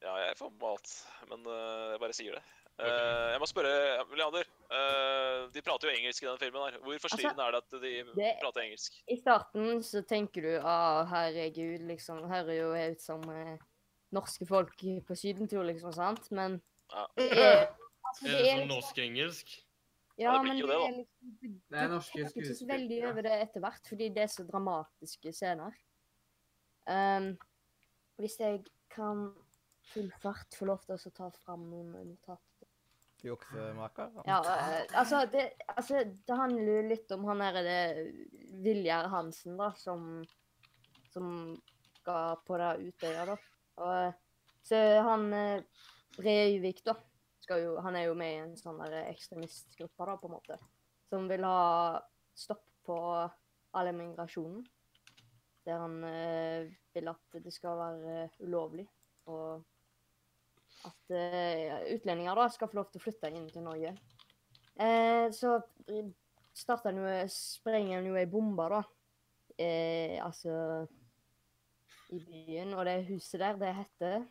[0.00, 0.94] Ja, jeg får med alt,
[1.28, 2.44] men jeg bare sier det.
[2.74, 2.86] Ok.
[2.88, 3.72] Eh, jeg må spørre,
[4.18, 4.48] Leander.
[4.74, 6.62] eh, de prater jo engelsk i den filmen.
[6.72, 6.78] her.
[6.82, 8.92] Hvor forstyrrende er det at de Altså, det- prater engelsk?
[9.08, 13.58] I starten så tenker du ah, herregud, liksom, hører jo ut som eh,
[14.12, 14.74] norske folk
[15.06, 16.30] på sydentur, liksom, sant?
[16.32, 16.60] Men
[16.92, 17.06] Ja.
[17.16, 17.66] det er,
[18.04, 19.48] altså, Er det sånn norsk-engelsk?
[20.18, 21.06] ja, Ja, men det er liksom
[21.40, 24.22] Du, Det er du norske tenker ikke så veldig over det etter hvert, fordi det
[24.22, 25.72] er så dramatiske scener.
[26.86, 27.38] Um,
[28.18, 29.32] hvis jeg kan
[29.92, 32.53] full fart få lov til å ta fram noen notater
[33.24, 34.12] Juksemaker?
[34.28, 37.78] Ja, eh, altså det, altså det handler jo litt om han derre
[38.64, 40.24] Viljar Hansen, da, som
[41.14, 41.28] Som
[42.00, 43.36] skal på det Utøya, da.
[43.84, 44.22] Og
[44.64, 45.28] så han
[46.16, 46.96] Breivik, da,
[47.44, 50.58] skal jo Han er jo med i en sånn der ekstremistgruppe, da, på en måte.
[51.10, 52.00] Som vil ha
[52.34, 52.96] stopp på
[53.74, 54.64] all immigrasjonen.
[55.64, 58.86] Der han eh, vil at det skal være eh, ulovlig.
[59.32, 59.64] Og
[60.88, 63.94] at eh, utlendinger da skal få lov til å flytte inn til Norge.
[64.74, 65.56] Eh, så
[66.54, 68.82] starta han jo, sprenger han jo ei bombe, da.
[69.58, 70.86] Eh, altså
[72.14, 72.74] I byen.
[72.74, 74.24] Og det huset der, det heter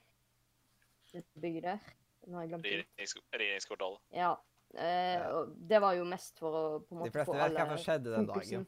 [1.13, 1.91] Det bygget der.
[2.27, 3.07] Nå har jeg glemt det.
[3.35, 3.99] Regjeringskvartalet.
[4.15, 4.33] Ja.
[4.73, 7.83] Eh, og det var jo mest for å på en De fleste vet hva som
[7.83, 8.63] skjedde den fokusen.
[8.63, 8.67] dagen.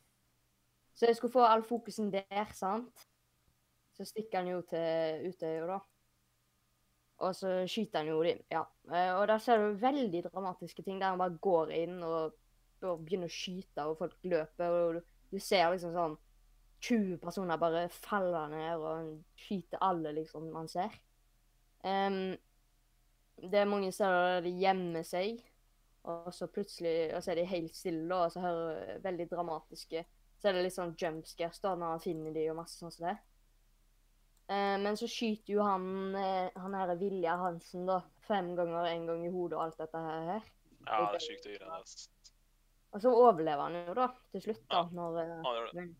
[0.95, 3.07] Så jeg skulle få all fokusen der, sant?
[3.95, 5.79] Så stikker han jo til Utøya, da.
[7.23, 8.65] Og så skyter han jo inn, ja.
[8.91, 12.35] Eh, Og der ser du veldig dramatiske ting, der han bare går inn og,
[12.83, 15.01] og begynner å skyte, og folk løper, og du,
[15.31, 16.17] du ser liksom sånn
[16.85, 20.91] 20 personer bare faller ned, og skyter alle, liksom, man ser.
[21.85, 22.35] Um,
[23.41, 25.39] det er mange steder der de gjemmer seg,
[26.05, 30.03] og så plutselig og så er de helt stille, og så hører veldig dramatiske
[30.37, 33.07] Så er det litt sånn jumpscares da, når han finner de og masse sånn som
[33.07, 33.15] det.
[34.47, 39.07] Eh, men så skyter jo han eh, han her Vilja Hansen da, fem ganger, en
[39.09, 40.51] gang i hodet og alt dette her.
[40.85, 41.79] Ja, det er sjukt å gjøre.
[41.81, 42.31] det.
[42.95, 44.83] Og så overlever han jo da, til slutt, da.
[44.93, 45.95] Når, eh, men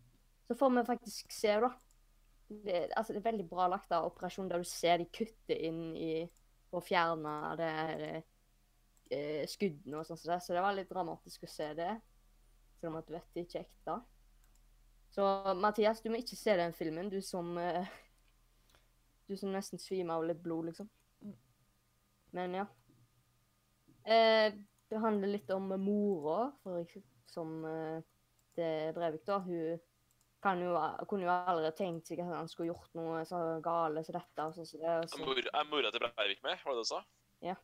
[0.46, 1.72] så får vi faktisk se, da.
[2.46, 5.88] Det, altså, det er veldig bra lagt av operasjon der du ser de kutter inn
[5.98, 6.10] i
[6.70, 10.38] For å fjerne det her eh, skuddene og sånn som det.
[10.44, 11.92] Så det var litt dramatisk å se det.
[12.78, 13.98] Selv om at du vet det ikke er ekte.
[15.14, 15.26] Så
[15.58, 17.86] Mathias, du må ikke se den filmen, du som eh,
[19.28, 20.88] Du som nesten svimer av litt blod, liksom.
[22.36, 22.66] Men ja.
[24.06, 24.52] Eh,
[24.88, 28.02] det handler litt om mora, for eksempel, som eh,
[28.54, 29.38] til Breivik, da.
[29.42, 29.80] Hun
[30.44, 30.76] kan jo,
[31.10, 34.44] kunne jo aldri tenkt seg at han skulle gjort noe så gale som dette.
[34.46, 34.94] og sånn som det.
[35.02, 37.02] Og så, mor- Er mora til Breivik med, var det det du sa?
[37.42, 37.56] Ja.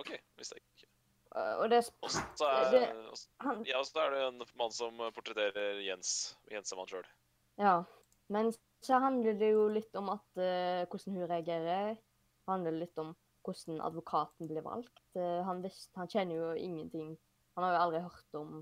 [0.00, 0.88] OK, visste jeg ikke.
[1.36, 4.96] eh, og det, også, er, Det- også, han, ja, så er det en mann som
[5.14, 6.38] portretterer Jens.
[6.50, 7.10] Jensemann mann sjøl.
[7.58, 7.76] ja.
[8.32, 8.48] Men
[8.84, 11.94] så handler det jo litt om at, uh, hvordan hun reagerer.
[11.96, 15.02] Det handler litt om hvordan advokaten blir valgt.
[15.16, 17.14] Uh, han, visst, han kjenner jo ingenting.
[17.56, 18.54] Han har jo aldri hørt om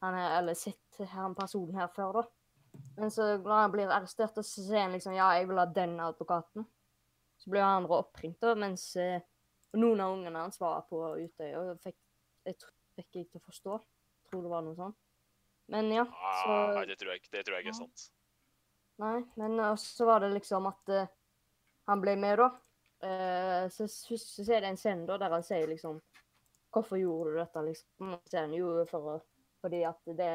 [0.00, 2.26] han her, eller sett han personen her før, da.
[2.96, 5.66] Men så når han blir arrestert, og så sier han liksom ja, jeg vil ha
[5.74, 6.66] den advokaten.
[7.40, 9.18] Så blir han oppringt, da, mens uh,
[9.78, 11.98] noen av ungene hans var på Utøya og fikk,
[12.48, 12.58] jeg
[12.96, 13.78] fikk jeg til å forstå.
[14.30, 14.98] Tror det var noe sånt.
[15.70, 18.06] Men ja, Ah, så nei, det tror jeg ikke det tror jeg ikke er sant.
[19.00, 21.08] Nei, men uh, så var det liksom at uh,
[21.88, 22.50] han ble med, da.
[23.00, 26.02] Uh, så, ser det en scene da, der han sier liksom
[26.70, 28.12] Hvorfor gjorde du dette, liksom?
[28.28, 29.14] Så er han jo for å
[29.60, 30.34] Fordi at det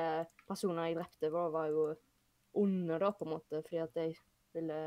[0.50, 1.86] personer jeg drepte, var, var jo
[2.60, 3.62] onde, da, på en måte.
[3.64, 4.10] Fordi at de
[4.54, 4.80] ville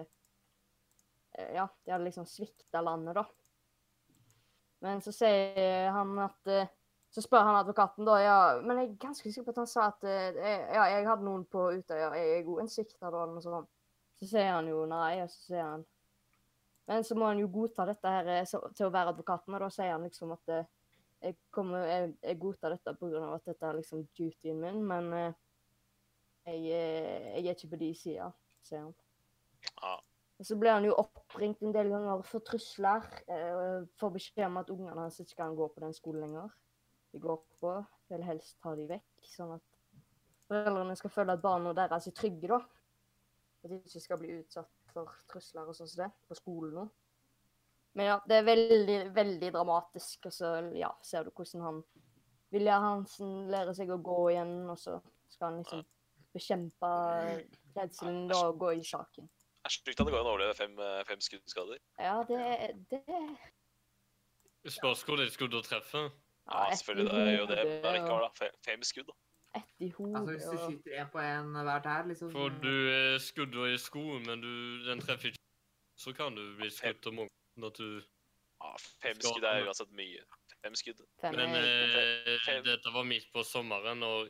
[1.32, 3.24] eh, Ja, de hadde liksom svikta landet, da.
[4.84, 6.70] Men så sier han at eh,
[7.18, 9.88] Så spør han advokaten da, ja Men jeg er ganske sikker på at han sa
[9.90, 10.36] at eh,
[10.70, 13.70] ja, jeg hadde noen på Utøya, jeg er god en sikta da, eller noe sånt.
[14.20, 15.86] Så sier han jo nei, og så sier han
[16.88, 19.64] Men så må han jo godta dette her eh, så, til å være advokaten, og
[19.66, 20.70] da sier han liksom at eh,
[21.18, 25.40] jeg, kommer, jeg, jeg godtar dette av at dette er liksom dutyen min, men eh,
[26.46, 28.30] jeg, jeg er ikke på de sida,
[28.64, 28.94] sier han.
[29.66, 29.98] Ja.
[30.38, 33.06] Og så ble han jo oppringt en del ganger for trusler.
[33.26, 36.52] Eh, for beskjed om at ungene hans ikke kan gå på den skolen lenger.
[37.12, 37.74] De går på,
[38.12, 39.64] vil helst ta de vekk, sånn at
[40.48, 42.58] foreldrene skal føle at barna deres er trygge, da.
[43.64, 46.88] At de ikke skal bli utsatt for trusler og sånn som det på skolen nå.
[47.98, 50.28] Men ja, det er veldig, veldig dramatisk.
[50.28, 51.80] Og så ja, ser du hvordan han
[52.54, 54.94] Vilja Hansen lærer seg å gå igjen, og så
[55.28, 55.82] skal han liksom
[56.32, 56.92] bekjempe
[57.76, 59.26] redselen da og gå i saken.
[59.58, 61.80] Det er sjukt at det går an å overleve fem, eh, fem skuddskader.
[62.00, 62.38] Ja, det,
[62.92, 63.02] det
[64.78, 66.08] Spørs hvor de skuddet treffer.
[66.52, 67.12] Ja, selvfølgelig.
[67.12, 68.50] Det er jo det er ikke og da.
[68.64, 69.16] Fem, skudd, da.
[69.58, 72.74] Ett i hodet Altså, hvis du skyter én på én hver der, liksom For du
[72.88, 74.52] er skuddet i skoen, men du,
[74.88, 75.44] den treffer ikke,
[75.96, 78.02] så kan du bli skutt om morgenen at du
[78.64, 80.24] Ja, fem skudd er uansett mye.
[80.64, 81.00] Fem skudd.
[81.20, 82.64] fem Men eh, Fem.
[82.64, 84.28] dette var midt på sommeren, og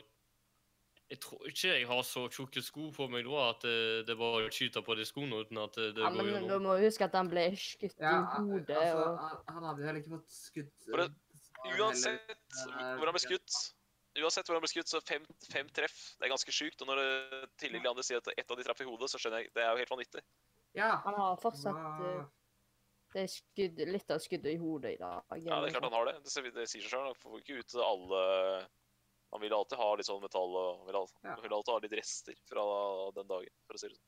[1.09, 3.77] jeg tror ikke jeg har så tjukke sko på meg da at det,
[4.07, 6.59] det bare å skyte på de skoene uten at det, det Ja, går men du
[6.61, 10.03] må huske at han ble skutt Ja, i hodet altså, og han, hadde jo heller
[10.03, 10.89] ikke fått skutt
[11.65, 13.59] Eh, Uansett eh, hvor han ble skutt,
[14.19, 15.97] uansett hvor han ble skutt, så fem, fem treff.
[16.17, 16.81] Det er ganske sjukt.
[16.81, 19.43] Og når det tillegg Leander sier at ett av de traff i hodet, så skjønner
[19.45, 20.25] jeg Det er jo helt vanvittig.
[20.77, 20.91] Ja.
[21.05, 22.27] Han har fortsatt uh,
[23.13, 25.23] det er skudd, litt av skuddet i hodet i dag.
[25.41, 26.19] Ja, det er klart han har det.
[26.25, 27.07] Det, det sier seg sjøl.
[27.09, 28.21] Han får ikke ut alle
[29.33, 31.35] Han vil alltid ha litt sånn metall og vil alltid, Ja.
[31.41, 32.63] vil alltid ha litt rester fra
[33.17, 34.07] den dagen, for å si det sånn.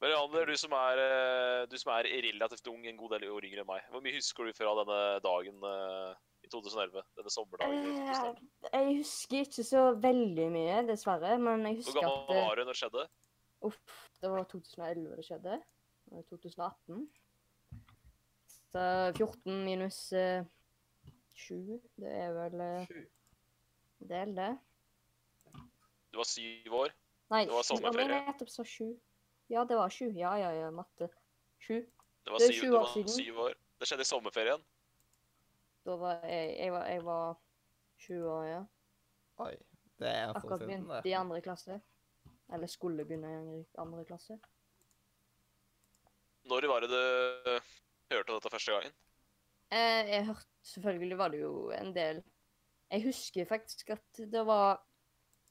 [0.00, 3.44] Men Leander, du som er, eh, du som er relativt ung, en god del år
[3.44, 3.84] yngre enn meg.
[3.92, 6.14] Hvor mye husker du fra denne dagen eh,
[6.50, 7.02] i 2011?
[7.16, 7.74] Denne sommerdagen?
[7.78, 8.48] i 2011?
[8.72, 11.36] Eh, jeg husker ikke så veldig mye, dessverre.
[11.38, 13.04] Men jeg husker at Hvor gammel var du når det skjedde?
[13.68, 15.58] Uff, det var 2011 det skjedde.
[16.10, 17.08] Det var 2018.
[18.70, 18.82] Så
[19.18, 20.44] 14 minus eh,
[21.34, 21.54] 7,
[21.98, 23.06] det er vel en del,
[24.08, 24.50] Det er det.
[26.10, 26.92] Du var syv år.
[27.30, 28.04] Nei, Det var sju- sommerferie.
[28.04, 28.90] Om jeg nettopp sa 7.
[29.50, 30.10] Ja, det var 7.
[30.18, 31.08] Ja, ja, ja, matte.
[31.62, 31.74] 7.
[32.24, 33.08] Det var Det er sju år siden.
[33.08, 33.54] syv år.
[33.80, 34.62] Det skjedde i sommerferien.
[35.86, 37.38] Da var jeg Jeg var, jeg var
[37.98, 38.62] 20 år, ja.
[39.44, 39.54] Oi.
[40.00, 41.10] Det er Akkurat siden, begynt det.
[41.10, 41.80] i andre klasse.
[42.52, 44.38] Eller skulle begynne i andre klasse.
[46.48, 47.60] Når var det du
[48.10, 48.94] hørte dette første gangen?
[49.70, 52.18] Eh, jeg hørte Selvfølgelig var det jo en del
[52.90, 54.80] Jeg husker faktisk at det var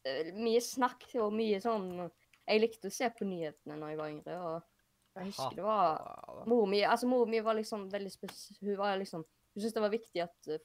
[0.06, 4.12] eh, mye snakk og mye sånn Jeg likte å se på nyhetene når jeg var
[4.12, 6.44] yngre, og jeg husker det var.
[6.50, 8.44] Mor mi altså mor mi var liksom veldig spes...
[8.62, 9.24] Hun var liksom
[9.60, 10.62] Hun syntes det var viktig at eh,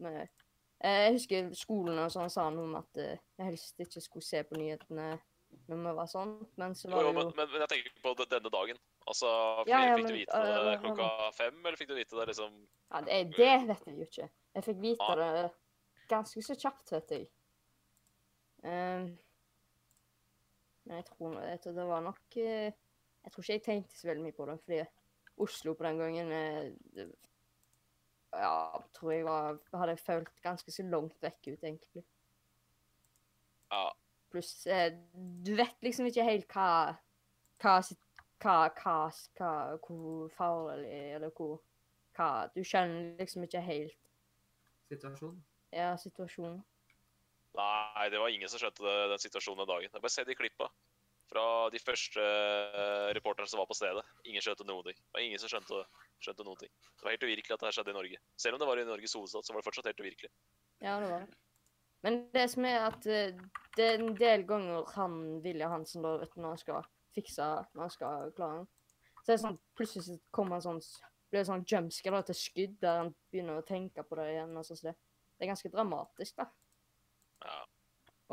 [0.00, 0.20] med,
[0.80, 4.24] eh, Jeg husker skolen og sånn sa noe om at eh, jeg helst ikke skulle
[4.24, 5.18] se på nyhetene
[5.68, 8.10] når vi var sånn, men så var jo, jo men, men, men jeg tenker på
[8.18, 8.80] de- denne dagen.
[9.08, 9.28] Altså,
[9.68, 11.06] Ja, ja, fikk du vite det uh, klokka
[11.36, 12.58] fem, eller fikk du vite det liksom
[12.92, 14.26] Ja, det, det vet jeg jo ikke.
[14.58, 15.30] Jeg fikk vite Ja.
[15.38, 17.28] det ganske så kjapt, vet jeg.
[18.64, 19.08] Um,
[20.88, 24.24] men jeg tror, jeg tror det var nok Jeg tror ikke jeg tenkte så veldig
[24.28, 24.82] mye på det, fordi
[25.48, 26.32] Oslo på den gangen
[28.32, 32.04] Ja, tror jeg var Hadde jeg følt ganske så langt vekk ut, egentlig.
[33.72, 33.86] Ja.
[34.32, 34.92] Pluss eh,
[35.44, 36.96] Du vet liksom ikke helt hva
[37.62, 37.78] hva,
[38.42, 38.96] hva, hva,
[39.38, 39.52] hva
[39.84, 41.58] Hvor farlig eller hvor
[42.18, 43.96] hva Du skjønner liksom ikke helt
[44.88, 45.40] Situasjonen?
[45.72, 46.62] ja, situasjonen.
[47.58, 49.90] Nei, det var ingen som skjønte det, den situasjonen den dagen.
[49.92, 50.68] Jeg bare se de klippa
[51.28, 54.00] fra de første eh, reporterne som var på stedet.
[54.24, 54.80] Ingen skjønte noe.
[54.86, 55.82] Det var ingen som skjønte,
[56.22, 56.72] skjønte noen ting.
[56.94, 58.22] Det var helt uvirkelig at det her skjedde i Norge.
[58.40, 60.30] Selv om det var i Norges hovedstad, så var det fortsatt helt uvirkelig.
[60.84, 61.42] Ja, det var det.
[62.06, 63.38] Men det som er at eh,
[63.76, 67.46] det er en del ganger han Vilja Hansen da, vet du, når han skal fikse
[67.74, 68.68] Når han skal klare den,
[69.24, 70.82] så er det sånn plutselig så kommer han sånn
[71.28, 74.54] blir det sånn jumpscare da, til skudd, der han begynner å tenke på det igjen.
[74.56, 74.78] og sånn.
[74.80, 74.94] så det,
[75.36, 76.46] det er ganske dramatisk, da.
[77.44, 77.58] Ja.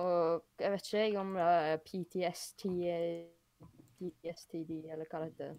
[0.06, 5.58] Og jeg vet ikke jeg om det er PTSD, PTSD, PTSTD, eller hva det heter.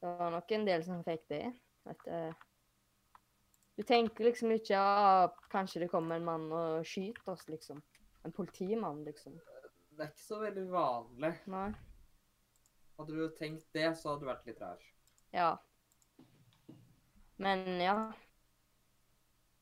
[0.00, 1.44] Det var nok en del som fikk det.
[1.90, 2.32] At, uh,
[3.76, 7.82] du tenker liksom ikke ja, kanskje det kommer en mann og skyter oss, liksom.
[8.24, 9.36] En politimann, liksom.
[9.96, 11.32] Det er ikke så veldig vanlig.
[11.52, 11.68] Nei.
[13.00, 14.88] Hadde du tenkt det, så hadde du vært litt rar.
[15.32, 15.50] Ja.
[17.40, 17.96] Men ja.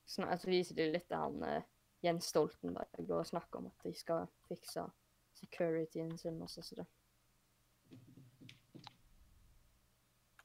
[0.08, 1.66] Snak, så viser de litt til han uh,
[2.02, 4.86] Jens Stoltenberg og snakker om at de skal fikse
[5.38, 6.88] securityen sin og sånn som det.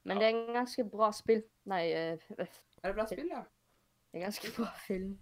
[0.04, 1.42] Men det er en ganske bra spill.
[1.70, 2.48] Nei, det
[2.82, 3.40] Er det bra spill, ja?
[3.44, 5.14] Det er en ganske bra film.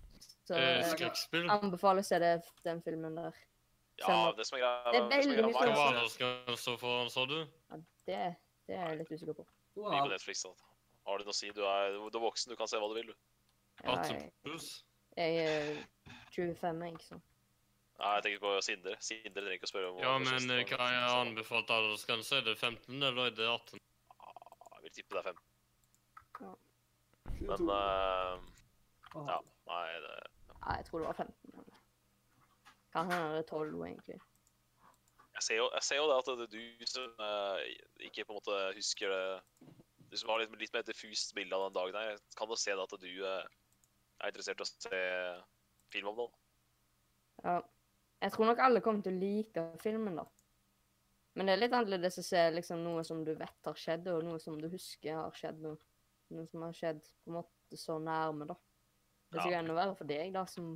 [0.42, 0.58] Så
[0.90, 1.46] Skrekkspill.
[1.50, 2.32] anbefaler å se det,
[2.66, 3.36] den filmen der.
[4.02, 6.56] Ja, det som er greia Det er veldig veldig Hva var er det at skal
[6.58, 7.36] stå for, sa du?
[7.44, 7.78] Ja,
[8.08, 8.20] det,
[8.66, 9.46] det er jeg litt usikker på.
[9.76, 9.92] Wow.
[9.92, 10.08] på.
[10.10, 10.42] Netflix.
[10.42, 10.72] Da.
[11.06, 11.50] Har du noe å si?
[11.54, 13.20] Du er, du er voksen, du kan se hva du vil, du.
[13.82, 14.16] Ja, 18
[15.12, 15.78] jeg, jeg er
[16.32, 17.28] 25, jeg, sant.
[18.00, 18.96] Nei, jeg tenker på Sindre.
[19.04, 22.40] Sindre trenger ikke å spørre om Ja, men eh, hva er anbefalt aldersgrense?
[22.40, 23.82] Er det 15 eller er det 18?
[24.92, 26.56] Vil tippe det er 15.
[27.38, 28.42] 22 Men uh,
[29.28, 29.38] ja.
[29.70, 30.16] Nei, det
[30.62, 31.70] Nei, jeg tror det var 15.
[32.92, 34.18] Kan hende det er 12, egentlig.
[35.32, 37.62] Jeg ser jo, jeg ser jo det at det er du som uh,
[38.04, 39.24] ikke på en måte husker det
[40.12, 42.76] Du som har litt, litt mer diffust bilde av den dagen her, kan jo se
[42.76, 43.40] det at du uh,
[44.20, 45.02] er interessert i å se
[45.94, 46.36] film om noen.
[47.46, 47.62] Ja.
[48.22, 50.28] Jeg tror nok alle kommer til å like filmen, da.
[51.34, 54.24] Men det er litt annerledes å se liksom, noe som du vet har skjedd, og
[54.26, 55.62] noe som du husker har skjedd.
[55.64, 55.78] Noe,
[56.32, 58.56] noe som har skjedd på en måte så nærme, da.
[59.32, 59.60] Det er Ja.
[59.62, 60.74] enda være for deg, da, som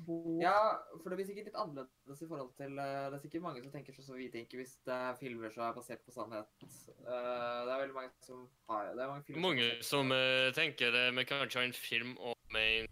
[0.00, 3.42] bor Ja, for det blir sikkert litt annerledes i forhold til eh, Det er sikkert
[3.44, 6.14] mange som tenker sånn som vi tenker hvis det er filmer som er basert på
[6.14, 6.48] sannhet.
[6.64, 10.48] Eh, det er veldig mange som har Det er mange filmer Mange er som eh,
[10.56, 12.88] tenker det, vi kan ikke ha en film om en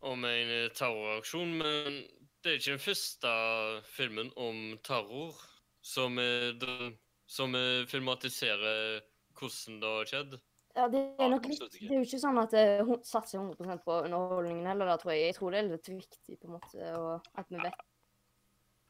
[0.00, 1.96] om en terroraksjon, men
[2.42, 3.30] det er ikke den første
[3.94, 5.38] filmen om terror
[5.82, 6.92] som, eh,
[7.26, 9.00] som eh, filmatiserer
[9.38, 10.38] hvordan det har skjedd.
[10.78, 11.62] Ja, det er nok litt.
[11.74, 15.14] Det er jo ikke sånn at det hun- satser 100% på underholdningen heller, da, tror
[15.14, 15.32] jeg.
[15.32, 17.80] Jeg tror det er litt viktig, på en måte, og at vi vet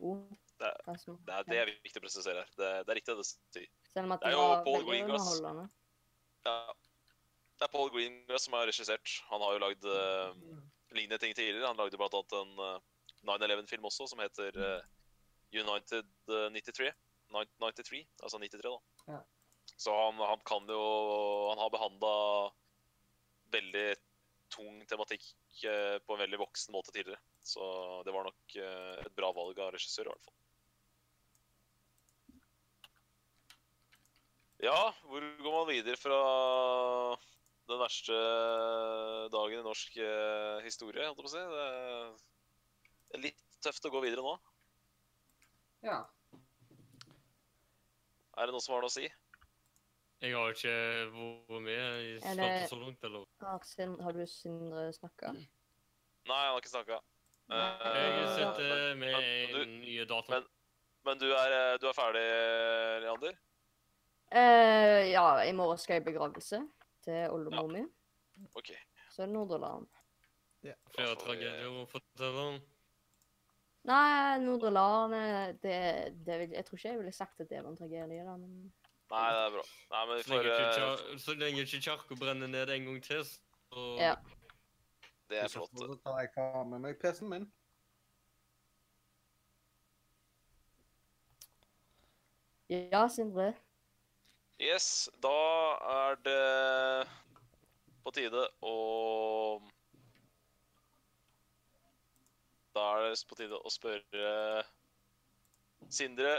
[0.00, 0.26] oh,
[0.58, 2.44] det, er, Det er, det er viktig å presisere.
[2.58, 3.70] Det, det er riktig det du sier.
[3.94, 5.30] Selv om at det det er jo Paul Greengrass.
[6.44, 6.58] Ja.
[7.58, 9.14] Det er Paul Greengrass som har regissert.
[9.30, 10.36] Han har jo lagd uh,
[10.92, 11.66] lignende ting tidligere.
[11.70, 12.78] Han lagde blant annet en eh,
[13.27, 14.81] 9-11-film også, som heter uh,
[15.53, 16.93] United uh, 93.
[17.28, 19.12] 93, altså 93, da.
[19.12, 19.20] Ja.
[19.77, 20.81] Så han, han kan jo
[21.51, 22.12] Han har behandla
[23.53, 23.89] veldig
[24.49, 25.27] tung tematikk
[25.69, 27.20] uh, på en veldig voksen måte tidligere.
[27.45, 27.65] Så
[28.05, 30.35] det var nok eh, et bra valg av regissør, i hvert fall.
[34.66, 36.19] Ja, hvor går man videre fra
[37.70, 38.19] den verste
[39.32, 39.97] dagen i norsk
[40.66, 41.47] historie, holdt jeg på å si?
[41.55, 41.69] Det
[43.16, 44.35] litt tøft å gå videre nå.
[45.82, 46.05] Ja.
[48.39, 49.09] Er det noe som har noe å si?
[50.18, 50.74] Jeg har ikke
[51.14, 53.24] vært med i det- så langt, eller?
[53.40, 55.32] Har, har du Sindre snakka?
[55.32, 55.47] Nei,
[56.26, 57.01] han har ikke snakka.
[57.48, 60.30] Jeg sitter med men du- en ny dato.
[60.30, 60.48] men-
[61.05, 63.32] Men du er, eh, du er ferdig, Leander?
[64.30, 66.68] Uh, ja, i morgen skal jeg i begravelse
[67.02, 67.80] til oldemor mi.
[68.55, 68.72] OK.
[69.10, 69.86] Så er det Nordreland.
[70.62, 70.74] Ja.
[70.90, 72.60] Flere tragedier å fortelle om.
[73.89, 74.70] Nei, Nordre
[75.16, 75.77] eh, det,
[76.27, 78.73] det vil, Jeg tror ikke jeg ville sagt at det var en tragedie, da, men
[79.09, 79.62] Nei, det er bra.
[79.93, 81.19] Nei, men vi Så lenge får ikke kjarko...
[81.24, 84.16] så lenge ikke kirka brenner ned en gang til, så Ja.
[85.28, 85.73] Det er flott.
[85.77, 87.48] Så jeg ta jeg klar med meg PC-en min.
[92.69, 93.55] Ja, Sindre.
[94.60, 95.32] Yes, da
[95.89, 97.09] er det
[98.05, 98.74] på tide å
[102.78, 104.28] Da er det på tide å spørre
[105.90, 106.36] Sindre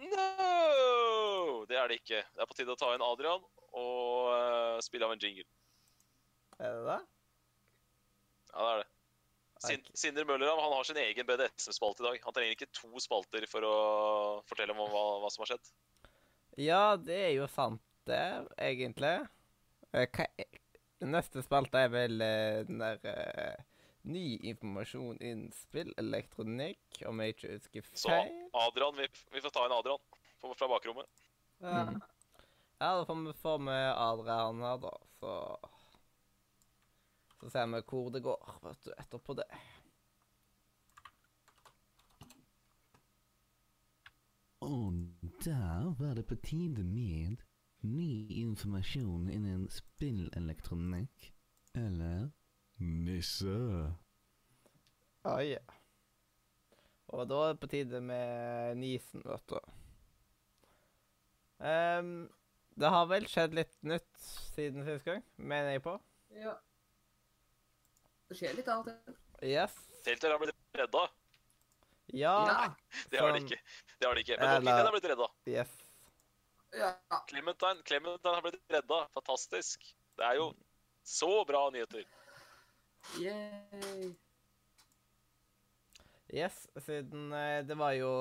[0.00, 1.64] No!
[1.68, 2.22] Det er det ikke.
[2.34, 3.44] Det er på tide å ta inn Adrian
[3.74, 5.46] og uh, spille av en jingle.
[6.58, 6.98] Er det det?
[8.50, 8.88] Ja, det er det.
[9.64, 9.86] Sin.
[9.96, 12.18] Sindre Møllerhav han har sin egen BDSM-spalte i dag.
[12.26, 13.76] Han trenger ikke to spalter for å
[14.50, 15.70] fortelle om hva, hva som har skjedd.
[16.60, 18.20] Ja, det er jo sant, det,
[18.60, 19.16] egentlig.
[19.92, 20.60] Eh, hva er-
[21.04, 23.00] Neste spalte er vel eh, den der
[24.04, 28.00] Ny informasjon innen spillelektronikk, om jeg ikke husker feil.
[28.02, 28.16] Så.
[28.66, 30.02] Adrian, vi, vi får ta inn Adrian
[30.42, 31.22] fra- fra bakrommet.
[31.64, 31.84] Ja.
[32.82, 34.90] Ja, da får vi få med Adrian her, da,
[35.20, 35.34] så
[37.40, 39.48] Så ser vi hvor det går, vet du, etterpå det.
[44.64, 44.92] Og
[45.44, 47.36] der var det på tide med
[47.84, 51.32] ny informasjon innen spillelektronikk.
[51.74, 52.30] Eller
[52.80, 53.54] nisse.
[55.24, 55.60] Ja, ja.
[57.14, 59.58] Og da er det på tide med nisen, vet du.
[61.64, 62.08] Um,
[62.74, 64.08] det har vel skjedd litt nytt
[64.56, 65.98] siden sist gang, mener jeg på.
[66.42, 66.56] ja.
[68.24, 69.14] Det skjer litt av og til.
[69.44, 69.74] Yes.
[70.02, 71.02] Telter har blitt redda.
[72.16, 72.32] Ja.
[72.48, 72.68] Nei,
[73.12, 73.50] Det har de Sånn.
[73.52, 73.58] ikke.
[74.00, 74.38] Det har de ikke.
[74.40, 75.26] Men Eller- Walking har blitt redda.
[75.46, 75.74] Yes.
[76.74, 76.88] Ja.
[77.28, 78.98] Clementine, Clementine har blitt redda.
[79.14, 79.84] Fantastisk.
[80.16, 80.48] Det er jo
[81.04, 82.04] så bra nyheter.
[83.20, 84.14] Yay.
[86.34, 88.12] Yes, siden eh, det var jo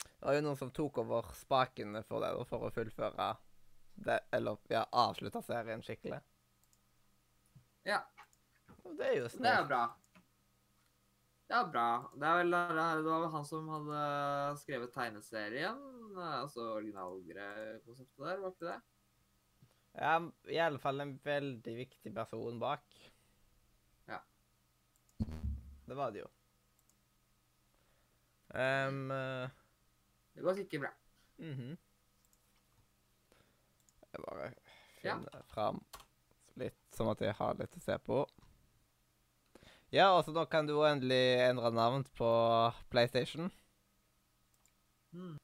[0.00, 3.32] Det var jo noen som tok over spakene for det, for å fullføre
[4.06, 6.20] det, eller ja, avslutte serien skikkelig.
[7.84, 8.00] Ja.
[8.82, 9.82] Det er jo Det er bra.
[11.48, 11.88] Det er bra.
[12.14, 14.04] Det, er vel, det, det var vel han som hadde
[14.62, 15.82] skrevet tegneserien.
[16.16, 18.78] Altså originalkonseptet der, var ikke det?
[19.94, 20.14] Ja,
[20.48, 22.84] i alle fall en veldig viktig person bak.
[24.08, 24.20] Ja.
[25.86, 26.28] Det var det jo.
[28.52, 29.08] Um,
[30.34, 30.90] Det går sikkert bra.
[31.38, 31.76] mhm.
[34.12, 34.52] Jeg bare
[35.04, 35.14] Ja.
[35.18, 35.84] finner fram
[36.56, 38.26] litt, sånn at jeg har litt å se på.
[39.92, 42.28] Ja, og så nå kan du endelig endre navn på
[42.90, 43.50] PlayStation.
[45.12, 45.38] Mm.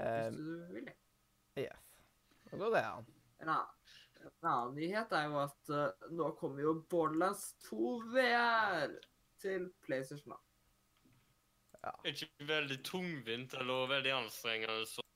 [0.00, 0.96] Um, Hvis du vil det.
[2.52, 2.96] Nå går det ja.
[3.42, 3.92] En annen,
[4.22, 8.92] en annen nyhet er jo at uh, nå kommer jo Borderlands 2 VR
[9.42, 10.36] til PlayStation.
[11.82, 11.94] Ja.
[12.04, 15.06] Det er ikke veldig tungvint eller veldig anstrengende å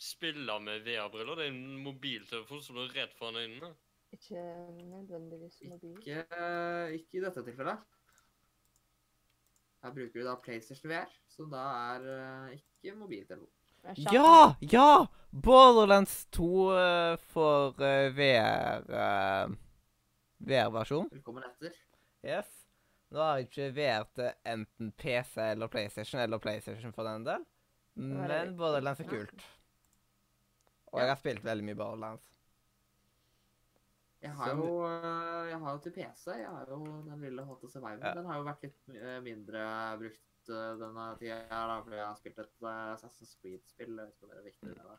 [0.00, 1.38] spille med VR-briller.
[1.38, 3.70] Det er en mobiltelefon som du er redd foran øynene.
[4.16, 4.42] Ikke
[4.88, 6.00] nødvendigvis mobil.
[6.00, 7.84] Ikke, eh, ikke i dette tilfellet.
[9.84, 11.62] Her bruker du da PlayStation VR, som da
[11.92, 13.59] er eh, ikke mobiltelefon.
[13.82, 14.56] Ja!
[14.60, 15.06] Ja!
[15.30, 19.52] Borderlands 2 eh, for uh, VR uh,
[20.38, 21.08] VR-versjon.
[21.12, 21.76] Velkommen etter.
[22.22, 22.48] Yes.
[23.10, 27.46] Nå har jeg ikke VR til enten PC eller PlayStation, eller PlayStation for den del.
[27.94, 28.56] Men.
[28.58, 29.46] Borderlands er kult.
[30.90, 32.26] Og jeg har spilt veldig mye Borderlands.
[34.20, 34.72] Jeg har jo,
[35.48, 36.26] jeg har jo til PC.
[36.42, 38.02] Jeg har jo den lille HT Survivor.
[38.04, 38.12] Ja.
[38.18, 38.90] Den har jo vært litt
[39.24, 39.62] mindre
[40.02, 43.96] brukt denne tida, da, fordi jeg har spilt et øh, Assassin's Creed-spill.
[43.96, 44.68] Jeg vet ikke om det er viktig.
[44.68, 44.98] Det, da.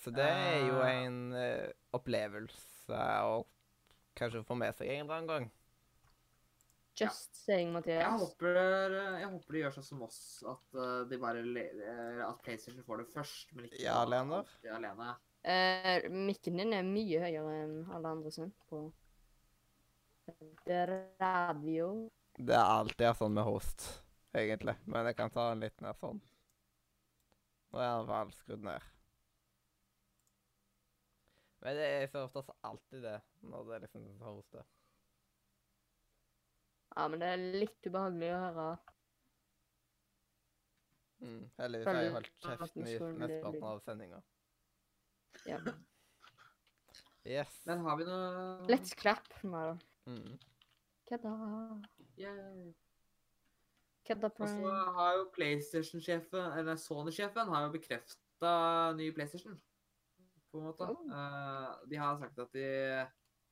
[0.00, 0.98] Så det er jo Eh.
[1.06, 3.00] en uh, opplevelse
[3.30, 3.40] å
[4.16, 5.48] kanskje få med seg en eller annen gang.
[7.00, 8.20] Just saying, Jeg Mathias.
[8.20, 10.78] håper, øh, jeg håper de gjør sånn som oss, at
[11.08, 11.44] de bare
[12.26, 14.42] at PlayStation får det først, men ikke Ja, alene.
[14.42, 15.14] alltid alene.
[15.40, 18.82] Uh, mikken din er mye høyere enn alle andre sin på
[21.20, 22.10] radio.
[22.38, 23.86] Det er alltid sånn med host,
[24.36, 24.76] egentlig.
[24.84, 26.20] Men jeg kan ta den litt ned sånn.
[27.70, 28.88] Nå er den fall skrudd ned.
[31.60, 34.64] Men det er så oftest alltid det når det liksom hoster.
[36.96, 38.70] Ja, men det er litt ubehagelig å høre.
[41.20, 41.42] Mm.
[41.60, 44.20] Heldigvis har jeg holdt kjeft mesteparten av sendinga.
[45.46, 45.60] Ja.
[47.28, 47.60] Yes.
[47.68, 49.28] Men har vi noe Let's clap.
[49.44, 49.74] Nei da.
[50.08, 50.38] Mm.
[51.10, 51.34] Kødda.
[52.16, 52.72] Yeah.
[54.10, 58.52] Kødda Og så har jo PlayStation-sjefen, eller Sony-sjefen, har jo bekrefta
[58.98, 59.56] ny PlayStation.
[60.50, 60.86] På en måte.
[60.90, 61.10] Oh.
[61.14, 62.64] Eh, de har sagt at de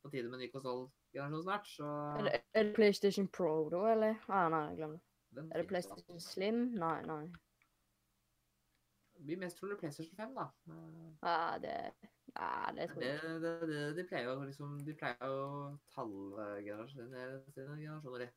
[0.02, 1.86] på tide med ny konsollgenerasjon snart, så
[2.18, 4.18] Er det, er det PlayStation Pro, da, eller?
[4.28, 5.00] Ah, nei, glem det.
[5.36, 5.68] den Er det.
[5.68, 6.64] PlayStation Slim?
[6.78, 7.22] Nei, nei.
[9.18, 10.48] Det blir mest trolig PlayStation 5, da.
[10.66, 10.74] Ja,
[11.22, 11.74] Ah, det
[12.38, 13.28] Nei, det tror jeg ikke.
[13.42, 18.28] det, det, de pleier jo liksom De pleier jo å tallgenerasjonere sine generasjoner i.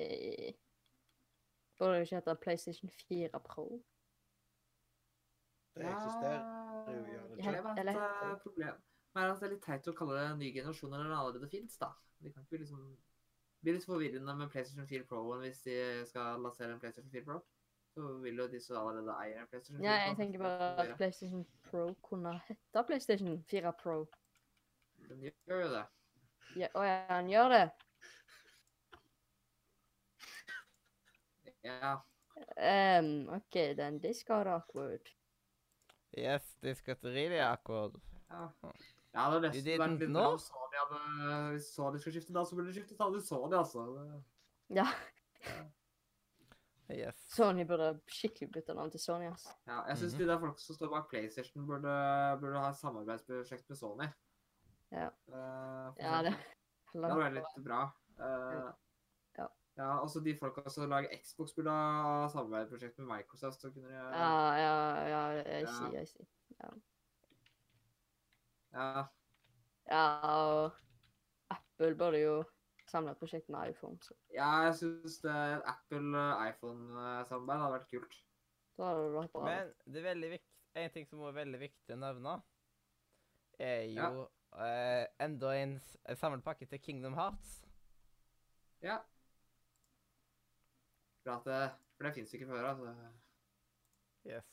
[0.00, 0.52] Eh,
[1.78, 3.66] Burde det ikke hete PlayStation 4 Pro?
[5.74, 6.40] Det eksisterer
[6.92, 7.50] jo, gjør det ikke?
[7.50, 8.80] Er et eh, problem,
[9.14, 11.48] men er det er litt teit å kalle det en ny generasjon når den allerede
[11.52, 11.92] fins, da.
[12.20, 12.82] De kan ikke liksom
[13.60, 15.76] Det blir litt forvirrende med PlayStation 4 Pro hvis de
[16.08, 17.40] skal lansere en PlayStation 4 Pro.
[17.94, 20.70] Så vil jo de som allerede eier en PlayStation 4 Ja, Pro jeg tenker bare
[20.84, 23.96] at PlayStation Pro kunne hete PlayStation 4 Pro.
[25.08, 25.84] Den gjør jo det.
[26.56, 27.64] Ja, Å ja, han gjør det?
[31.64, 31.96] Ja.
[32.56, 35.08] Um, OK, then this got awkward.
[36.16, 37.96] Yes, this got really awkward.
[38.30, 38.70] Ja, ja
[39.12, 41.00] det hadde nesten vært litt bra om Sony hadde
[41.56, 43.86] Hvis Sony skulle skifte, da så burde de skifte til Sony, altså.
[43.96, 44.86] Det- Ja,
[46.90, 47.14] Yes.
[47.30, 49.44] Sony burde skikkelig bytte navn til Sony, ass.
[49.66, 50.18] Ja, jeg syns Mhm.
[50.18, 51.92] de der folk som står bak PlayStation, burde,
[52.40, 54.08] burde ha et samarbeidsprosjekt med Sony.
[54.90, 55.08] Ja.
[55.28, 56.34] Uh, Ja, det
[56.92, 57.92] Det hadde vært litt bra.
[58.18, 58.72] Eh,
[59.80, 59.90] Ja.
[60.02, 63.60] altså de folka som lager Xbox, burde ha samarbeidsprosjekt med Microsoft.
[63.64, 64.00] Så kunne de, Ja,
[64.60, 64.74] ja,
[65.08, 65.66] ja, jeg Ja.
[65.76, 66.26] sier, jeg sier.
[66.60, 66.68] ja,
[68.72, 69.04] Ja,
[69.90, 70.72] ja, og
[71.50, 72.44] Apple burde jo
[72.90, 78.14] samle et prosjekt med iPhone, så ja, jeg syns Apple-iPhone-samarbeid hadde vært kult.
[78.78, 79.44] da hadde det vært bra.
[79.44, 82.34] Men det er veldig viktig, en ting som er veldig viktig å nevne,
[83.58, 84.28] er jo
[84.58, 85.80] eh, enda en
[86.16, 87.60] samlepakke til Kingdom Hearts.
[88.82, 88.98] Ja.
[91.30, 92.94] For, at, det- for det fins ikke før, altså.
[94.26, 94.44] Yes.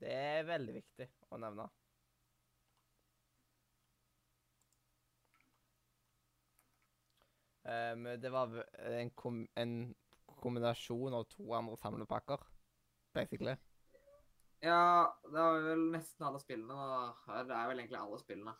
[0.00, 1.66] Det er veldig viktig å nevne.
[7.64, 9.74] Um, det var en, kom en
[10.42, 12.40] kombinasjon av to andre samlepakker,
[13.14, 13.54] basically.
[14.62, 16.74] Ja, det var vel nesten alle spillene.
[16.74, 17.42] da.
[17.44, 18.56] Det er vel egentlig alle spillene.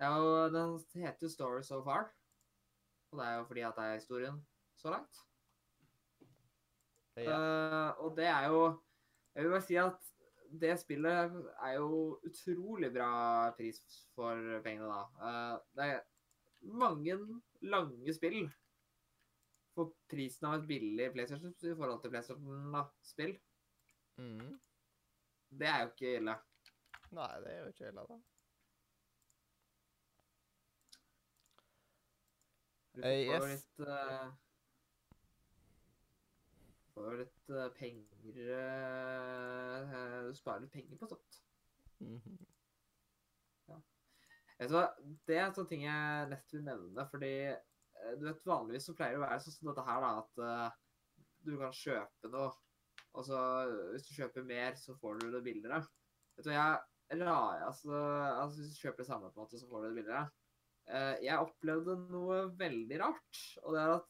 [0.00, 2.12] Ja, og jo, Den heter jo Story So Far.
[3.16, 4.36] Og det er jo fordi at det er historien
[4.76, 5.22] så langt.
[7.16, 7.32] Ja.
[7.32, 8.82] Uh, og det er jo
[9.32, 10.10] Jeg vil bare si at
[10.60, 11.32] det spillet
[11.64, 13.08] er jo utrolig bra
[13.56, 13.80] pris
[14.14, 15.00] for pengene, da.
[15.20, 16.04] Uh, det er
[16.76, 17.16] mange
[17.60, 18.46] lange spill
[19.76, 23.34] for prisen av et billig PlayStation i forhold til PlayStation-spill.
[24.20, 24.54] Mm.
[25.60, 26.38] Det er jo ikke ille.
[27.16, 28.20] Nei, det er jo ikke ille, da.
[32.96, 33.46] Du får jo yes.
[33.52, 34.28] litt uh,
[36.94, 41.40] Får jo litt uh, penger uh, Du sparer litt penger på sånt.
[42.00, 42.38] Mhm.
[44.56, 44.86] Vet du hva,
[45.28, 47.34] Det er en sånn ting jeg nesten vil nevne, fordi
[48.16, 50.78] du vet vanligvis så pleier det å være sånn som dette her, da, at
[51.44, 52.48] du kan kjøpe noe,
[53.16, 53.40] og så
[53.92, 55.82] hvis du kjøper mer, så får du det billigere.
[56.38, 56.70] Vet du, hva,
[57.10, 57.36] jeg la,
[57.66, 60.24] altså, altså hvis du kjøper det samme på en måte, så får du det billigere.
[60.86, 64.04] Eh, jeg opplevde noe veldig rart, og det er at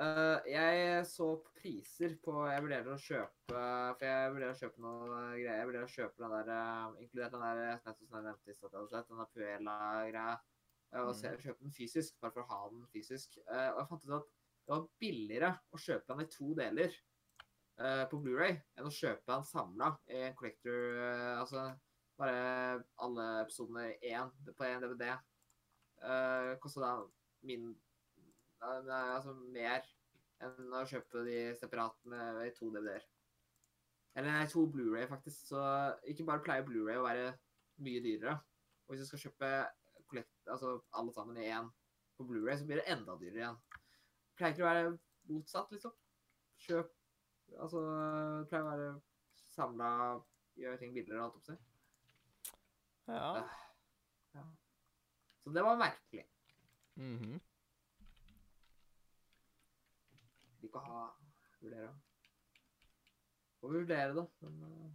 [0.00, 3.62] uh, jeg så priser på Jeg vurderer å kjøpe
[3.96, 5.58] For jeg vurderer å kjøpe noen greier.
[5.58, 8.56] Jeg vurderer å kjøpe den der uh, Inkludert den der nettopp som jeg nevnte i
[8.58, 10.38] stad, den der Puela-greia.
[10.92, 13.36] eh, Og jeg kjøpe den fysisk, bare for å ha den fysisk.
[13.46, 16.96] Eh, og jeg fant ut at det var billigere å kjøpe den i to deler.
[17.80, 21.62] eh, på Blu-ray enn å kjøpe den samla i en collector eh, Altså
[22.20, 25.14] bare alle episodene én på én DVD.
[26.00, 26.92] Uh, koster da
[27.44, 27.72] min
[28.60, 29.84] altså mer
[30.44, 33.04] enn å kjøpe de separat med i to DVD-er.
[34.16, 35.42] Eller nei, to Blu-ray, faktisk.
[35.52, 35.60] Så
[36.08, 37.28] ikke bare pleier Blu-ray å være
[37.84, 38.38] mye dyrere.
[38.86, 39.50] Og hvis du skal kjøpe
[40.10, 41.68] collect, altså alle sammen i én
[42.18, 43.60] på Blu-ray, så blir det enda dyrere igjen.
[44.36, 44.96] Pleier ikke å være
[45.30, 45.94] motsatt, liksom.
[46.66, 46.96] Kjøp
[47.58, 48.90] Altså, det pleier å være
[49.50, 49.88] samla
[50.60, 51.62] Gjøre ting billigere, og alt på seg.
[53.08, 53.30] Ja.
[53.40, 53.58] Uh,
[54.34, 54.44] Ja.
[55.44, 56.26] Så det var merkelig.
[57.00, 57.40] Mhm.
[60.60, 61.02] Liker å ha
[61.60, 61.88] Vurdere.
[63.60, 64.22] Får vurdere, da.
[64.40, 64.92] Men uh,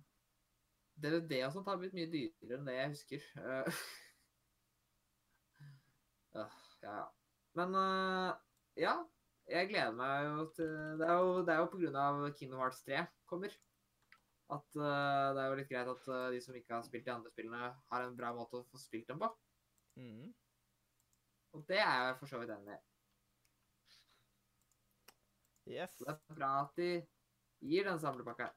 [1.03, 3.27] DVD og sånt har blitt mye dyrere enn det jeg husker.
[3.41, 3.81] Eh,
[6.39, 6.47] ja,
[6.87, 7.03] ja.
[7.59, 8.31] Men uh,
[8.81, 8.95] ja.
[9.45, 12.63] Jeg gleder meg jo til Det er jo, det er jo på grunn av Kingdom
[12.63, 13.53] Hearts 3 kommer.
[14.55, 17.69] At det er jo litt greit at de som ikke har spilt de andre spillene,
[17.91, 19.29] har en bra måte å få spilt dem på.
[19.95, 20.33] Mhm.
[21.55, 22.81] Og det er jeg for så vidt enig i.
[25.67, 25.95] Yes.
[25.97, 26.89] Det er bra at de
[27.61, 28.51] gir den samlepakka.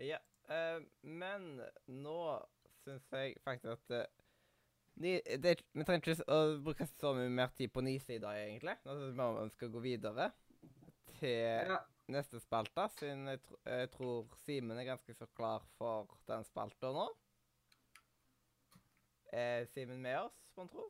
[0.00, 0.16] Ja,
[0.48, 2.16] uh, men nå
[2.80, 4.24] syns jeg faktisk at uh,
[5.02, 8.78] ni, det, Vi trenger ikke å bruke så mye mer tid på Nisida, egentlig.
[8.86, 10.30] Nå synes jeg bare vi skal gå videre
[11.18, 11.82] til Ja.
[12.12, 16.92] Neste spalte, siden jeg, tr jeg tror Simen er ganske så klar for den spalta
[16.94, 17.06] nå.
[19.32, 20.88] Er Simen med oss, mon tro?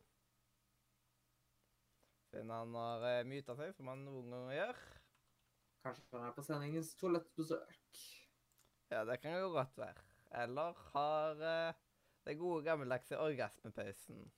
[2.30, 4.82] Siden han har uh, myta seg, som han noen ganger gjør.
[5.84, 8.02] Kanskje han er på sendingens toalettbesøk.
[8.92, 10.04] Ja, det kan jo godt være.
[10.42, 11.80] Eller har uh,
[12.26, 14.28] det gode gammeldagse orgasmepausen.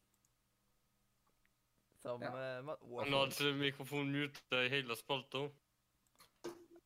[2.02, 2.32] Som Ja.
[2.32, 5.46] uh, man, Han hadde mikrofonen muta i hele spalta.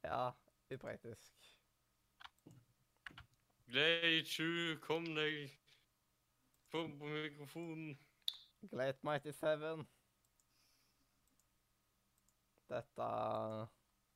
[0.07, 0.33] Ja,
[0.70, 1.33] upraktisk.
[3.66, 5.51] Glei 20, kom deg.
[6.70, 7.97] Få på mikrofonen.
[8.70, 9.83] Glate Mighty Seven.
[12.70, 13.09] Dette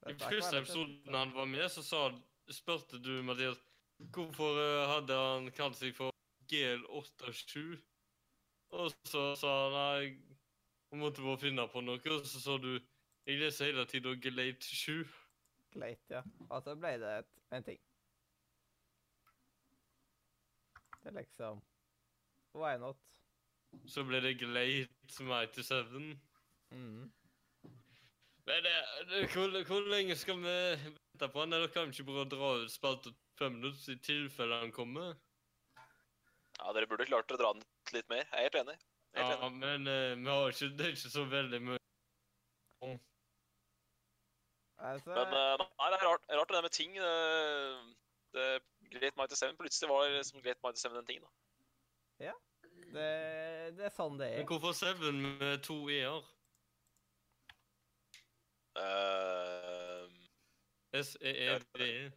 [0.05, 2.05] dette I første episoden han var med, så sa,
[2.51, 3.59] spurte du Mathias
[4.15, 6.15] hvorfor eh, hadde han kalt seg for
[6.53, 7.75] GL87.
[8.79, 10.15] Og så sa han nei,
[10.91, 12.77] han måtte bare finne på noe, og så sa du
[13.27, 15.03] jeg leser hele tiden Glate 7.
[15.75, 16.23] Glade, ja.
[16.51, 17.79] Og så ble det et, en ting.
[21.01, 21.61] Det er liksom
[22.59, 22.99] Why not?
[23.87, 24.89] Så ble det Glade
[25.25, 26.17] Mighty 7.
[26.75, 27.09] Mhm.
[28.49, 28.73] Men det,
[29.11, 31.53] det, hvor, hvor lenge skal vi vente på han?
[31.55, 35.15] Eller kan vi ikke bare dra ut spalten fem minutter i tilfelle han kommer?
[36.59, 37.63] Ja, dere burde klart å dra den
[37.95, 38.25] litt mer.
[38.27, 38.79] Jeg er helt enig.
[39.17, 39.61] Helt Ja, enig.
[39.63, 41.80] men uh, vi har ikke, det er ikke så veldig mye
[44.81, 46.95] Altså, Men eh, nei, det er rart, rart det der med ting.
[46.97, 47.13] Det,
[48.37, 48.45] det,
[48.95, 51.21] Great Mighty 7 plutselig var det som Great Mighty 7 en ting.
[51.25, 51.31] da.
[52.95, 53.09] det,
[53.77, 54.41] det er sånn det er.
[54.41, 56.25] Men hvorfor Seven med to i-er?
[58.81, 60.09] Eh,
[61.01, 62.11] S-E-E-V-E.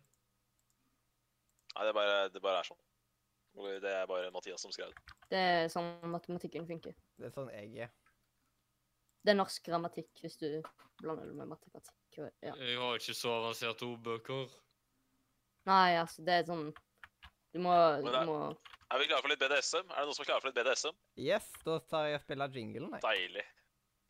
[1.75, 2.81] nei, det bare, det bare er sånn.
[3.53, 5.17] Det er bare Mathias som skrev det.
[5.29, 6.95] Det er sånn matematikken funker.
[7.19, 7.91] Det er sånn jeg er.
[9.23, 10.47] Det er norsk grammatikk hvis du
[10.99, 11.99] blander det med matematikk.
[12.17, 12.53] Ja.
[12.59, 14.51] Jeg har ikke så avanserte ordbøker.
[15.69, 16.65] Nei, altså, det er sånn
[17.53, 17.71] Du må,
[18.03, 18.35] du er, må
[18.91, 19.87] Er vi klare for litt BDSM?
[19.87, 20.97] Er det noen som er klare for litt BDSM?
[21.23, 23.03] Yes, da tar jeg og spiller jinglen, jeg.
[23.05, 23.45] Deilig.